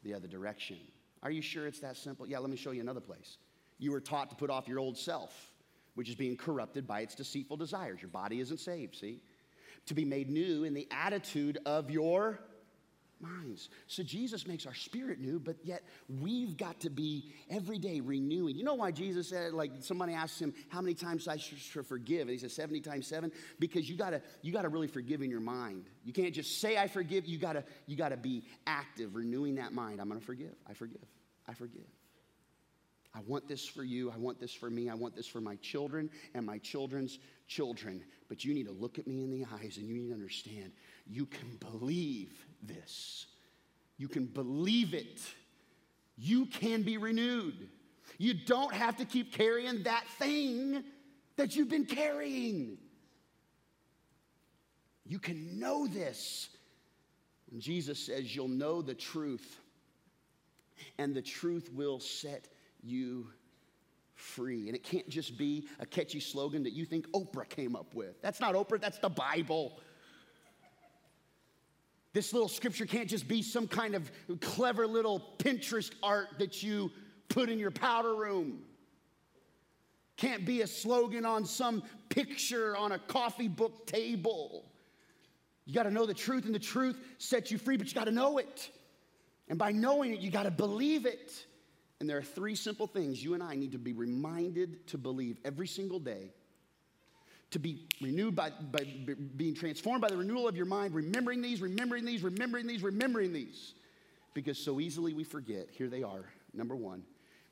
the 0.03 0.13
other 0.13 0.29
direction. 0.29 0.77
Are 1.21 1.31
you 1.31 1.41
sure 1.41 1.67
it's 1.67 1.81
that 1.81 1.97
simple? 1.97 2.25
Yeah, 2.25 2.39
let 2.39 2.49
me 2.49 2.55
show 2.55 2.71
you 2.71 2.79
another 2.79 3.01
place. 3.01 3.39
You 3.77 3.91
were 3.91 3.99
taught 3.99 4.29
to 4.29 4.37
put 4.37 4.49
off 4.49 4.69
your 4.69 4.79
old 4.79 4.97
self, 4.97 5.51
which 5.95 6.07
is 6.07 6.15
being 6.15 6.37
corrupted 6.37 6.87
by 6.87 7.01
its 7.01 7.13
deceitful 7.13 7.57
desires. 7.57 8.01
Your 8.01 8.07
body 8.07 8.39
isn't 8.39 8.61
saved, 8.61 8.95
see? 8.95 9.19
To 9.87 9.93
be 9.93 10.05
made 10.05 10.29
new 10.29 10.63
in 10.63 10.73
the 10.73 10.87
attitude 10.91 11.57
of 11.65 11.91
your 11.91 12.39
minds. 13.21 13.69
So 13.87 14.03
Jesus 14.03 14.47
makes 14.47 14.65
our 14.65 14.73
spirit 14.73 15.19
new, 15.19 15.39
but 15.39 15.57
yet 15.63 15.83
we've 16.21 16.57
got 16.57 16.79
to 16.81 16.89
be 16.89 17.33
every 17.49 17.77
day 17.77 17.99
renewing. 17.99 18.55
You 18.55 18.63
know 18.63 18.75
why 18.75 18.91
Jesus 18.91 19.29
said, 19.29 19.53
like 19.53 19.71
somebody 19.79 20.13
asked 20.13 20.39
him, 20.39 20.53
how 20.69 20.81
many 20.81 20.93
times 20.93 21.27
I 21.27 21.37
should 21.37 21.85
forgive? 21.85 22.21
And 22.21 22.31
he 22.31 22.37
said 22.37 22.51
70 22.51 22.81
times 22.81 23.07
seven, 23.07 23.31
because 23.59 23.89
you 23.89 23.97
gotta, 23.97 24.21
you 24.41 24.51
gotta 24.51 24.69
really 24.69 24.87
forgive 24.87 25.21
in 25.21 25.29
your 25.29 25.39
mind. 25.39 25.85
You 26.03 26.13
can't 26.13 26.33
just 26.33 26.59
say 26.59 26.77
I 26.77 26.87
forgive, 26.87 27.25
you 27.25 27.37
gotta, 27.37 27.63
you 27.87 27.95
gotta 27.95 28.17
be 28.17 28.43
active, 28.67 29.15
renewing 29.15 29.55
that 29.55 29.73
mind. 29.73 29.99
I'm 30.01 30.07
gonna 30.07 30.21
forgive, 30.21 30.55
I 30.69 30.73
forgive, 30.73 31.05
I 31.47 31.53
forgive. 31.53 31.87
I 33.13 33.19
want 33.27 33.47
this 33.47 33.65
for 33.65 33.83
you. 33.83 34.09
I 34.09 34.17
want 34.17 34.39
this 34.39 34.53
for 34.53 34.69
me. 34.69 34.89
I 34.89 34.93
want 34.93 35.15
this 35.15 35.27
for 35.27 35.41
my 35.41 35.55
children 35.57 36.09
and 36.33 36.45
my 36.45 36.59
children's 36.59 37.19
children. 37.47 38.03
But 38.29 38.45
you 38.45 38.53
need 38.53 38.67
to 38.67 38.71
look 38.71 38.99
at 38.99 39.07
me 39.07 39.23
in 39.23 39.31
the 39.31 39.45
eyes 39.53 39.77
and 39.77 39.85
you 39.85 39.95
need 39.95 40.07
to 40.09 40.13
understand 40.13 40.71
you 41.05 41.25
can 41.25 41.57
believe 41.59 42.45
this. 42.67 43.27
You 43.97 44.07
can 44.07 44.25
believe 44.25 44.93
it. 44.93 45.21
You 46.17 46.45
can 46.45 46.83
be 46.83 46.97
renewed. 46.97 47.69
You 48.17 48.33
don't 48.33 48.73
have 48.73 48.97
to 48.97 49.05
keep 49.05 49.33
carrying 49.33 49.83
that 49.83 50.05
thing 50.19 50.83
that 51.37 51.55
you've 51.55 51.69
been 51.69 51.85
carrying. 51.85 52.77
You 55.05 55.19
can 55.19 55.59
know 55.59 55.87
this. 55.87 56.49
And 57.51 57.61
Jesus 57.61 57.99
says, 57.99 58.35
You'll 58.35 58.47
know 58.47 58.81
the 58.81 58.93
truth, 58.93 59.59
and 60.97 61.13
the 61.13 61.21
truth 61.21 61.69
will 61.73 61.99
set 61.99 62.47
you 62.81 63.27
free. 64.15 64.67
And 64.67 64.75
it 64.75 64.83
can't 64.83 65.09
just 65.09 65.37
be 65.37 65.67
a 65.79 65.85
catchy 65.85 66.19
slogan 66.19 66.63
that 66.63 66.73
you 66.73 66.85
think 66.85 67.09
Oprah 67.11 67.47
came 67.49 67.75
up 67.75 67.93
with. 67.93 68.21
That's 68.21 68.39
not 68.39 68.55
Oprah, 68.55 68.79
that's 68.79 68.99
the 68.99 69.09
Bible. 69.09 69.79
This 72.13 72.33
little 72.33 72.49
scripture 72.49 72.85
can't 72.85 73.09
just 73.09 73.27
be 73.27 73.41
some 73.41 73.67
kind 73.67 73.95
of 73.95 74.11
clever 74.41 74.85
little 74.85 75.35
Pinterest 75.37 75.91
art 76.03 76.27
that 76.39 76.61
you 76.61 76.91
put 77.29 77.49
in 77.49 77.57
your 77.57 77.71
powder 77.71 78.15
room. 78.15 78.63
Can't 80.17 80.45
be 80.45 80.61
a 80.61 80.67
slogan 80.67 81.25
on 81.25 81.45
some 81.45 81.83
picture 82.09 82.75
on 82.75 82.91
a 82.91 82.99
coffee 82.99 83.47
book 83.47 83.87
table. 83.87 84.65
You 85.65 85.73
got 85.73 85.83
to 85.83 85.91
know 85.91 86.05
the 86.05 86.13
truth, 86.13 86.45
and 86.45 86.53
the 86.53 86.59
truth 86.59 86.97
sets 87.17 87.49
you 87.49 87.57
free, 87.57 87.77
but 87.77 87.87
you 87.87 87.93
got 87.93 88.05
to 88.05 88.11
know 88.11 88.37
it. 88.37 88.69
And 89.47 89.57
by 89.57 89.71
knowing 89.71 90.13
it, 90.13 90.19
you 90.19 90.29
got 90.29 90.43
to 90.43 90.51
believe 90.51 91.05
it. 91.05 91.45
And 91.99 92.09
there 92.09 92.17
are 92.17 92.23
three 92.23 92.55
simple 92.55 92.87
things 92.87 93.23
you 93.23 93.35
and 93.35 93.43
I 93.43 93.55
need 93.55 93.71
to 93.71 93.77
be 93.77 93.93
reminded 93.93 94.85
to 94.87 94.97
believe 94.97 95.37
every 95.45 95.67
single 95.67 95.99
day 95.99 96.31
to 97.51 97.59
be 97.59 97.85
renewed 98.01 98.35
by, 98.35 98.49
by 98.71 98.85
being 99.35 99.53
transformed 99.53 100.01
by 100.01 100.09
the 100.09 100.17
renewal 100.17 100.47
of 100.47 100.55
your 100.55 100.65
mind, 100.65 100.93
remembering 100.93 101.41
these, 101.41 101.61
remembering 101.61 102.05
these, 102.05 102.23
remembering 102.23 102.65
these, 102.65 102.81
remembering 102.81 103.33
these. 103.33 103.73
Because 104.33 104.57
so 104.57 104.79
easily 104.79 105.13
we 105.13 105.25
forget. 105.25 105.67
Here 105.71 105.89
they 105.89 106.03
are. 106.03 106.25
Number 106.53 106.75
one 106.75 107.03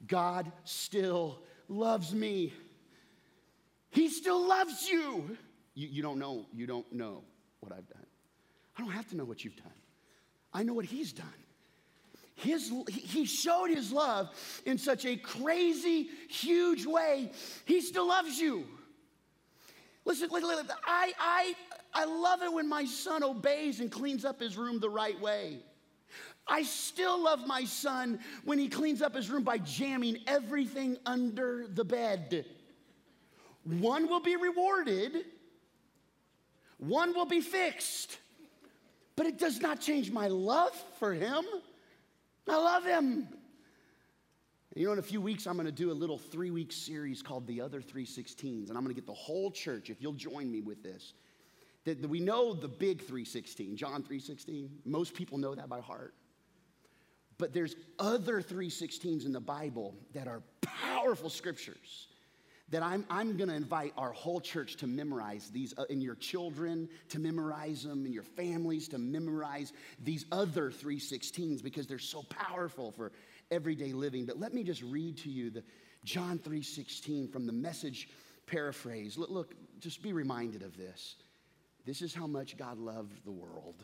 God 0.07 0.51
still 0.63 1.39
loves 1.67 2.13
me. 2.13 2.53
He 3.91 4.09
still 4.09 4.47
loves 4.47 4.87
you. 4.87 5.37
you. 5.75 5.87
You 5.89 6.01
don't 6.01 6.19
know, 6.19 6.45
you 6.53 6.65
don't 6.65 6.91
know 6.93 7.23
what 7.59 7.73
I've 7.73 7.87
done. 7.87 8.05
I 8.77 8.81
don't 8.81 8.91
have 8.91 9.09
to 9.09 9.17
know 9.17 9.25
what 9.25 9.43
you've 9.43 9.57
done. 9.57 9.67
I 10.53 10.63
know 10.63 10.73
what 10.73 10.85
he's 10.85 11.11
done. 11.11 11.27
His, 12.35 12.71
he 12.89 13.25
showed 13.25 13.69
his 13.69 13.91
love 13.91 14.29
in 14.65 14.77
such 14.77 15.05
a 15.05 15.17
crazy, 15.17 16.09
huge 16.29 16.85
way. 16.85 17.31
He 17.65 17.81
still 17.81 18.07
loves 18.07 18.39
you. 18.39 18.63
Listen, 20.10 20.28
listen, 20.32 20.66
I, 20.88 21.14
I, 21.20 21.55
I 21.93 22.05
love 22.05 22.41
it 22.41 22.51
when 22.51 22.68
my 22.68 22.84
son 22.84 23.24
obeys 23.24 23.80
and 23.80 23.91
cleans 23.91 24.26
up 24.26 24.39
his 24.39 24.57
room 24.57 24.80
the 24.80 24.89
right 24.89 25.20
way. 25.22 25.60
I 26.47 26.64
still 26.64 27.22
love 27.22 27.45
my 27.45 27.64
son 27.66 28.20
when 28.43 28.57
he 28.57 28.70
cleans 28.70 29.03
up 29.03 29.14
his 29.14 29.30
room 29.30 29.43
by 29.43 29.60
jamming 29.60 30.18
everything 30.26 30.97
under 31.05 31.68
the 31.68 31.86
bed. 31.86 32.47
One 33.66 34.10
will 34.10 34.20
be 34.20 34.36
rewarded, 34.36 35.26
one 36.80 37.14
will 37.14 37.28
be 37.28 37.39
fixed, 37.39 38.18
but 39.16 39.28
it 39.28 39.38
does 39.38 39.62
not 39.62 39.80
change 39.80 40.10
my 40.10 40.28
love 40.28 40.74
for 40.97 41.14
him. 41.14 41.45
I 42.47 42.55
love 42.55 42.84
him. 42.84 43.28
You 44.76 44.86
know, 44.86 44.93
in 44.93 44.99
a 44.99 45.03
few 45.03 45.20
weeks, 45.20 45.47
I'm 45.47 45.55
going 45.55 45.65
to 45.65 45.72
do 45.72 45.91
a 45.91 45.93
little 45.93 46.20
three 46.20 46.51
week 46.51 46.72
series 46.72 47.24
called 47.24 47.47
The 47.47 47.59
Other 47.59 47.82
316s, 47.82 48.70
and 48.70 48.78
I'm 48.78 48.84
going 48.84 48.93
to 48.93 49.01
get 49.01 49.07
the 49.07 49.13
whole 49.13 49.49
church, 49.49 49.89
if 49.89 49.99
you'll 49.99 50.13
join 50.13 50.51
me 50.51 50.61
with 50.61 50.84
this. 50.84 51.13
That, 51.86 52.07
we 52.07 52.20
know 52.20 52.53
the 52.53 52.67
big 52.67 52.99
316, 52.99 53.76
John 53.76 54.03
316. 54.03 54.70
Most 54.86 55.15
people 55.15 55.39
know 55.39 55.55
that 55.55 55.70
by 55.70 55.80
heart. 55.80 56.13
But 57.39 57.51
there's 57.51 57.76
other 57.97 58.43
316s 58.43 59.26
in 59.26 59.32
the 59.32 59.39
Bible 59.39 59.95
that 60.13 60.28
are 60.28 60.43
powerful 60.61 61.30
scriptures 61.30 62.07
that 62.70 62.84
I'm, 62.84 63.05
I'm 63.09 63.36
going 63.38 63.49
to 63.49 63.55
invite 63.55 63.93
our 63.97 64.11
whole 64.11 64.39
church 64.39 64.76
to 64.78 64.88
memorize 64.88 65.49
these, 65.49 65.74
uh, 65.78 65.86
and 65.89 66.03
your 66.03 66.15
children 66.15 66.88
to 67.09 67.17
memorize 67.17 67.84
them, 67.84 68.05
and 68.05 68.13
your 68.13 68.24
families 68.24 68.88
to 68.89 68.99
memorize 68.99 69.74
these 70.03 70.26
other 70.32 70.70
316s 70.70 71.63
because 71.63 71.88
they're 71.88 71.97
so 71.97 72.24
powerful 72.30 72.91
for 72.91 73.11
everyday 73.51 73.93
living. 73.93 74.25
But 74.25 74.39
let 74.39 74.53
me 74.53 74.63
just 74.63 74.81
read 74.83 75.17
to 75.19 75.29
you 75.29 75.49
the 75.49 75.63
John 76.03 76.39
3:16 76.39 77.27
from 77.27 77.45
the 77.45 77.53
message 77.53 78.09
paraphrase. 78.45 79.17
Look, 79.17 79.29
look, 79.29 79.55
just 79.79 80.01
be 80.01 80.13
reminded 80.13 80.63
of 80.63 80.77
this. 80.77 81.15
This 81.85 82.01
is 82.01 82.13
how 82.13 82.27
much 82.27 82.57
God 82.57 82.77
loved 82.77 83.23
the 83.25 83.31
world. 83.31 83.83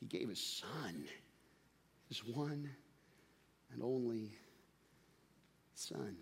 He 0.00 0.06
gave 0.06 0.28
his 0.28 0.40
son, 0.40 1.04
his 2.08 2.24
one 2.24 2.70
and 3.72 3.82
only 3.82 4.32
son. 5.74 6.16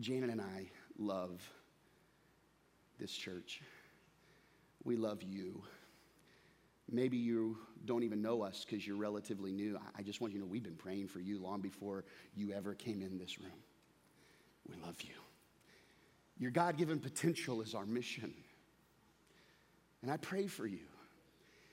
Janet 0.00 0.30
and 0.30 0.40
I 0.40 0.70
love 0.98 1.42
this 2.98 3.12
church. 3.12 3.60
We 4.84 4.96
love 4.96 5.22
you. 5.22 5.62
Maybe 6.92 7.16
you 7.16 7.58
don't 7.84 8.02
even 8.02 8.20
know 8.20 8.42
us 8.42 8.64
because 8.64 8.86
you're 8.86 8.96
relatively 8.96 9.52
new. 9.52 9.78
I 9.96 10.02
just 10.02 10.20
want 10.20 10.32
you 10.32 10.40
to 10.40 10.44
know 10.44 10.50
we've 10.50 10.62
been 10.62 10.74
praying 10.74 11.08
for 11.08 11.20
you 11.20 11.40
long 11.40 11.60
before 11.60 12.04
you 12.34 12.52
ever 12.52 12.74
came 12.74 13.02
in 13.02 13.18
this 13.18 13.38
room. 13.38 13.62
We 14.68 14.76
love 14.84 15.00
you. 15.02 15.14
Your 16.38 16.50
God 16.50 16.76
given 16.76 16.98
potential 16.98 17.60
is 17.60 17.74
our 17.74 17.86
mission. 17.86 18.32
And 20.02 20.10
I 20.10 20.16
pray 20.16 20.46
for 20.46 20.66
you. 20.66 20.86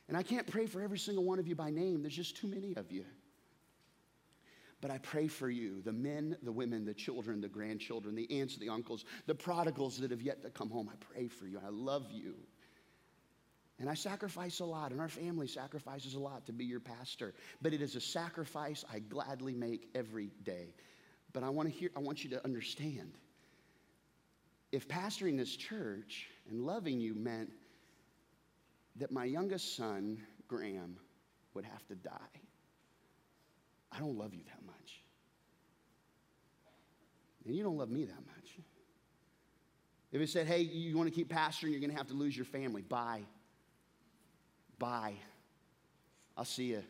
And 0.07 0.15
I 0.15 0.23
can't 0.23 0.47
pray 0.47 0.67
for 0.67 0.81
every 0.81 0.99
single 0.99 1.23
one 1.23 1.39
of 1.39 1.47
you 1.47 1.55
by 1.55 1.69
name, 1.69 2.01
there's 2.01 2.15
just 2.15 2.37
too 2.37 2.47
many 2.47 2.75
of 2.75 2.91
you. 2.91 3.05
But 4.79 4.91
I 4.91 4.99
pray 4.99 5.27
for 5.27 5.49
you, 5.49 5.81
the 5.81 5.91
men, 5.91 6.37
the 6.43 6.51
women, 6.51 6.85
the 6.85 6.93
children, 6.93 7.41
the 7.41 7.47
grandchildren, 7.47 8.13
the 8.13 8.31
aunts, 8.39 8.57
the 8.57 8.69
uncles, 8.69 9.05
the 9.25 9.33
prodigals 9.33 9.97
that 9.99 10.11
have 10.11 10.21
yet 10.21 10.43
to 10.43 10.49
come 10.51 10.69
home. 10.69 10.89
I 10.91 10.95
pray 11.13 11.27
for 11.27 11.47
you. 11.47 11.59
I 11.65 11.69
love 11.69 12.05
you. 12.11 12.35
And 13.79 13.89
I 13.89 13.93
sacrifice 13.93 14.59
a 14.59 14.65
lot, 14.65 14.91
and 14.91 14.99
our 14.99 15.09
family 15.09 15.47
sacrifices 15.47 16.15
a 16.15 16.19
lot 16.19 16.47
to 16.47 16.53
be 16.53 16.65
your 16.65 16.79
pastor. 16.79 17.33
But 17.61 17.73
it 17.73 17.81
is 17.81 17.95
a 17.95 18.01
sacrifice 18.01 18.83
I 18.91 18.99
gladly 18.99 19.53
make 19.53 19.89
every 19.93 20.31
day. 20.43 20.73
But 21.31 21.43
I 21.43 21.49
want 21.49 21.69
to 21.69 21.75
hear, 21.75 21.91
I 21.95 21.99
want 21.99 22.23
you 22.23 22.31
to 22.31 22.43
understand. 22.43 23.13
If 24.71 24.87
pastoring 24.87 25.37
this 25.37 25.55
church 25.55 26.27
and 26.49 26.61
loving 26.61 26.99
you 26.99 27.13
meant 27.13 27.51
that 28.95 29.11
my 29.11 29.25
youngest 29.25 29.75
son, 29.75 30.17
Graham, 30.47 30.97
would 31.53 31.65
have 31.65 31.85
to 31.87 31.95
die. 31.95 32.11
I 33.91 33.99
don't 33.99 34.17
love 34.17 34.33
you 34.33 34.41
that 34.47 34.65
much. 34.65 35.03
And 37.45 37.55
you 37.55 37.63
don't 37.63 37.77
love 37.77 37.89
me 37.89 38.05
that 38.05 38.25
much. 38.25 38.57
If 40.11 40.21
it 40.21 40.29
said, 40.29 40.47
hey, 40.47 40.61
you 40.61 40.97
want 40.97 41.09
to 41.09 41.15
keep 41.15 41.29
pastoring, 41.29 41.71
you're 41.71 41.79
going 41.79 41.91
to 41.91 41.97
have 41.97 42.07
to 42.07 42.13
lose 42.13 42.35
your 42.35 42.45
family, 42.45 42.81
bye. 42.81 43.21
Bye. 44.79 45.15
I'll 46.37 46.45
see 46.45 46.65
you. 46.65 46.83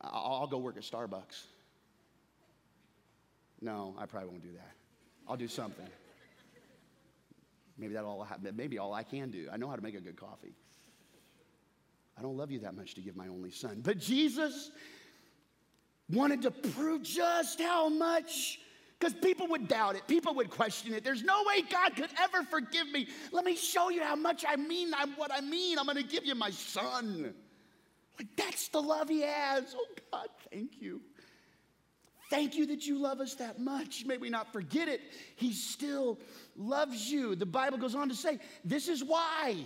I'll, 0.00 0.40
I'll 0.40 0.46
go 0.46 0.58
work 0.58 0.76
at 0.76 0.82
Starbucks. 0.82 1.44
No, 3.60 3.94
I 3.98 4.06
probably 4.06 4.30
won't 4.30 4.42
do 4.42 4.52
that. 4.52 4.72
I'll 5.28 5.36
do 5.36 5.48
something. 5.48 5.86
Maybe 7.78 7.94
that 7.94 8.04
all 8.04 8.26
maybe 8.54 8.78
all 8.78 8.92
I 8.92 9.02
can 9.02 9.30
do. 9.30 9.48
I 9.50 9.56
know 9.56 9.68
how 9.68 9.76
to 9.76 9.82
make 9.82 9.94
a 9.94 10.00
good 10.00 10.16
coffee. 10.16 10.54
I 12.18 12.22
don't 12.22 12.36
love 12.36 12.50
you 12.50 12.58
that 12.60 12.74
much 12.74 12.94
to 12.94 13.00
give 13.00 13.16
my 13.16 13.28
only 13.28 13.50
son. 13.50 13.80
But 13.82 13.98
Jesus 13.98 14.70
wanted 16.10 16.42
to 16.42 16.50
prove 16.50 17.02
just 17.02 17.60
how 17.60 17.88
much 17.88 18.58
because 19.00 19.14
people 19.14 19.46
would 19.48 19.66
doubt 19.66 19.96
it, 19.96 20.06
people 20.06 20.34
would 20.34 20.50
question 20.50 20.92
it. 20.92 21.02
There's 21.02 21.24
no 21.24 21.42
way 21.46 21.62
God 21.62 21.96
could 21.96 22.10
ever 22.20 22.44
forgive 22.44 22.90
me. 22.92 23.08
Let 23.32 23.46
me 23.46 23.56
show 23.56 23.88
you 23.88 24.02
how 24.02 24.14
much 24.14 24.44
I 24.46 24.56
mean 24.56 24.92
I'm 24.94 25.12
what 25.12 25.32
I 25.32 25.40
mean. 25.40 25.78
I'm 25.78 25.86
to 25.86 26.02
give 26.02 26.26
you 26.26 26.34
my 26.34 26.50
son. 26.50 27.34
Like 28.18 28.28
that's 28.36 28.68
the 28.68 28.82
love 28.82 29.08
he 29.08 29.22
has. 29.22 29.74
Oh 29.76 29.86
God, 30.12 30.28
thank 30.52 30.80
you. 30.80 31.00
Thank 32.28 32.56
you 32.56 32.66
that 32.66 32.86
you 32.86 32.98
love 32.98 33.20
us 33.20 33.34
that 33.36 33.58
much. 33.58 34.04
May 34.04 34.18
we 34.18 34.28
not 34.28 34.52
forget 34.52 34.86
it. 34.86 35.00
He 35.34 35.52
still 35.52 36.18
loves 36.54 37.10
you. 37.10 37.34
The 37.34 37.46
Bible 37.46 37.78
goes 37.78 37.94
on 37.94 38.08
to 38.08 38.14
say, 38.14 38.38
this 38.64 38.86
is 38.86 39.02
why. 39.02 39.56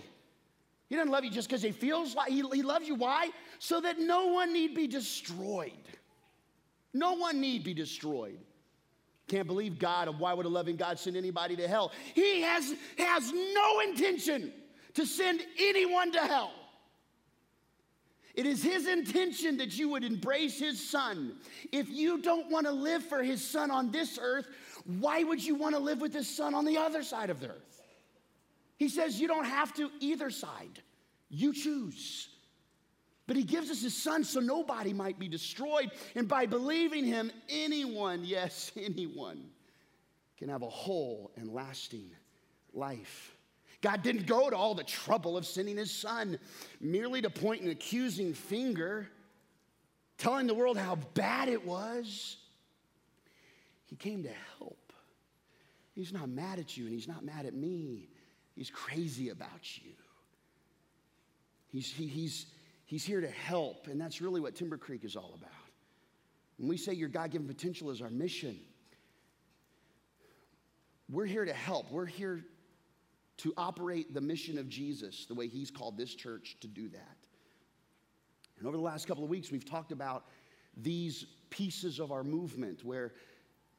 He 0.87 0.95
doesn't 0.95 1.11
love 1.11 1.23
you 1.23 1.29
just 1.29 1.47
because 1.47 1.61
he 1.61 1.71
feels 1.71 2.15
like 2.15 2.29
he, 2.29 2.41
he 2.53 2.63
loves 2.63 2.87
you. 2.87 2.95
Why? 2.95 3.29
So 3.59 3.81
that 3.81 3.99
no 3.99 4.27
one 4.27 4.51
need 4.51 4.73
be 4.73 4.87
destroyed. 4.87 5.73
No 6.91 7.13
one 7.13 7.39
need 7.39 7.63
be 7.63 7.73
destroyed. 7.75 8.39
Can't 9.27 9.47
believe 9.47 9.79
God. 9.79 10.19
Why 10.19 10.33
would 10.33 10.45
a 10.45 10.49
loving 10.49 10.75
God 10.75 10.99
send 10.99 11.17
anybody 11.17 11.55
to 11.55 11.67
hell? 11.67 11.91
He 12.13 12.41
has, 12.41 12.73
has 12.97 13.31
no 13.31 13.79
intention 13.79 14.53
to 14.93 15.05
send 15.05 15.41
anyone 15.59 16.11
to 16.11 16.19
hell. 16.19 16.51
It 18.35 18.45
is 18.45 18.61
his 18.61 18.85
intention 18.87 19.57
that 19.57 19.77
you 19.77 19.89
would 19.89 20.03
embrace 20.03 20.59
his 20.59 20.89
son. 20.89 21.37
If 21.71 21.89
you 21.89 22.21
don't 22.21 22.51
want 22.51 22.65
to 22.67 22.71
live 22.71 23.03
for 23.03 23.23
his 23.23 23.45
son 23.45 23.71
on 23.71 23.91
this 23.91 24.19
earth, 24.21 24.47
why 24.99 25.23
would 25.23 25.43
you 25.43 25.55
want 25.55 25.73
to 25.73 25.79
live 25.79 26.01
with 26.01 26.13
his 26.13 26.27
son 26.27 26.53
on 26.53 26.65
the 26.65 26.77
other 26.77 27.01
side 27.01 27.29
of 27.29 27.39
the 27.39 27.49
earth? 27.49 27.81
He 28.77 28.89
says 28.89 29.19
you 29.19 29.27
don't 29.27 29.45
have 29.45 29.73
to 29.75 29.89
either 30.01 30.29
side. 30.29 30.81
You 31.29 31.53
choose. 31.53 32.27
But 33.27 33.37
he 33.37 33.43
gives 33.43 33.71
us 33.71 33.81
his 33.81 33.95
son 33.95 34.23
so 34.23 34.39
nobody 34.39 34.93
might 34.93 35.17
be 35.17 35.27
destroyed. 35.27 35.91
And 36.15 36.27
by 36.27 36.45
believing 36.45 37.05
him, 37.05 37.31
anyone, 37.49 38.23
yes, 38.23 38.71
anyone, 38.77 39.45
can 40.37 40.49
have 40.49 40.61
a 40.61 40.69
whole 40.69 41.31
and 41.35 41.49
lasting 41.49 42.11
life. 42.73 43.35
God 43.81 44.03
didn't 44.03 44.25
go 44.25 44.49
to 44.49 44.55
all 44.55 44.75
the 44.75 44.83
trouble 44.83 45.37
of 45.37 45.45
sending 45.45 45.77
his 45.77 45.91
son 45.91 46.39
merely 46.79 47.21
to 47.21 47.29
point 47.29 47.61
an 47.61 47.69
accusing 47.69 48.33
finger, 48.33 49.07
telling 50.17 50.47
the 50.47 50.53
world 50.53 50.77
how 50.77 50.95
bad 51.13 51.49
it 51.49 51.65
was. 51.65 52.37
He 53.85 53.95
came 53.95 54.23
to 54.23 54.31
help. 54.59 54.91
He's 55.93 56.11
not 56.11 56.27
mad 56.29 56.59
at 56.59 56.75
you 56.75 56.85
and 56.85 56.93
he's 56.93 57.07
not 57.07 57.23
mad 57.23 57.45
at 57.45 57.53
me. 57.53 58.09
He's 58.55 58.69
crazy 58.69 59.29
about 59.29 59.77
you. 59.77 59.91
He's, 61.67 61.91
he, 61.91 62.07
he's, 62.07 62.45
He's 62.85 63.03
here 63.03 63.21
to 63.21 63.29
help, 63.29 63.87
and 63.87 63.99
that's 63.99 64.21
really 64.21 64.39
what 64.39 64.55
Timber 64.55 64.77
Creek 64.77 65.03
is 65.03 65.15
all 65.15 65.33
about. 65.35 65.51
When 66.57 66.69
we 66.69 66.77
say 66.77 66.93
your 66.93 67.09
God 67.09 67.31
given 67.31 67.47
potential 67.47 67.89
is 67.89 68.01
our 68.01 68.09
mission, 68.09 68.57
we're 71.09 71.25
here 71.25 71.45
to 71.45 71.53
help. 71.53 71.91
We're 71.91 72.05
here 72.05 72.45
to 73.37 73.53
operate 73.57 74.13
the 74.13 74.21
mission 74.21 74.57
of 74.57 74.69
Jesus 74.69 75.25
the 75.25 75.33
way 75.33 75.47
He's 75.47 75.71
called 75.71 75.97
this 75.97 76.13
church 76.13 76.57
to 76.61 76.67
do 76.67 76.87
that. 76.89 77.17
And 78.57 78.67
over 78.67 78.77
the 78.77 78.83
last 78.83 79.07
couple 79.07 79.23
of 79.23 79.29
weeks, 79.29 79.51
we've 79.51 79.65
talked 79.65 79.91
about 79.91 80.25
these 80.77 81.25
pieces 81.49 81.99
of 81.99 82.11
our 82.11 82.23
movement 82.23 82.83
where 82.83 83.13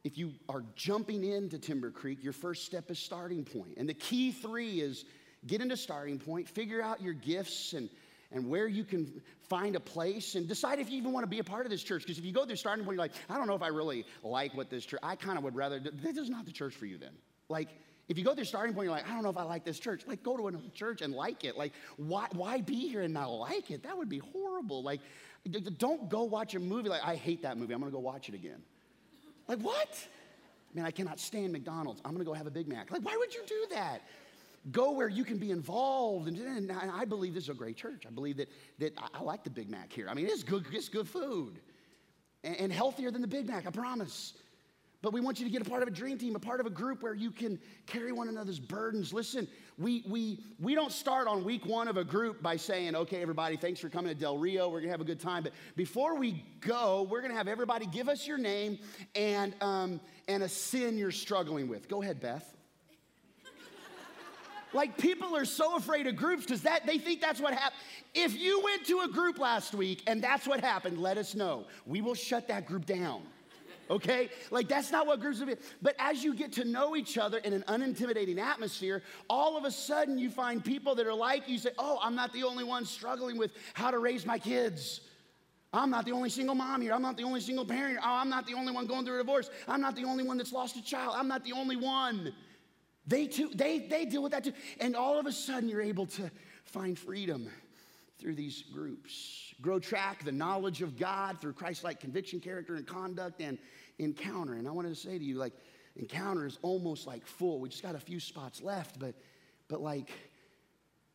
if 0.03 0.17
you 0.17 0.33
are 0.47 0.63
jumping 0.75 1.23
into 1.23 1.57
Timber 1.57 1.91
Creek, 1.91 2.23
your 2.23 2.33
first 2.33 2.65
step 2.65 2.91
is 2.91 2.99
starting 2.99 3.43
point. 3.43 3.73
And 3.77 3.89
the 3.89 3.93
key 3.93 4.31
three 4.31 4.79
is 4.79 5.05
get 5.47 5.61
into 5.61 5.75
starting 5.75 6.19
point, 6.19 6.47
figure 6.47 6.81
out 6.81 7.01
your 7.01 7.13
gifts 7.13 7.73
and 7.73 7.89
and 8.31 8.49
where 8.49 8.67
you 8.67 8.83
can 8.83 9.21
find 9.49 9.75
a 9.75 9.79
place 9.79 10.35
and 10.35 10.47
decide 10.47 10.79
if 10.79 10.89
you 10.89 10.97
even 10.97 11.13
want 11.13 11.23
to 11.23 11.29
be 11.29 11.39
a 11.39 11.43
part 11.43 11.65
of 11.65 11.71
this 11.71 11.83
church. 11.83 12.01
Because 12.03 12.17
if 12.17 12.25
you 12.25 12.33
go 12.33 12.45
there 12.45 12.55
starting 12.55 12.83
point, 12.83 12.95
you're 12.95 13.03
like, 13.03 13.13
I 13.29 13.37
don't 13.37 13.47
know 13.47 13.55
if 13.55 13.61
I 13.61 13.67
really 13.67 14.05
like 14.23 14.53
what 14.53 14.69
this 14.69 14.85
church, 14.85 14.99
I 15.01 15.15
kind 15.15 15.37
of 15.37 15.43
would 15.43 15.55
rather, 15.55 15.79
this 15.79 16.17
is 16.17 16.29
not 16.29 16.45
the 16.45 16.51
church 16.51 16.75
for 16.75 16.85
you 16.85 16.97
then. 16.97 17.13
Like, 17.49 17.69
if 18.09 18.17
you 18.17 18.23
go 18.23 18.33
there 18.33 18.45
starting 18.45 18.73
point, 18.73 18.85
you're 18.85 18.93
like, 18.93 19.09
I 19.09 19.13
don't 19.13 19.23
know 19.23 19.29
if 19.29 19.37
I 19.37 19.43
like 19.43 19.65
this 19.65 19.79
church. 19.79 20.03
Like, 20.07 20.23
go 20.23 20.37
to 20.37 20.47
another 20.47 20.69
church 20.73 21.01
and 21.01 21.13
like 21.13 21.43
it. 21.43 21.57
Like, 21.57 21.73
why, 21.97 22.27
why 22.31 22.61
be 22.61 22.87
here 22.87 23.01
and 23.01 23.13
not 23.13 23.27
like 23.27 23.69
it? 23.71 23.83
That 23.83 23.97
would 23.97 24.09
be 24.09 24.19
horrible. 24.19 24.83
Like, 24.83 25.01
don't 25.77 26.09
go 26.09 26.23
watch 26.23 26.55
a 26.55 26.59
movie 26.59 26.89
like, 26.89 27.03
I 27.03 27.15
hate 27.15 27.43
that 27.43 27.57
movie. 27.57 27.73
I'm 27.73 27.79
going 27.79 27.91
to 27.91 27.95
go 27.95 28.01
watch 28.01 28.29
it 28.29 28.35
again. 28.35 28.61
Like, 29.47 29.59
what? 29.59 30.07
Man, 30.73 30.85
I 30.85 30.91
cannot 30.91 31.19
stand 31.19 31.53
McDonald's. 31.53 32.01
I'm 32.03 32.11
going 32.11 32.23
to 32.23 32.29
go 32.29 32.33
have 32.33 32.47
a 32.47 32.51
Big 32.51 32.67
Mac. 32.67 32.91
Like, 32.91 33.03
why 33.03 33.15
would 33.17 33.33
you 33.33 33.41
do 33.47 33.65
that? 33.71 34.01
Go 34.71 34.91
where 34.91 35.07
you 35.07 35.23
can 35.23 35.37
be 35.37 35.51
involved. 35.51 36.27
And, 36.27 36.37
and 36.37 36.91
I 36.91 37.05
believe 37.05 37.33
this 37.33 37.43
is 37.43 37.49
a 37.49 37.53
great 37.53 37.77
church. 37.77 38.03
I 38.05 38.09
believe 38.09 38.37
that, 38.37 38.49
that 38.79 38.93
I, 39.13 39.21
like 39.21 39.43
the 39.43 39.49
Big 39.49 39.69
Mac 39.69 39.91
here. 39.91 40.07
I 40.09 40.13
mean, 40.13 40.25
it's 40.25 40.43
good, 40.43 40.65
it's 40.71 40.89
good 40.89 41.07
food 41.07 41.59
and, 42.43 42.55
and 42.57 42.73
healthier 42.73 43.11
than 43.11 43.21
the 43.21 43.27
Big 43.27 43.47
Mac, 43.47 43.65
I 43.65 43.71
promise. 43.71 44.33
But 45.03 45.13
we 45.13 45.21
want 45.21 45.39
you 45.39 45.45
to 45.45 45.51
get 45.51 45.61
a 45.61 45.69
part 45.69 45.83
of 45.83 45.87
a 45.87 45.91
dream 45.91 46.17
team, 46.17 46.35
a 46.35 46.39
part 46.39 46.59
of 46.59 46.65
a 46.65 46.71
group 46.71 47.03
where 47.03 47.13
you 47.13 47.29
can 47.29 47.59
carry 47.85 48.11
one 48.11 48.29
another's 48.29 48.59
burdens. 48.59 49.13
Listen, 49.13 49.47
we, 49.77 50.03
we, 50.09 50.43
we 50.59 50.73
don't 50.73 50.91
start 50.91 51.27
on 51.27 51.43
week 51.43 51.67
one 51.67 51.87
of 51.87 51.97
a 51.97 52.03
group 52.03 52.41
by 52.41 52.55
saying, 52.55 52.95
okay, 52.95 53.21
everybody, 53.21 53.57
thanks 53.57 53.79
for 53.79 53.89
coming 53.89 54.11
to 54.11 54.19
Del 54.19 54.39
Rio. 54.39 54.67
We're 54.67 54.79
going 54.79 54.85
to 54.85 54.91
have 54.91 55.01
a 55.01 55.05
good 55.05 55.19
time. 55.19 55.43
But 55.43 55.53
before 55.75 56.15
we 56.15 56.43
go, 56.61 57.07
we're 57.09 57.21
going 57.21 57.31
to 57.31 57.37
have 57.37 57.47
everybody 57.47 57.85
give 57.85 58.09
us 58.09 58.25
your 58.25 58.39
name 58.39 58.79
and, 59.13 59.53
um, 59.61 60.01
and 60.27 60.41
a 60.41 60.49
sin 60.49 60.97
you're 60.97 61.11
struggling 61.11 61.67
with. 61.67 61.87
Go 61.87 62.01
ahead, 62.01 62.19
Beth. 62.19 62.56
Like 64.77 64.95
people 64.95 65.35
are 65.35 65.43
so 65.43 65.75
afraid 65.75 66.05
of 66.05 66.15
groups 66.15 66.43
because 66.43 66.61
that 66.61 66.85
they 66.85 66.99
think 66.99 67.19
that's 67.19 67.41
what 67.41 67.51
happened. 67.51 67.81
If 68.13 68.39
you 68.39 68.61
went 68.63 68.85
to 68.85 68.99
a 68.99 69.07
group 69.07 69.39
last 69.39 69.73
week 69.73 70.03
and 70.05 70.23
that's 70.23 70.45
what 70.47 70.59
happened, 70.59 70.99
let 70.99 71.17
us 71.17 71.33
know. 71.33 71.65
We 71.87 72.01
will 72.01 72.13
shut 72.13 72.47
that 72.49 72.67
group 72.67 72.85
down. 72.85 73.23
Okay? 73.89 74.29
Like 74.51 74.67
that's 74.67 74.91
not 74.91 75.07
what 75.07 75.19
groups 75.19 75.41
are. 75.41 75.47
But 75.81 75.95
as 75.97 76.23
you 76.23 76.35
get 76.35 76.51
to 76.53 76.63
know 76.63 76.95
each 76.95 77.17
other 77.17 77.39
in 77.39 77.53
an 77.53 77.63
unintimidating 77.67 78.37
atmosphere, 78.37 79.01
all 79.31 79.57
of 79.57 79.65
a 79.65 79.71
sudden 79.71 80.19
you 80.19 80.29
find 80.29 80.63
people 80.63 80.93
that 80.93 81.07
are 81.07 81.13
like 81.13 81.49
you 81.49 81.57
say, 81.57 81.71
"Oh, 81.79 81.97
I'm 82.03 82.13
not 82.13 82.31
the 82.31 82.43
only 82.43 82.63
one 82.63 82.85
struggling 82.85 83.35
with 83.35 83.53
how 83.73 83.89
to 83.89 83.97
raise 83.97 84.27
my 84.27 84.37
kids." 84.37 85.01
I'm 85.73 85.89
not 85.89 86.05
the 86.05 86.11
only 86.11 86.29
single 86.29 86.53
mom 86.53 86.81
here. 86.83 86.93
I'm 86.93 87.01
not 87.01 87.17
the 87.17 87.23
only 87.23 87.41
single 87.41 87.65
parent. 87.65 87.97
Oh, 88.03 88.17
I'm 88.21 88.29
not 88.29 88.45
the 88.45 88.53
only 88.53 88.71
one 88.71 88.85
going 88.85 89.05
through 89.05 89.15
a 89.15 89.23
divorce. 89.23 89.49
I'm 89.67 89.81
not 89.81 89.95
the 89.95 90.03
only 90.05 90.23
one 90.23 90.37
that's 90.37 90.53
lost 90.53 90.75
a 90.77 90.83
child. 90.83 91.15
I'm 91.17 91.27
not 91.27 91.43
the 91.43 91.53
only 91.53 91.75
one. 91.75 92.33
They 93.07 93.27
too, 93.27 93.49
they, 93.55 93.79
they 93.79 94.05
deal 94.05 94.21
with 94.21 94.33
that 94.33 94.43
too. 94.43 94.53
And 94.79 94.95
all 94.95 95.17
of 95.17 95.25
a 95.25 95.31
sudden, 95.31 95.69
you're 95.69 95.81
able 95.81 96.05
to 96.07 96.29
find 96.65 96.99
freedom 96.99 97.49
through 98.19 98.35
these 98.35 98.63
groups. 98.73 99.53
Grow 99.61 99.79
track 99.79 100.23
the 100.25 100.31
knowledge 100.31 100.81
of 100.81 100.97
God 100.97 101.39
through 101.39 101.53
Christ 101.53 101.83
like 101.83 101.99
conviction, 101.99 102.39
character, 102.39 102.75
and 102.75 102.85
conduct, 102.85 103.41
and 103.41 103.57
encounter. 103.99 104.53
And 104.53 104.67
I 104.67 104.71
wanted 104.71 104.89
to 104.89 104.95
say 104.95 105.17
to 105.17 105.23
you, 105.23 105.37
like, 105.37 105.53
encounter 105.95 106.45
is 106.45 106.59
almost 106.61 107.07
like 107.07 107.25
full. 107.25 107.59
We 107.59 107.69
just 107.69 107.81
got 107.81 107.95
a 107.95 107.99
few 107.99 108.19
spots 108.19 108.61
left, 108.61 108.99
but, 108.99 109.15
but 109.67 109.81
like, 109.81 110.11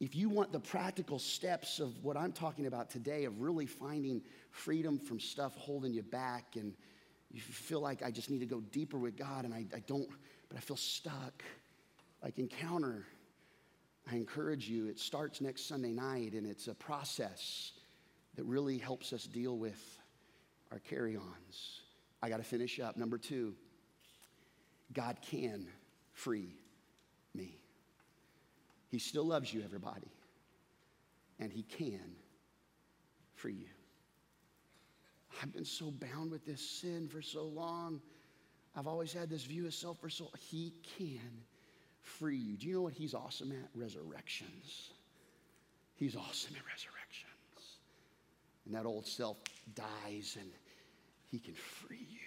if 0.01 0.17
you 0.17 0.29
want 0.29 0.51
the 0.51 0.59
practical 0.59 1.19
steps 1.19 1.79
of 1.79 2.03
what 2.03 2.17
I'm 2.17 2.33
talking 2.33 2.67
about 2.67 2.91
today, 2.91 3.25
of 3.25 3.41
really 3.41 3.67
finding 3.67 4.23
freedom 4.51 4.99
from 4.99 5.21
stuff 5.21 5.55
holding 5.57 5.93
you 5.93 6.03
back, 6.03 6.57
and 6.57 6.73
you 7.31 7.41
feel 7.41 7.81
like 7.81 8.03
I 8.03 8.11
just 8.11 8.29
need 8.29 8.41
to 8.41 8.47
go 8.47 8.61
deeper 8.61 8.99
with 8.99 9.17
God, 9.17 9.45
and 9.45 9.55
I, 9.55 9.67
I 9.75 9.81
don't, 9.87 10.09
but 10.49 10.57
I 10.57 10.61
feel 10.61 10.77
stuck 10.77 11.45
like 12.23 12.39
Encounter, 12.39 13.05
I 14.11 14.17
encourage 14.17 14.69
you, 14.69 14.89
it 14.89 14.99
starts 14.99 15.41
next 15.41 15.67
Sunday 15.67 15.93
night 15.93 16.33
and 16.33 16.47
it's 16.47 16.69
a 16.69 16.75
process 16.75 17.73
that 18.37 18.45
really 18.45 18.79
helps 18.79 19.13
us 19.13 19.25
deal 19.25 19.57
with 19.57 19.99
our 20.71 20.79
carry 20.79 21.17
ons. 21.17 21.81
I 22.23 22.29
got 22.29 22.39
to 22.39 22.45
finish 22.45 22.81
up. 22.81 22.97
Number 22.97 23.19
two, 23.19 23.55
God 24.93 25.19
can 25.23 25.67
free 26.13 26.55
me. 27.35 27.59
He 28.89 28.99
still 28.99 29.25
loves 29.25 29.53
you, 29.53 29.63
everybody, 29.63 30.13
and 31.41 31.53
He 31.53 31.63
can 31.63 32.17
free 33.35 33.55
you. 33.55 33.69
I've 35.43 35.53
been 35.53 35.65
so 35.65 35.91
bound 35.91 36.31
with 36.31 36.45
this 36.45 36.61
sin 36.61 37.09
for 37.09 37.23
so 37.23 37.45
long. 37.45 38.01
I've 38.77 38.87
always 38.87 39.13
had 39.13 39.29
this 39.29 39.45
view 39.45 39.67
of 39.67 39.75
self 39.75 39.99
for 40.01 40.11
so 40.11 40.29
He 40.39 40.75
can 40.99 41.43
free 42.03 42.37
you. 42.37 42.57
Do 42.57 42.67
you 42.67 42.75
know 42.75 42.83
what 42.83 42.93
he's 42.93 43.15
awesome 43.15 43.53
at? 43.53 43.69
Resurrections. 43.75 44.91
He's 45.97 46.17
awesome 46.17 46.55
at 46.57 46.63
resurrections. 46.67 47.79
And 48.67 48.75
that 48.75 48.87
old 48.87 49.07
self 49.07 49.39
dies 49.75 50.37
and 50.39 50.51
he 51.31 51.39
can 51.39 51.55
free 51.55 52.07
you. 52.11 52.19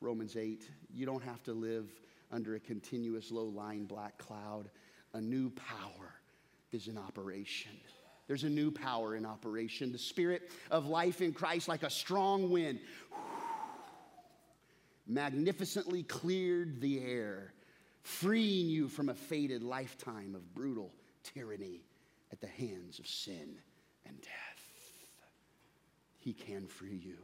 Romans 0.00 0.36
8, 0.36 0.68
you 0.92 1.06
don't 1.06 1.22
have 1.22 1.42
to 1.44 1.52
live 1.52 1.88
under 2.30 2.54
a 2.54 2.60
continuous 2.60 3.30
low 3.30 3.46
lying 3.46 3.86
black 3.86 4.18
cloud. 4.18 4.68
A 5.14 5.20
new 5.20 5.50
power 5.50 6.12
is 6.72 6.88
in 6.88 6.98
operation. 6.98 7.72
There's 8.26 8.44
a 8.44 8.50
new 8.50 8.70
power 8.70 9.14
in 9.14 9.24
operation. 9.24 9.92
The 9.92 9.98
spirit 9.98 10.50
of 10.70 10.86
life 10.86 11.20
in 11.22 11.32
Christ, 11.32 11.68
like 11.68 11.82
a 11.82 11.90
strong 11.90 12.50
wind, 12.50 12.80
magnificently 15.06 16.02
cleared 16.02 16.80
the 16.80 17.00
air, 17.00 17.52
freeing 18.06 18.68
you 18.68 18.86
from 18.86 19.08
a 19.08 19.14
faded 19.14 19.64
lifetime 19.64 20.36
of 20.36 20.54
brutal 20.54 20.92
tyranny 21.24 21.82
at 22.30 22.40
the 22.40 22.46
hands 22.46 23.00
of 23.00 23.06
sin 23.06 23.56
and 24.06 24.20
death. 24.22 24.56
He 26.18 26.32
can 26.32 26.68
free 26.68 27.00
you. 27.04 27.18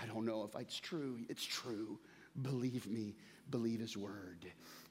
I 0.00 0.06
don't 0.06 0.24
know 0.24 0.44
if 0.44 0.60
it's 0.60 0.78
true. 0.78 1.18
It's 1.28 1.44
true. 1.44 1.98
Believe 2.40 2.86
me, 2.86 3.16
believe 3.50 3.80
his 3.80 3.96
word. 3.96 4.46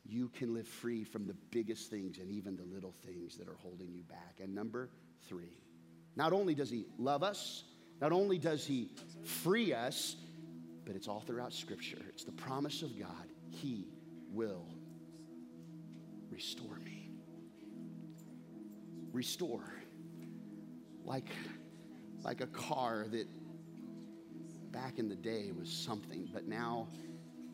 You 0.05 0.29
can 0.29 0.53
live 0.53 0.67
free 0.67 1.05
from 1.05 1.27
the 1.27 1.35
biggest 1.49 1.89
things 1.89 2.17
and 2.17 2.29
even 2.29 2.57
the 2.57 2.63
little 2.63 2.93
things 3.05 3.37
that 3.37 3.47
are 3.47 3.57
holding 3.61 3.93
you 3.93 4.03
back. 4.03 4.39
And 4.41 4.53
number 4.53 4.89
three, 5.29 5.61
not 6.17 6.33
only 6.33 6.55
does 6.55 6.69
he 6.69 6.87
love 6.97 7.23
us, 7.23 7.63
not 8.01 8.11
only 8.11 8.37
does 8.37 8.65
he 8.65 8.89
free 9.23 9.73
us, 9.73 10.17
but 10.85 10.95
it's 10.95 11.07
all 11.07 11.21
throughout 11.21 11.53
Scripture. 11.53 12.01
It's 12.09 12.25
the 12.25 12.33
promise 12.33 12.81
of 12.81 12.99
God. 12.99 13.27
He 13.49 13.87
will 14.31 14.65
restore 16.35 16.79
me. 16.83 17.09
Restore. 19.13 19.73
Like, 21.05 21.29
like 22.23 22.41
a 22.41 22.47
car 22.47 23.05
that 23.11 23.27
back 24.71 24.99
in 24.99 25.07
the 25.07 25.15
day 25.15 25.51
was 25.57 25.71
something, 25.71 26.27
but 26.33 26.45
now 26.45 26.89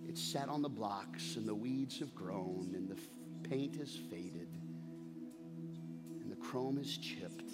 it's 0.04 0.20
sat 0.22 0.50
on 0.50 0.64
the 0.64 0.70
blocks 0.70 1.36
and 1.36 1.48
the 1.48 1.54
weeds 1.54 2.00
have 2.00 2.16
grown 2.16 2.72
and 2.76 2.90
the 2.90 2.96
f- 2.96 3.50
paint 3.50 3.76
has 3.76 3.96
faded 3.96 4.50
and 6.20 6.32
the 6.32 6.36
chrome 6.38 6.80
is 6.80 6.98
chipped. 6.98 7.52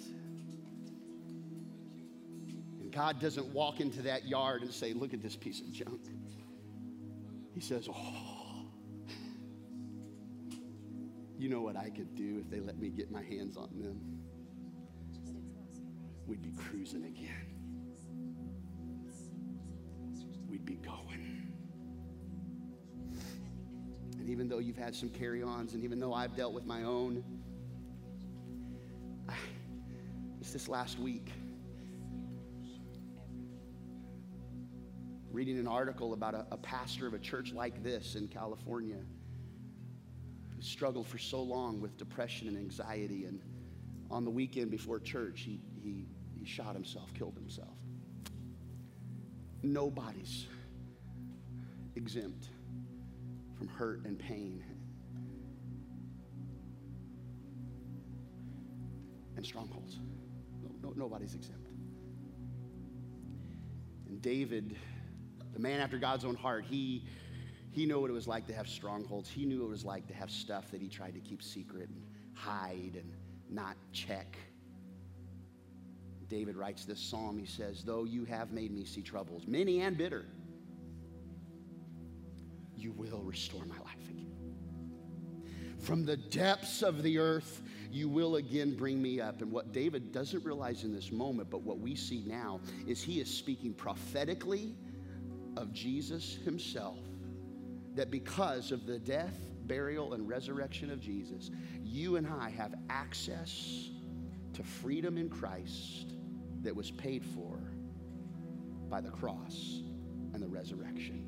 And 2.80 2.90
God 2.90 3.20
doesn't 3.20 3.48
walk 3.48 3.80
into 3.80 4.00
that 4.02 4.26
yard 4.26 4.62
and 4.62 4.72
say, 4.72 4.94
Look 4.94 5.12
at 5.12 5.22
this 5.22 5.36
piece 5.36 5.60
of 5.60 5.70
junk. 5.70 6.00
He 7.52 7.60
says, 7.60 7.86
Oh, 7.92 8.37
you 11.38 11.48
know 11.48 11.60
what 11.60 11.76
I 11.76 11.88
could 11.90 12.16
do 12.16 12.38
if 12.40 12.50
they 12.50 12.58
let 12.58 12.78
me 12.78 12.88
get 12.88 13.10
my 13.12 13.22
hands 13.22 13.56
on 13.56 13.70
them? 13.80 14.00
We'd 16.26 16.42
be 16.42 16.50
cruising 16.50 17.04
again. 17.04 17.46
We'd 20.48 20.64
be 20.64 20.74
going. 20.74 21.54
And 24.18 24.28
even 24.28 24.48
though 24.48 24.58
you've 24.58 24.76
had 24.76 24.96
some 24.96 25.10
carry 25.10 25.42
ons, 25.42 25.74
and 25.74 25.84
even 25.84 26.00
though 26.00 26.12
I've 26.12 26.34
dealt 26.34 26.52
with 26.52 26.66
my 26.66 26.82
own, 26.82 27.24
I, 29.28 29.34
just 30.40 30.52
this 30.52 30.68
last 30.68 30.98
week, 30.98 31.30
reading 35.30 35.58
an 35.58 35.68
article 35.68 36.14
about 36.14 36.34
a, 36.34 36.46
a 36.50 36.56
pastor 36.56 37.06
of 37.06 37.14
a 37.14 37.18
church 37.18 37.52
like 37.52 37.84
this 37.84 38.16
in 38.16 38.26
California 38.26 38.98
struggled 40.68 41.06
for 41.06 41.18
so 41.18 41.42
long 41.42 41.80
with 41.80 41.96
depression 41.96 42.48
and 42.48 42.56
anxiety. 42.56 43.24
And 43.24 43.40
on 44.10 44.24
the 44.24 44.30
weekend 44.30 44.70
before 44.70 45.00
church, 45.00 45.42
he, 45.42 45.60
he, 45.82 46.06
he 46.38 46.44
shot 46.44 46.74
himself, 46.74 47.12
killed 47.14 47.36
himself. 47.36 47.76
Nobody's 49.62 50.46
exempt 51.96 52.48
from 53.56 53.68
hurt 53.68 54.04
and 54.04 54.18
pain 54.18 54.62
and 59.36 59.44
strongholds. 59.44 59.98
No, 60.62 60.70
no, 60.82 60.94
nobody's 60.96 61.34
exempt. 61.34 61.68
And 64.08 64.22
David, 64.22 64.76
the 65.52 65.60
man 65.60 65.80
after 65.80 65.98
God's 65.98 66.24
own 66.24 66.34
heart, 66.34 66.64
he, 66.68 67.04
he 67.78 67.86
knew 67.86 68.00
what 68.00 68.10
it 68.10 68.14
was 68.14 68.26
like 68.26 68.46
to 68.46 68.52
have 68.52 68.68
strongholds. 68.68 69.28
He 69.28 69.44
knew 69.44 69.60
what 69.60 69.66
it 69.66 69.70
was 69.70 69.84
like 69.84 70.06
to 70.08 70.14
have 70.14 70.30
stuff 70.30 70.70
that 70.70 70.80
he 70.80 70.88
tried 70.88 71.14
to 71.14 71.20
keep 71.20 71.42
secret 71.42 71.88
and 71.88 72.02
hide 72.34 72.92
and 72.94 73.12
not 73.50 73.76
check. 73.92 74.36
David 76.28 76.56
writes 76.56 76.84
this 76.84 77.00
psalm. 77.00 77.38
He 77.38 77.46
says, 77.46 77.82
Though 77.84 78.04
you 78.04 78.24
have 78.24 78.52
made 78.52 78.72
me 78.72 78.84
see 78.84 79.02
troubles, 79.02 79.46
many 79.46 79.80
and 79.80 79.96
bitter, 79.96 80.26
you 82.76 82.92
will 82.92 83.22
restore 83.22 83.64
my 83.64 83.78
life 83.78 84.08
again. 84.08 84.26
From 85.78 86.04
the 86.04 86.16
depths 86.16 86.82
of 86.82 87.02
the 87.02 87.18
earth, 87.18 87.62
you 87.90 88.08
will 88.08 88.36
again 88.36 88.76
bring 88.76 89.00
me 89.00 89.20
up. 89.20 89.40
And 89.40 89.50
what 89.50 89.72
David 89.72 90.12
doesn't 90.12 90.44
realize 90.44 90.84
in 90.84 90.94
this 90.94 91.10
moment, 91.10 91.48
but 91.50 91.62
what 91.62 91.78
we 91.78 91.94
see 91.94 92.24
now, 92.26 92.60
is 92.86 93.02
he 93.02 93.20
is 93.20 93.32
speaking 93.32 93.72
prophetically 93.72 94.74
of 95.56 95.72
Jesus 95.72 96.38
himself. 96.44 96.98
That 97.98 98.12
because 98.12 98.70
of 98.70 98.86
the 98.86 99.00
death, 99.00 99.36
burial, 99.66 100.14
and 100.14 100.28
resurrection 100.28 100.88
of 100.88 101.00
Jesus, 101.00 101.50
you 101.82 102.14
and 102.14 102.28
I 102.28 102.48
have 102.50 102.76
access 102.88 103.88
to 104.52 104.62
freedom 104.62 105.18
in 105.18 105.28
Christ 105.28 106.12
that 106.62 106.76
was 106.76 106.92
paid 106.92 107.24
for 107.24 107.58
by 108.88 109.00
the 109.00 109.10
cross 109.10 109.82
and 110.32 110.40
the 110.40 110.46
resurrection. 110.46 111.26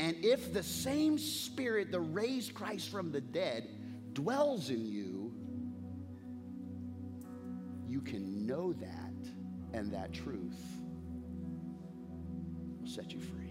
And 0.00 0.16
if 0.24 0.52
the 0.52 0.64
same 0.64 1.18
Spirit 1.18 1.92
that 1.92 2.00
raised 2.00 2.52
Christ 2.52 2.88
from 2.88 3.12
the 3.12 3.20
dead 3.20 3.68
dwells 4.12 4.70
in 4.70 4.84
you, 4.86 5.32
you 7.86 8.00
can 8.00 8.44
know 8.44 8.72
that, 8.72 9.14
and 9.72 9.92
that 9.92 10.12
truth 10.12 10.58
will 12.80 12.88
set 12.88 13.12
you 13.12 13.20
free. 13.20 13.47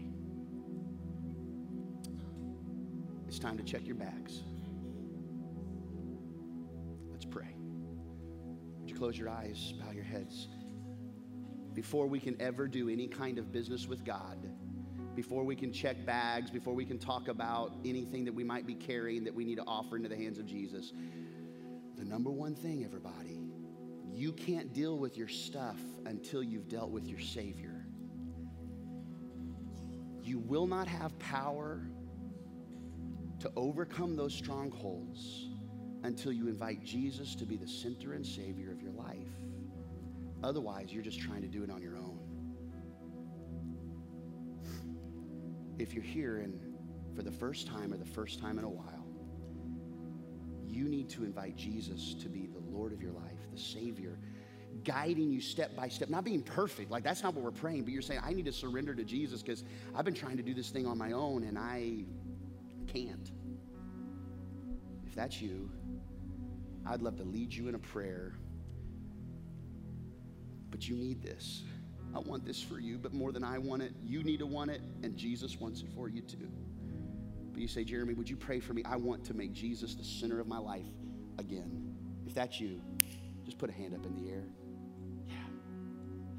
It's 3.37 3.45
time 3.45 3.57
to 3.57 3.63
check 3.63 3.85
your 3.85 3.97
bags. 3.97 4.41
Let's 7.11 7.23
pray. 7.23 7.53
Would 8.79 8.89
you 8.89 8.95
close 8.95 9.15
your 9.15 9.29
eyes, 9.29 9.75
bow 9.79 9.91
your 9.91 10.03
heads? 10.03 10.47
Before 11.75 12.07
we 12.07 12.19
can 12.19 12.35
ever 12.41 12.67
do 12.67 12.89
any 12.89 13.07
kind 13.07 13.37
of 13.37 13.51
business 13.51 13.85
with 13.85 14.03
God, 14.03 14.49
before 15.13 15.43
we 15.43 15.55
can 15.55 15.71
check 15.71 16.03
bags, 16.03 16.49
before 16.49 16.73
we 16.73 16.83
can 16.83 16.97
talk 16.97 17.27
about 17.27 17.75
anything 17.85 18.25
that 18.25 18.33
we 18.33 18.43
might 18.43 18.65
be 18.65 18.73
carrying 18.73 19.23
that 19.25 19.35
we 19.35 19.45
need 19.45 19.57
to 19.57 19.65
offer 19.67 19.97
into 19.97 20.09
the 20.09 20.17
hands 20.17 20.39
of 20.39 20.47
Jesus, 20.47 20.91
the 21.95 22.05
number 22.05 22.31
one 22.31 22.55
thing, 22.55 22.83
everybody, 22.83 23.39
you 24.09 24.33
can't 24.33 24.73
deal 24.73 24.97
with 24.97 25.15
your 25.15 25.27
stuff 25.27 25.77
until 26.07 26.41
you've 26.41 26.67
dealt 26.67 26.89
with 26.89 27.05
your 27.05 27.19
Savior. 27.19 27.85
You 30.23 30.39
will 30.39 30.65
not 30.65 30.87
have 30.87 31.19
power 31.19 31.83
to 33.39 33.51
overcome 33.55 34.15
those 34.15 34.33
strongholds 34.33 35.47
until 36.03 36.31
you 36.31 36.47
invite 36.47 36.83
Jesus 36.83 37.35
to 37.35 37.45
be 37.45 37.57
the 37.57 37.67
center 37.67 38.13
and 38.13 38.25
Savior 38.25 38.71
of 38.71 38.81
your 38.81 38.91
life. 38.91 39.27
Otherwise, 40.43 40.91
you're 40.91 41.03
just 41.03 41.19
trying 41.19 41.41
to 41.41 41.47
do 41.47 41.63
it 41.63 41.69
on 41.69 41.81
your 41.81 41.97
own. 41.97 42.19
If 45.79 45.93
you're 45.93 46.03
here 46.03 46.37
and 46.37 46.59
for 47.15 47.23
the 47.23 47.31
first 47.31 47.67
time 47.67 47.93
or 47.93 47.97
the 47.97 48.05
first 48.05 48.39
time 48.39 48.57
in 48.57 48.63
a 48.63 48.69
while, 48.69 49.05
you 50.65 50.87
need 50.87 51.09
to 51.09 51.23
invite 51.23 51.55
Jesus 51.55 52.13
to 52.15 52.29
be 52.29 52.47
the 52.47 52.59
Lord 52.59 52.93
of 52.93 53.01
your 53.01 53.11
life, 53.11 53.39
the 53.51 53.59
Savior, 53.59 54.19
guiding 54.83 55.31
you 55.31 55.41
step 55.41 55.75
by 55.75 55.87
step, 55.87 56.09
not 56.09 56.23
being 56.23 56.41
perfect. 56.41 56.91
Like, 56.91 57.03
that's 57.03 57.23
not 57.23 57.33
what 57.33 57.43
we're 57.43 57.51
praying, 57.51 57.83
but 57.83 57.93
you're 57.93 58.01
saying, 58.01 58.21
I 58.23 58.33
need 58.33 58.45
to 58.45 58.53
surrender 58.53 58.93
to 58.93 59.03
Jesus 59.03 59.41
because 59.41 59.63
I've 59.95 60.05
been 60.05 60.13
trying 60.13 60.37
to 60.37 60.43
do 60.43 60.53
this 60.53 60.69
thing 60.69 60.85
on 60.85 60.97
my 60.97 61.13
own 61.13 61.43
and 61.43 61.57
I 61.57 62.03
can't. 62.87 63.31
If 65.05 65.15
that's 65.15 65.41
you, 65.41 65.69
I'd 66.85 67.01
love 67.01 67.17
to 67.17 67.23
lead 67.23 67.53
you 67.53 67.67
in 67.67 67.75
a 67.75 67.79
prayer. 67.79 68.33
But 70.69 70.87
you 70.87 70.95
need 70.95 71.21
this. 71.21 71.63
I 72.15 72.19
want 72.19 72.45
this 72.45 72.61
for 72.61 72.79
you, 72.79 72.97
but 72.97 73.13
more 73.13 73.31
than 73.31 73.43
I 73.43 73.57
want 73.57 73.81
it, 73.81 73.93
you 74.03 74.23
need 74.23 74.39
to 74.39 74.45
want 74.45 74.71
it, 74.71 74.81
and 75.03 75.15
Jesus 75.15 75.59
wants 75.59 75.81
it 75.81 75.87
for 75.93 76.07
you 76.07 76.21
too. 76.21 76.49
But 77.51 77.61
you 77.61 77.67
say, 77.67 77.83
Jeremy, 77.83 78.13
would 78.13 78.29
you 78.29 78.37
pray 78.37 78.59
for 78.59 78.73
me? 78.73 78.83
I 78.85 78.95
want 78.95 79.25
to 79.25 79.33
make 79.33 79.51
Jesus 79.51 79.95
the 79.95 80.03
center 80.03 80.39
of 80.39 80.47
my 80.47 80.57
life 80.57 80.85
again. 81.37 81.95
If 82.25 82.33
that's 82.33 82.59
you, 82.59 82.81
just 83.45 83.57
put 83.57 83.69
a 83.69 83.73
hand 83.73 83.93
up 83.93 84.05
in 84.05 84.15
the 84.15 84.29
air. 84.29 84.43
Yeah, 85.27 85.35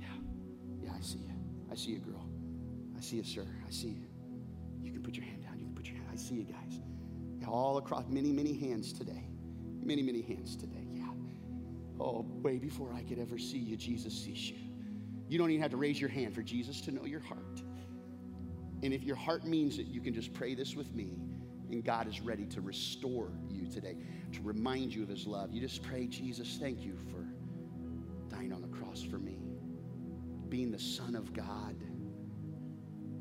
yeah, 0.00 0.84
yeah, 0.84 0.90
I 0.96 1.00
see 1.00 1.18
you. 1.18 1.34
I 1.70 1.74
see 1.74 1.90
you, 1.90 1.98
girl. 1.98 2.26
I 2.96 3.00
see 3.00 3.16
you, 3.16 3.24
sir. 3.24 3.46
I 3.66 3.70
see 3.70 3.88
you. 3.88 4.06
You 4.80 4.92
can 4.92 5.02
put 5.02 5.14
your 5.14 5.24
hand 5.24 5.37
see 6.18 6.36
you 6.36 6.44
guys. 6.44 6.80
All 7.46 7.78
across, 7.78 8.04
many, 8.08 8.30
many 8.30 8.52
hands 8.58 8.92
today. 8.92 9.28
Many, 9.82 10.02
many 10.02 10.20
hands 10.20 10.56
today. 10.56 10.86
Yeah. 10.92 11.08
Oh, 11.98 12.26
way 12.42 12.58
before 12.58 12.92
I 12.92 13.02
could 13.02 13.18
ever 13.18 13.38
see 13.38 13.58
you, 13.58 13.76
Jesus 13.76 14.12
sees 14.12 14.50
you. 14.50 14.56
You 15.28 15.38
don't 15.38 15.50
even 15.50 15.62
have 15.62 15.70
to 15.70 15.76
raise 15.76 16.00
your 16.00 16.10
hand 16.10 16.34
for 16.34 16.42
Jesus 16.42 16.80
to 16.82 16.92
know 16.92 17.04
your 17.04 17.20
heart. 17.20 17.62
And 18.82 18.92
if 18.92 19.02
your 19.02 19.16
heart 19.16 19.44
means 19.44 19.78
it, 19.78 19.86
you 19.86 20.00
can 20.00 20.14
just 20.14 20.32
pray 20.32 20.54
this 20.54 20.74
with 20.74 20.94
me, 20.94 21.18
and 21.70 21.84
God 21.84 22.06
is 22.06 22.20
ready 22.20 22.46
to 22.46 22.60
restore 22.60 23.32
you 23.50 23.66
today, 23.66 23.96
to 24.32 24.42
remind 24.42 24.94
you 24.94 25.02
of 25.02 25.08
His 25.08 25.26
love. 25.26 25.52
You 25.52 25.60
just 25.60 25.82
pray, 25.82 26.06
Jesus, 26.06 26.58
thank 26.60 26.82
you 26.82 26.96
for 27.10 27.26
dying 28.34 28.52
on 28.52 28.62
the 28.62 28.68
cross 28.68 29.02
for 29.02 29.18
me, 29.18 29.38
being 30.48 30.70
the 30.70 30.78
Son 30.78 31.14
of 31.14 31.32
God. 31.32 31.76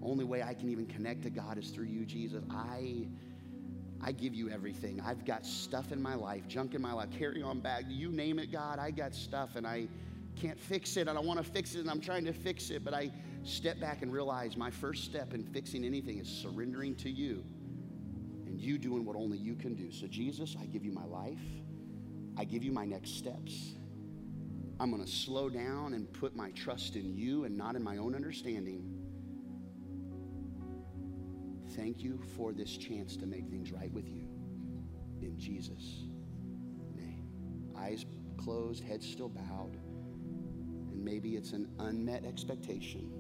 Only 0.03 0.23
way 0.23 0.43
I 0.43 0.53
can 0.53 0.69
even 0.69 0.85
connect 0.85 1.23
to 1.23 1.29
God 1.29 1.57
is 1.57 1.69
through 1.69 1.85
you, 1.85 2.05
Jesus. 2.05 2.43
I. 2.49 3.07
I 3.99 4.11
give 4.11 4.35
you 4.35 4.47
everything. 4.51 5.01
I've 5.03 5.25
got 5.25 5.43
stuff 5.43 5.91
in 5.91 5.99
my 5.99 6.13
life, 6.13 6.47
junk 6.47 6.75
in 6.75 6.81
my 6.83 6.93
life, 6.93 7.09
carry 7.09 7.41
on 7.41 7.59
bag, 7.61 7.85
you 7.89 8.11
name 8.11 8.37
it, 8.37 8.51
God. 8.51 8.77
I 8.77 8.91
got 8.91 9.15
stuff 9.15 9.55
and 9.55 9.65
I 9.65 9.87
can't 10.35 10.59
fix 10.59 10.97
it. 10.97 11.07
and 11.07 11.17
I 11.17 11.21
want 11.21 11.43
to 11.43 11.51
fix 11.51 11.75
it 11.75 11.79
and 11.79 11.89
I'm 11.89 11.99
trying 11.99 12.25
to 12.25 12.33
fix 12.33 12.69
it, 12.69 12.83
but 12.83 12.93
I 12.93 13.11
step 13.43 13.79
back 13.79 14.01
and 14.03 14.13
realize 14.13 14.55
my 14.55 14.69
first 14.69 15.05
step 15.05 15.33
in 15.33 15.43
fixing 15.43 15.83
anything 15.83 16.19
is 16.19 16.27
surrendering 16.27 16.95
to 16.97 17.09
you 17.09 17.43
and 18.45 18.59
you 18.59 18.77
doing 18.77 19.05
what 19.05 19.15
only 19.15 19.37
you 19.37 19.55
can 19.55 19.75
do. 19.75 19.91
So, 19.91 20.07
Jesus, 20.07 20.55
I 20.59 20.65
give 20.65 20.83
you 20.83 20.91
my 20.91 21.05
life, 21.05 21.39
I 22.37 22.43
give 22.43 22.63
you 22.63 22.71
my 22.71 22.85
next 22.85 23.17
steps. 23.17 23.73
I'm 24.79 24.91
going 24.91 25.03
to 25.03 25.11
slow 25.11 25.49
down 25.49 25.93
and 25.93 26.11
put 26.13 26.35
my 26.35 26.51
trust 26.51 26.95
in 26.95 27.15
you 27.15 27.45
and 27.45 27.57
not 27.57 27.75
in 27.75 27.83
my 27.83 27.97
own 27.97 28.13
understanding. 28.13 28.96
Thank 31.78 32.03
you 32.03 32.19
for 32.36 32.53
this 32.53 32.75
chance 32.75 33.15
to 33.17 33.28
make 33.28 33.47
things 33.49 33.71
right 33.71 33.93
with 33.93 34.09
you. 34.09 34.28
In 35.21 35.38
Jesus' 35.38 36.05
name. 36.95 37.28
Eyes 37.78 38.03
closed, 38.38 38.84
head 38.84 39.03
still 39.03 39.30
bowed. 39.30 39.78
And 40.91 41.05
maybe 41.05 41.36
it's 41.36 41.51
an 41.51 41.69
unmet 41.78 42.25
expectation, 42.25 43.11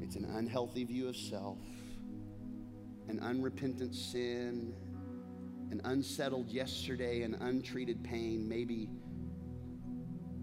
it's 0.00 0.16
an 0.16 0.26
unhealthy 0.26 0.84
view 0.84 1.08
of 1.08 1.16
self, 1.16 1.58
an 3.08 3.18
unrepentant 3.20 3.94
sin, 3.94 4.74
an 5.70 5.80
unsettled 5.84 6.50
yesterday, 6.50 7.22
an 7.22 7.36
untreated 7.36 8.04
pain. 8.04 8.46
Maybe, 8.46 8.90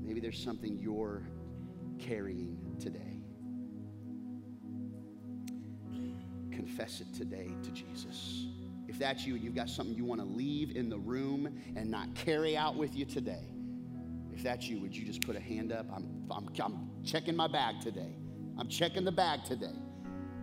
maybe 0.01 0.19
there's 0.19 0.43
something 0.43 0.79
you're 0.79 1.27
carrying 1.99 2.57
today. 2.79 3.12
Confess 6.73 7.01
it 7.01 7.13
today 7.13 7.51
to 7.61 7.69
Jesus. 7.71 8.47
If 8.87 8.97
that's 8.97 9.27
you 9.27 9.35
and 9.35 9.43
you've 9.43 9.55
got 9.55 9.69
something 9.69 9.95
you 9.95 10.05
want 10.05 10.21
to 10.21 10.27
leave 10.27 10.75
in 10.75 10.89
the 10.89 10.97
room 10.97 11.55
and 11.75 11.89
not 11.89 12.13
carry 12.15 12.57
out 12.57 12.75
with 12.75 12.95
you 12.95 13.05
today, 13.05 13.47
if 14.33 14.41
that's 14.41 14.67
you, 14.67 14.79
would 14.79 14.95
you 14.95 15.05
just 15.05 15.21
put 15.21 15.35
a 15.35 15.39
hand 15.39 15.71
up? 15.71 15.85
I'm, 15.95 16.25
I'm, 16.31 16.49
I'm 16.59 16.89
checking 17.03 17.35
my 17.35 17.47
bag 17.47 17.79
today. 17.79 18.15
I'm 18.57 18.67
checking 18.67 19.03
the 19.03 19.11
bag 19.11 19.43
today. 19.45 19.75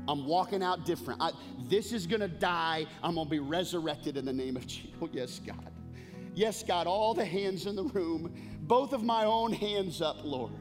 I'm 0.06 0.24
walking 0.24 0.62
out 0.62 0.86
different. 0.86 1.20
I, 1.20 1.32
this 1.68 1.92
is 1.92 2.06
going 2.06 2.20
to 2.20 2.28
die. 2.28 2.86
I'm 3.02 3.16
going 3.16 3.26
to 3.26 3.30
be 3.30 3.40
resurrected 3.40 4.16
in 4.16 4.24
the 4.24 4.32
name 4.32 4.56
of 4.56 4.68
Jesus. 4.68 4.90
Oh, 5.02 5.08
yes, 5.12 5.40
God. 5.44 5.72
Yes, 6.34 6.62
God, 6.62 6.86
all 6.86 7.12
the 7.12 7.24
hands 7.24 7.66
in 7.66 7.74
the 7.74 7.84
room, 7.84 8.32
both 8.62 8.92
of 8.92 9.02
my 9.02 9.24
own 9.24 9.52
hands 9.52 10.00
up, 10.00 10.18
Lord. 10.22 10.52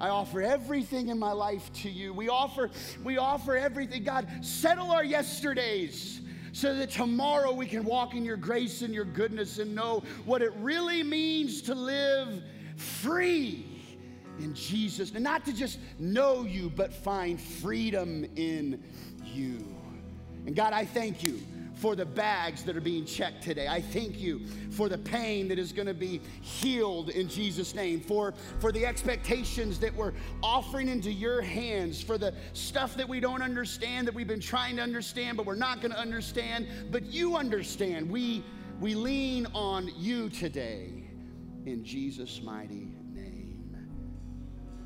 I 0.00 0.08
offer 0.08 0.42
everything 0.42 1.08
in 1.08 1.18
my 1.18 1.32
life 1.32 1.72
to 1.74 1.90
you. 1.90 2.12
We 2.12 2.28
offer, 2.28 2.70
we 3.04 3.18
offer 3.18 3.56
everything. 3.56 4.04
God, 4.04 4.26
settle 4.40 4.90
our 4.90 5.04
yesterdays 5.04 6.20
so 6.52 6.74
that 6.74 6.90
tomorrow 6.90 7.52
we 7.52 7.66
can 7.66 7.84
walk 7.84 8.14
in 8.14 8.24
your 8.24 8.36
grace 8.36 8.82
and 8.82 8.92
your 8.92 9.04
goodness 9.04 9.58
and 9.58 9.74
know 9.74 10.02
what 10.24 10.42
it 10.42 10.52
really 10.56 11.02
means 11.02 11.62
to 11.62 11.74
live 11.74 12.42
free 12.76 13.66
in 14.38 14.54
Jesus. 14.54 15.12
And 15.12 15.24
not 15.24 15.44
to 15.46 15.52
just 15.52 15.78
know 15.98 16.44
you, 16.44 16.70
but 16.70 16.92
find 16.92 17.40
freedom 17.40 18.26
in 18.36 18.82
you. 19.24 19.64
And 20.46 20.56
God, 20.56 20.72
I 20.72 20.84
thank 20.84 21.22
you 21.22 21.40
for 21.74 21.96
the 21.96 22.04
bags 22.04 22.62
that 22.64 22.76
are 22.76 22.80
being 22.80 23.04
checked 23.04 23.42
today. 23.42 23.66
I 23.68 23.80
thank 23.80 24.20
you 24.20 24.40
for 24.70 24.88
the 24.88 24.98
pain 24.98 25.48
that 25.48 25.58
is 25.58 25.72
going 25.72 25.86
to 25.86 25.94
be 25.94 26.20
healed 26.40 27.10
in 27.10 27.28
Jesus' 27.28 27.74
name, 27.74 28.00
for, 28.00 28.34
for 28.60 28.72
the 28.72 28.86
expectations 28.86 29.78
that 29.80 29.94
we're 29.94 30.12
offering 30.42 30.88
into 30.88 31.12
your 31.12 31.42
hands, 31.42 32.02
for 32.02 32.18
the 32.18 32.34
stuff 32.52 32.94
that 32.96 33.08
we 33.08 33.20
don't 33.20 33.42
understand, 33.42 34.06
that 34.06 34.14
we've 34.14 34.28
been 34.28 34.40
trying 34.40 34.76
to 34.76 34.82
understand, 34.82 35.36
but 35.36 35.46
we're 35.46 35.54
not 35.54 35.80
going 35.80 35.92
to 35.92 35.98
understand, 35.98 36.66
but 36.90 37.04
you 37.04 37.36
understand. 37.36 38.10
We, 38.10 38.44
we 38.80 38.94
lean 38.94 39.46
on 39.54 39.90
you 39.96 40.28
today 40.28 41.04
in 41.66 41.84
Jesus' 41.84 42.40
mighty 42.42 42.92
name. 43.12 43.76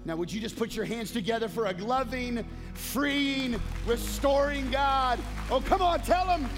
Now, 0.04 0.14
would 0.14 0.32
you 0.32 0.40
just 0.40 0.56
put 0.56 0.76
your 0.76 0.84
hands 0.84 1.10
together 1.10 1.48
for 1.48 1.66
a 1.66 1.72
loving, 1.72 2.46
freeing, 2.74 3.60
restoring 3.86 4.70
God? 4.70 5.18
Oh, 5.50 5.60
come 5.60 5.82
on, 5.82 6.00
tell 6.02 6.26
him. 6.26 6.48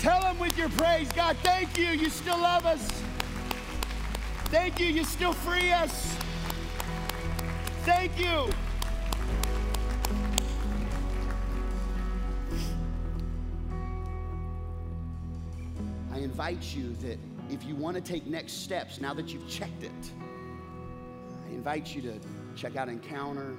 Tell 0.00 0.22
him 0.22 0.38
with 0.38 0.56
your 0.56 0.68
praise, 0.70 1.10
God, 1.12 1.36
thank 1.42 1.76
you. 1.76 1.86
You 1.86 2.08
still 2.08 2.38
love 2.38 2.64
us. 2.64 3.02
Thank 4.44 4.78
you. 4.78 4.86
You 4.86 5.02
still 5.02 5.32
free 5.32 5.72
us. 5.72 6.16
Thank 7.84 8.18
you. 8.18 8.48
I 16.12 16.18
invite 16.18 16.74
you 16.74 16.94
that 17.02 17.18
if 17.50 17.64
you 17.64 17.74
want 17.74 17.96
to 17.96 18.00
take 18.00 18.26
next 18.26 18.62
steps 18.62 19.00
now 19.00 19.12
that 19.14 19.34
you've 19.34 19.48
checked 19.48 19.82
it, 19.82 20.12
I 21.46 21.50
invite 21.50 21.94
you 21.94 22.02
to 22.02 22.20
check 22.54 22.76
out 22.76 22.88
Encounter, 22.88 23.56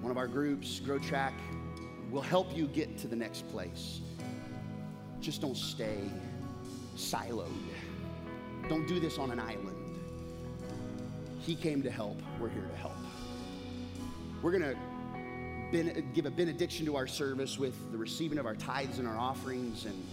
one 0.00 0.10
of 0.10 0.16
our 0.16 0.26
groups, 0.26 0.80
Grow 0.80 0.98
Track. 0.98 1.34
will 2.10 2.22
help 2.22 2.56
you 2.56 2.66
get 2.66 2.96
to 2.98 3.08
the 3.08 3.16
next 3.16 3.46
place. 3.48 4.00
Just 5.24 5.40
don't 5.40 5.56
stay 5.56 5.96
siloed. 6.98 7.48
Don't 8.68 8.86
do 8.86 9.00
this 9.00 9.16
on 9.16 9.30
an 9.30 9.40
island. 9.40 9.98
He 11.40 11.54
came 11.54 11.82
to 11.82 11.90
help. 11.90 12.20
We're 12.38 12.50
here 12.50 12.68
to 12.70 12.76
help. 12.76 12.92
We're 14.42 14.50
going 14.50 14.76
to 15.72 16.02
give 16.12 16.26
a 16.26 16.30
benediction 16.30 16.84
to 16.84 16.96
our 16.96 17.06
service 17.06 17.58
with 17.58 17.90
the 17.90 17.96
receiving 17.96 18.36
of 18.36 18.44
our 18.44 18.54
tithes 18.54 18.98
and 18.98 19.08
our 19.08 19.16
offerings. 19.16 19.86
And 19.86 20.06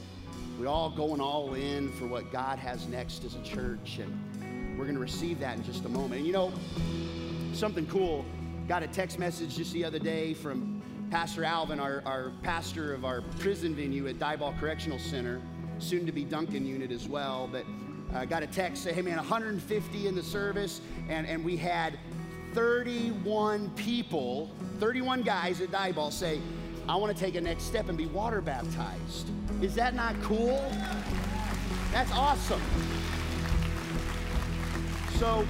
we're 0.58 0.70
all 0.70 0.90
going 0.90 1.20
all 1.20 1.56
in 1.56 1.92
for 1.92 2.08
what 2.08 2.32
God 2.32 2.58
has 2.58 2.88
next 2.88 3.26
as 3.26 3.36
a 3.36 3.42
church. 3.42 4.00
And 4.00 4.78
we're 4.80 4.86
going 4.86 4.96
to 4.96 5.02
receive 5.02 5.42
that 5.42 5.58
in 5.58 5.64
just 5.66 5.84
a 5.84 5.90
moment. 5.90 6.20
And 6.20 6.26
you 6.26 6.32
know, 6.32 6.54
something 7.52 7.86
cool. 7.88 8.26
Got 8.70 8.82
a 8.82 8.88
text 8.88 9.20
message 9.20 9.58
just 9.58 9.74
the 9.74 9.84
other 9.84 10.00
day 10.00 10.34
from 10.34 10.71
Pastor 11.12 11.44
Alvin, 11.44 11.78
our, 11.78 12.02
our 12.06 12.32
pastor 12.42 12.94
of 12.94 13.04
our 13.04 13.20
prison 13.38 13.76
venue 13.76 14.08
at 14.08 14.16
Diboll 14.16 14.58
Correctional 14.58 14.98
Center, 14.98 15.42
soon 15.78 16.06
to 16.06 16.12
be 16.14 16.24
Duncan 16.24 16.66
unit 16.66 16.90
as 16.90 17.06
well, 17.06 17.50
but 17.52 17.66
uh, 18.16 18.24
got 18.24 18.44
a 18.44 18.48
text 18.48 18.82
say, 18.82 18.94
hey 18.94 19.02
man, 19.02 19.18
150 19.18 20.08
in 20.08 20.16
the 20.16 20.24
service, 20.24 20.80
and, 21.10 21.28
and 21.28 21.44
we 21.44 21.58
had 21.58 22.00
31 22.54 23.70
people, 23.72 24.50
31 24.80 25.22
guys 25.22 25.60
at 25.60 25.70
Diboll 25.70 26.14
say, 26.14 26.40
I 26.88 26.96
want 26.96 27.16
to 27.16 27.22
take 27.22 27.36
a 27.36 27.42
next 27.42 27.64
step 27.64 27.90
and 27.90 27.98
be 27.98 28.06
water 28.06 28.40
baptized. 28.40 29.30
Is 29.62 29.76
that 29.76 29.94
not 29.94 30.16
cool? 30.22 30.74
That's 31.92 32.12
awesome. 32.14 32.62
So, 35.20 35.46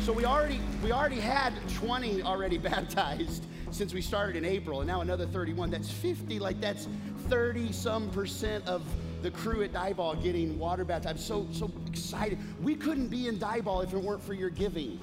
so 0.00 0.12
we 0.12 0.24
already 0.24 0.60
we 0.82 0.90
already 0.90 1.20
had 1.20 1.52
20 1.76 2.22
already 2.22 2.58
baptized 2.72 3.46
since 3.74 3.92
we 3.92 4.00
started 4.00 4.36
in 4.36 4.44
April, 4.44 4.80
and 4.80 4.88
now 4.88 5.00
another 5.00 5.26
31. 5.26 5.70
That's 5.70 5.90
50, 5.90 6.38
like 6.38 6.60
that's 6.60 6.88
30 7.28 7.72
some 7.72 8.08
percent 8.10 8.66
of 8.68 8.82
the 9.22 9.30
crew 9.32 9.62
at 9.62 9.72
Diboll 9.72 10.22
getting 10.22 10.58
water 10.58 10.84
baptized. 10.84 11.16
I'm 11.16 11.22
so, 11.22 11.46
so 11.50 11.70
excited. 11.88 12.38
We 12.62 12.76
couldn't 12.76 13.08
be 13.08 13.26
in 13.26 13.38
Diboll 13.38 13.82
if 13.82 13.92
it 13.92 13.98
weren't 13.98 14.22
for 14.22 14.34
your 14.34 14.50
giving. 14.50 15.00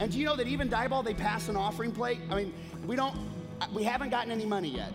And 0.00 0.10
do 0.10 0.18
you 0.18 0.24
know 0.24 0.36
that 0.36 0.46
even 0.46 0.70
Diboll, 0.70 1.04
they 1.04 1.12
pass 1.12 1.48
an 1.48 1.56
offering 1.56 1.92
plate? 1.92 2.20
I 2.30 2.36
mean, 2.36 2.54
we 2.86 2.96
don't, 2.96 3.14
uh, 3.60 3.66
we 3.74 3.84
haven't 3.84 4.10
gotten 4.10 4.32
any 4.32 4.46
money 4.46 4.70
yet. 4.70 4.92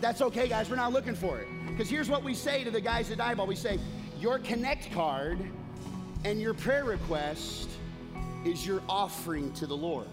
That's 0.00 0.22
okay, 0.22 0.48
guys. 0.48 0.70
We're 0.70 0.76
not 0.76 0.92
looking 0.92 1.14
for 1.14 1.38
it. 1.38 1.48
Because 1.66 1.88
here's 1.88 2.08
what 2.08 2.24
we 2.24 2.34
say 2.34 2.64
to 2.64 2.70
the 2.70 2.80
guys 2.80 3.10
at 3.10 3.18
Diboll. 3.18 3.46
We 3.46 3.56
say, 3.56 3.78
your 4.18 4.38
Connect 4.38 4.90
card 4.92 5.38
and 6.24 6.40
your 6.40 6.54
prayer 6.54 6.84
request 6.84 7.68
is 8.44 8.66
your 8.66 8.80
offering 8.88 9.52
to 9.52 9.66
the 9.66 9.76
Lord 9.76 10.08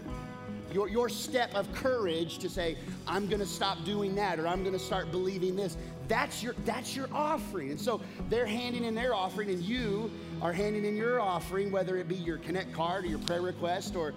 your, 0.74 0.88
your 0.88 1.10
step 1.10 1.54
of 1.56 1.72
courage 1.74 2.38
to 2.40 2.50
say, 2.50 2.78
I'm 3.08 3.28
going 3.28 3.40
to 3.40 3.46
stop 3.46 3.84
doing 3.86 4.16
that 4.16 4.40
or 4.40 4.48
I'm 4.48 4.62
going 4.62 4.74
to 4.74 4.80
start 4.80 5.12
believing 5.12 5.56
this. 5.56 5.78
That's 6.08 6.42
your, 6.42 6.56
that's 6.66 6.96
your 6.96 7.08
offering. 7.14 7.72
And 7.72 7.80
so 7.80 8.02
they're 8.30 8.46
handing 8.46 8.84
in 8.84 8.96
their 8.96 9.14
offering, 9.14 9.50
and 9.50 9.62
you 9.62 10.10
are 10.42 10.52
handing 10.52 10.84
in 10.84 10.96
your 10.96 11.22
offering, 11.22 11.72
whether 11.72 11.98
it 11.98 12.08
be 12.08 12.16
your 12.16 12.38
Connect 12.38 12.74
card 12.74 13.06
or 13.06 13.08
your 13.08 13.20
prayer 13.20 13.42
request 13.42 13.96
or 13.96 14.14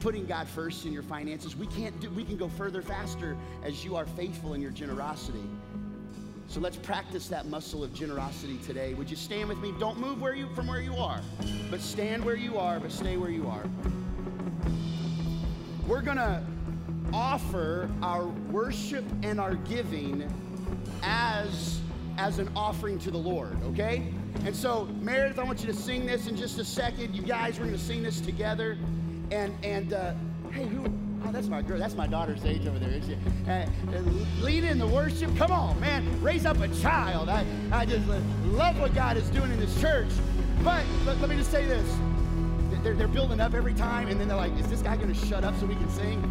putting 0.00 0.26
God 0.26 0.48
first 0.48 0.84
in 0.86 0.92
your 0.92 1.04
finances. 1.04 1.56
We 1.56 1.68
can't 1.68 1.98
do, 2.00 2.10
we 2.10 2.24
can 2.24 2.36
go 2.36 2.48
further 2.48 2.82
faster 2.82 3.36
as 3.62 3.84
you 3.84 3.96
are 3.96 4.06
faithful 4.06 4.54
in 4.54 4.60
your 4.60 4.72
generosity. 4.72 5.44
So 6.48 6.60
let's 6.60 6.76
practice 6.76 7.28
that 7.28 7.46
muscle 7.46 7.82
of 7.82 7.92
generosity 7.92 8.58
today. 8.58 8.94
Would 8.94 9.10
you 9.10 9.16
stand 9.16 9.48
with 9.48 9.58
me? 9.58 9.72
Don't 9.80 9.98
move 9.98 10.20
where 10.20 10.34
you 10.34 10.48
from 10.54 10.68
where 10.68 10.80
you 10.80 10.94
are, 10.94 11.20
but 11.70 11.80
stand 11.80 12.24
where 12.24 12.36
you 12.36 12.56
are, 12.58 12.78
but 12.78 12.92
stay 12.92 13.16
where 13.16 13.30
you 13.30 13.48
are. 13.48 13.64
We're 15.86 16.02
going 16.02 16.16
to 16.16 16.42
offer 17.12 17.88
our 18.02 18.26
worship 18.26 19.04
and 19.22 19.40
our 19.40 19.54
giving 19.54 20.28
as 21.02 21.80
as 22.18 22.38
an 22.38 22.50
offering 22.56 22.98
to 22.98 23.10
the 23.10 23.18
Lord, 23.18 23.56
okay? 23.64 24.12
And 24.44 24.56
so, 24.56 24.86
Meredith, 25.00 25.38
I 25.38 25.44
want 25.44 25.60
you 25.60 25.66
to 25.66 25.74
sing 25.74 26.06
this 26.06 26.28
in 26.28 26.36
just 26.36 26.58
a 26.58 26.64
second. 26.64 27.14
You 27.14 27.22
guys, 27.22 27.58
we're 27.58 27.66
going 27.66 27.78
to 27.78 27.84
sing 27.84 28.02
this 28.02 28.20
together. 28.20 28.78
And 29.30 29.54
and 29.64 29.92
uh, 29.92 30.14
hey, 30.50 30.66
who? 30.66 30.84
Oh, 31.24 31.32
that's 31.32 31.48
my 31.48 31.62
girl. 31.62 31.78
That's 31.78 31.94
my 31.94 32.06
daughter's 32.06 32.44
age 32.44 32.66
over 32.66 32.78
there, 32.78 32.90
isn't 32.90 33.18
she? 33.18 33.50
Uh, 33.50 33.66
lead 34.40 34.64
in 34.64 34.78
the 34.78 34.86
worship. 34.86 35.36
Come 35.36 35.50
on, 35.52 35.78
man. 35.80 36.22
Raise 36.22 36.46
up 36.46 36.58
a 36.60 36.68
child. 36.80 37.28
I, 37.28 37.44
I 37.72 37.84
just 37.84 38.06
love 38.46 38.78
what 38.78 38.94
God 38.94 39.16
is 39.16 39.28
doing 39.30 39.50
in 39.50 39.58
this 39.58 39.80
church. 39.80 40.08
But 40.62 40.84
let 41.04 41.28
me 41.28 41.36
just 41.36 41.50
say 41.50 41.64
this. 41.64 41.88
They're, 42.86 42.94
they're 42.94 43.08
building 43.08 43.40
up 43.40 43.52
every 43.52 43.74
time, 43.74 44.06
and 44.06 44.20
then 44.20 44.28
they're 44.28 44.36
like, 44.36 44.56
is 44.60 44.68
this 44.68 44.80
guy 44.80 44.96
to 44.96 45.12
shut 45.26 45.42
up 45.42 45.58
so 45.58 45.66
we 45.66 45.74
can 45.74 45.90
sing? 45.90 46.22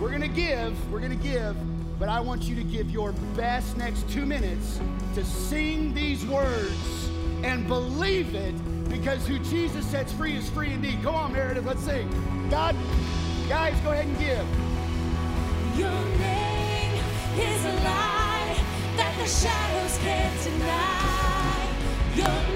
We're 0.00 0.08
to 0.22 0.26
give. 0.26 0.90
We're 0.90 1.00
to 1.10 1.16
give. 1.16 1.54
But 1.98 2.08
I 2.08 2.18
want 2.18 2.44
you 2.44 2.56
to 2.56 2.64
give 2.64 2.90
your 2.90 3.12
best 3.36 3.76
next 3.76 4.08
two 4.08 4.24
minutes 4.24 4.80
to 5.14 5.22
sing 5.22 5.92
these 5.92 6.24
words 6.24 7.10
and 7.42 7.68
believe 7.68 8.34
it 8.34 8.54
because 8.88 9.26
who 9.26 9.38
Jesus 9.40 9.84
sets 9.84 10.14
free 10.14 10.34
is 10.34 10.48
free 10.48 10.72
indeed. 10.72 11.02
Come 11.02 11.14
on, 11.14 11.34
Meredith, 11.34 11.66
let's 11.66 11.82
sing. 11.82 12.08
God, 12.48 12.74
guys, 13.46 13.78
go 13.80 13.92
ahead 13.92 14.06
and 14.06 14.18
give. 14.18 14.46
Your 15.78 15.90
name 16.16 17.04
is 17.38 17.64
a 17.66 17.72
that 18.96 19.14
the 19.18 19.26
shadows 19.26 19.98
can't 19.98 20.42
deny. 20.42 20.96
Your 22.16 22.55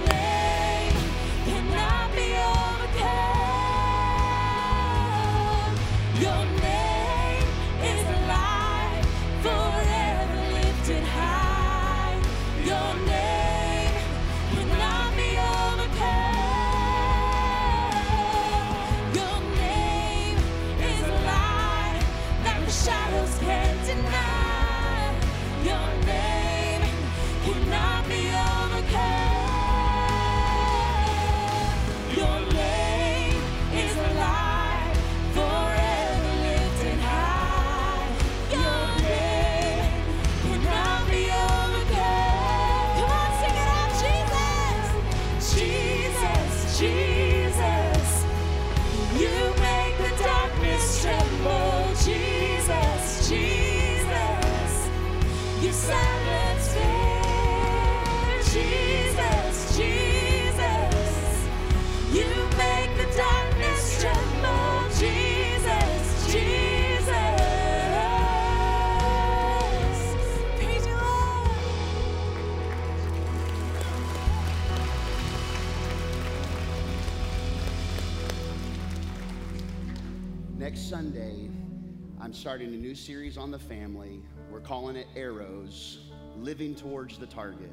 starting 82.41 82.73
a 82.73 82.77
new 82.79 82.95
series 82.95 83.37
on 83.37 83.51
the 83.51 83.59
family. 83.59 84.23
We're 84.51 84.61
calling 84.61 84.97
it 84.97 85.07
Arrows 85.15 85.99
Living 86.39 86.75
Towards 86.75 87.19
the 87.19 87.27
Target. 87.27 87.71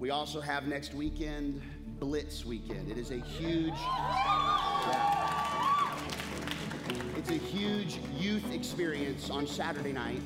We 0.00 0.10
also 0.10 0.40
have 0.40 0.66
next 0.66 0.94
weekend 0.94 1.62
Blitz 2.00 2.44
Weekend. 2.44 2.90
It 2.90 2.98
is 2.98 3.12
a 3.12 3.18
huge, 3.20 3.68
yeah. 4.88 5.96
it's 7.16 7.30
a 7.30 7.34
huge 7.34 8.00
youth 8.18 8.52
experience 8.52 9.30
on 9.30 9.46
Saturday 9.46 9.92
night. 9.92 10.22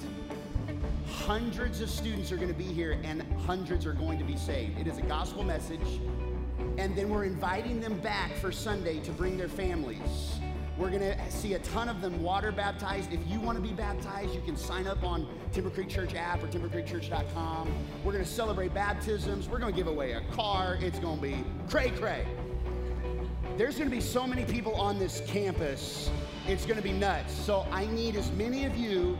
Hundreds 1.06 1.82
of 1.82 1.90
students 1.90 2.32
are 2.32 2.36
going 2.36 2.48
to 2.48 2.54
be 2.54 2.64
here 2.64 2.98
and 3.04 3.20
hundreds 3.44 3.84
are 3.84 3.92
going 3.92 4.18
to 4.18 4.24
be 4.24 4.38
saved. 4.38 4.78
It 4.78 4.86
is 4.86 4.96
a 4.96 5.02
gospel 5.02 5.42
message. 5.42 6.00
And 6.78 6.96
then 6.96 7.10
we're 7.10 7.24
inviting 7.24 7.82
them 7.82 7.98
back 7.98 8.32
for 8.36 8.50
Sunday 8.50 9.00
to 9.00 9.12
bring 9.12 9.36
their 9.36 9.46
families. 9.46 10.38
We're 10.78 10.90
going 10.90 11.02
to 11.02 11.30
see 11.30 11.54
a 11.54 11.58
ton 11.58 11.88
of 11.88 12.00
them 12.00 12.22
water 12.22 12.52
baptized. 12.52 13.12
If 13.12 13.18
you 13.26 13.40
want 13.40 13.56
to 13.56 13.62
be 13.62 13.74
baptized, 13.74 14.32
you 14.32 14.40
can 14.40 14.56
sign 14.56 14.86
up 14.86 15.02
on 15.02 15.26
Timber 15.52 15.70
Creek 15.70 15.88
Church 15.88 16.14
app 16.14 16.40
or 16.40 16.46
timbercreekchurch.com. 16.46 17.72
We're 18.04 18.12
going 18.12 18.24
to 18.24 18.30
celebrate 18.30 18.72
baptisms. 18.72 19.48
We're 19.48 19.58
going 19.58 19.72
to 19.72 19.76
give 19.76 19.88
away 19.88 20.12
a 20.12 20.20
car. 20.32 20.78
It's 20.80 21.00
going 21.00 21.16
to 21.16 21.22
be 21.22 21.44
cray 21.68 21.90
cray. 21.90 22.24
There's 23.56 23.76
going 23.76 23.90
to 23.90 23.96
be 23.96 24.00
so 24.00 24.24
many 24.24 24.44
people 24.44 24.76
on 24.76 25.00
this 25.00 25.20
campus. 25.26 26.10
It's 26.46 26.64
going 26.64 26.76
to 26.76 26.82
be 26.82 26.92
nuts. 26.92 27.32
So 27.32 27.66
I 27.72 27.86
need 27.86 28.14
as 28.14 28.30
many 28.32 28.64
of 28.64 28.76
you 28.76 29.18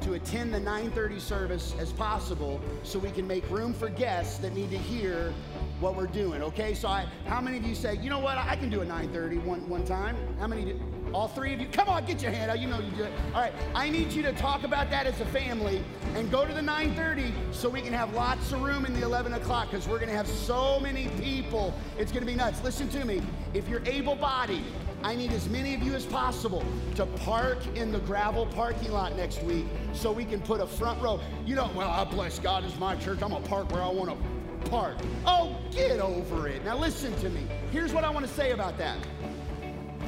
to 0.00 0.14
attend 0.14 0.54
the 0.54 0.58
9:30 0.58 1.20
service 1.20 1.74
as 1.78 1.92
possible 1.92 2.60
so 2.82 2.98
we 2.98 3.10
can 3.10 3.26
make 3.26 3.48
room 3.50 3.74
for 3.74 3.88
guests 3.90 4.38
that 4.38 4.54
need 4.54 4.70
to 4.70 4.78
hear 4.78 5.32
what 5.80 5.96
we're 5.96 6.06
doing. 6.06 6.42
Okay? 6.42 6.74
So 6.74 6.88
I 6.88 7.06
how 7.26 7.40
many 7.40 7.58
of 7.58 7.66
you 7.66 7.74
say, 7.74 7.96
"You 7.96 8.10
know 8.10 8.18
what? 8.18 8.38
I 8.38 8.56
can 8.56 8.70
do 8.70 8.80
a 8.80 8.86
9:30 8.86 9.38
one 9.44 9.68
one 9.68 9.84
time." 9.84 10.16
How 10.38 10.46
many 10.46 10.64
do, 10.64 10.80
all 11.14 11.28
three 11.28 11.54
of 11.54 11.60
you? 11.60 11.68
Come 11.68 11.88
on, 11.88 12.04
get 12.04 12.20
your 12.20 12.32
hand 12.32 12.50
out. 12.50 12.58
You 12.58 12.68
know 12.68 12.80
you 12.80 12.90
do 12.90 13.04
it. 13.04 13.12
All 13.34 13.40
right. 13.40 13.52
I 13.74 13.88
need 13.88 14.12
you 14.12 14.22
to 14.24 14.32
talk 14.32 14.64
about 14.64 14.90
that 14.90 15.06
as 15.06 15.20
a 15.20 15.26
family 15.26 15.82
and 16.14 16.30
go 16.30 16.44
to 16.44 16.52
the 16.52 16.60
9:30 16.60 17.32
so 17.52 17.68
we 17.68 17.80
can 17.80 17.92
have 17.92 18.12
lots 18.14 18.52
of 18.52 18.62
room 18.62 18.84
in 18.84 18.92
the 18.92 19.02
11 19.02 19.32
o'clock 19.34 19.70
because 19.70 19.86
we're 19.86 19.98
going 19.98 20.10
to 20.10 20.16
have 20.16 20.26
so 20.26 20.80
many 20.80 21.08
people. 21.20 21.72
It's 21.96 22.10
going 22.10 22.22
to 22.22 22.26
be 22.26 22.34
nuts. 22.34 22.62
Listen 22.64 22.88
to 22.90 23.04
me. 23.04 23.22
If 23.54 23.68
you're 23.68 23.84
able-bodied, 23.86 24.64
I 25.04 25.14
need 25.14 25.32
as 25.32 25.48
many 25.48 25.74
of 25.74 25.82
you 25.82 25.94
as 25.94 26.04
possible 26.04 26.64
to 26.96 27.06
park 27.06 27.58
in 27.76 27.92
the 27.92 28.00
gravel 28.00 28.46
parking 28.46 28.90
lot 28.90 29.14
next 29.16 29.42
week 29.42 29.66
so 29.92 30.10
we 30.10 30.24
can 30.24 30.40
put 30.40 30.60
a 30.60 30.66
front 30.66 31.00
row. 31.00 31.20
You 31.46 31.54
know, 31.54 31.70
well, 31.76 31.90
I 31.90 32.04
bless 32.04 32.38
God, 32.38 32.64
it's 32.64 32.78
my 32.78 32.96
church. 32.96 33.22
I'm 33.22 33.30
to 33.30 33.40
park 33.40 33.70
where 33.70 33.82
I 33.82 33.88
want 33.88 34.10
to 34.10 34.70
park. 34.70 34.96
Oh, 35.26 35.56
get 35.70 36.00
over 36.00 36.48
it. 36.48 36.64
Now, 36.64 36.76
listen 36.76 37.14
to 37.16 37.28
me. 37.28 37.46
Here's 37.70 37.92
what 37.92 38.02
I 38.02 38.10
want 38.10 38.26
to 38.26 38.32
say 38.32 38.52
about 38.52 38.78
that. 38.78 38.96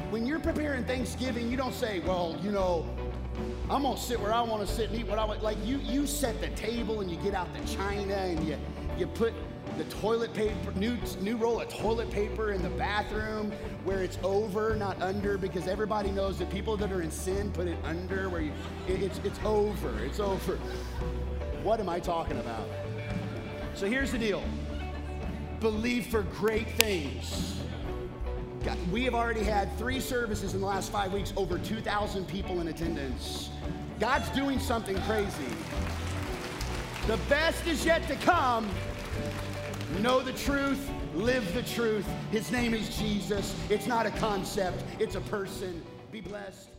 When 0.09 0.25
you're 0.25 0.39
preparing 0.39 0.85
Thanksgiving, 0.85 1.51
you 1.51 1.57
don't 1.57 1.73
say, 1.73 1.99
well, 1.99 2.37
you 2.41 2.51
know, 2.51 2.85
I'm 3.69 3.83
gonna 3.83 3.97
sit 3.97 4.19
where 4.19 4.33
I 4.33 4.41
want 4.41 4.65
to 4.65 4.73
sit 4.73 4.89
and 4.89 4.99
eat 4.99 5.07
what 5.07 5.19
I 5.19 5.25
want. 5.25 5.43
Like 5.43 5.57
you, 5.65 5.77
you 5.79 6.07
set 6.07 6.39
the 6.39 6.47
table 6.49 7.01
and 7.01 7.11
you 7.11 7.17
get 7.17 7.33
out 7.33 7.47
the 7.53 7.67
china 7.75 8.13
and 8.13 8.47
you, 8.47 8.57
you 8.97 9.05
put 9.07 9.33
the 9.77 9.83
toilet 9.85 10.33
paper, 10.33 10.71
new, 10.75 10.97
new 11.19 11.35
roll 11.35 11.59
of 11.59 11.67
toilet 11.67 12.09
paper 12.09 12.51
in 12.51 12.63
the 12.63 12.69
bathroom 12.69 13.51
where 13.83 14.01
it's 14.01 14.17
over, 14.23 14.75
not 14.77 14.99
under, 15.01 15.37
because 15.37 15.67
everybody 15.67 16.09
knows 16.09 16.39
that 16.39 16.49
people 16.49 16.77
that 16.77 16.91
are 16.91 17.01
in 17.01 17.11
sin 17.11 17.51
put 17.51 17.67
it 17.67 17.77
under 17.83 18.29
where 18.29 18.41
you, 18.41 18.53
it- 18.87 19.01
it's, 19.03 19.19
it's 19.25 19.39
over, 19.43 19.93
it's 20.05 20.21
over. 20.21 20.55
What 21.63 21.81
am 21.81 21.89
I 21.89 21.99
talking 21.99 22.39
about? 22.39 22.65
So 23.75 23.87
here's 23.87 24.13
the 24.13 24.17
deal. 24.17 24.41
Believe 25.59 26.07
for 26.07 26.21
great 26.23 26.69
things. 26.71 27.59
We 28.91 29.03
have 29.03 29.13
already 29.13 29.43
had 29.43 29.75
three 29.77 29.99
services 29.99 30.53
in 30.53 30.61
the 30.61 30.65
last 30.65 30.91
five 30.91 31.13
weeks, 31.13 31.33
over 31.35 31.57
2,000 31.57 32.27
people 32.27 32.61
in 32.61 32.67
attendance. 32.67 33.49
God's 33.99 34.29
doing 34.29 34.59
something 34.59 34.99
crazy. 35.01 35.53
The 37.07 37.17
best 37.29 37.65
is 37.67 37.85
yet 37.85 38.07
to 38.07 38.15
come. 38.17 38.69
Know 40.01 40.21
the 40.21 40.33
truth, 40.33 40.89
live 41.15 41.53
the 41.53 41.63
truth. 41.63 42.05
His 42.31 42.51
name 42.51 42.73
is 42.73 42.97
Jesus. 42.97 43.55
It's 43.69 43.87
not 43.87 44.05
a 44.05 44.11
concept, 44.11 44.83
it's 44.99 45.15
a 45.15 45.21
person. 45.21 45.81
Be 46.11 46.21
blessed. 46.21 46.69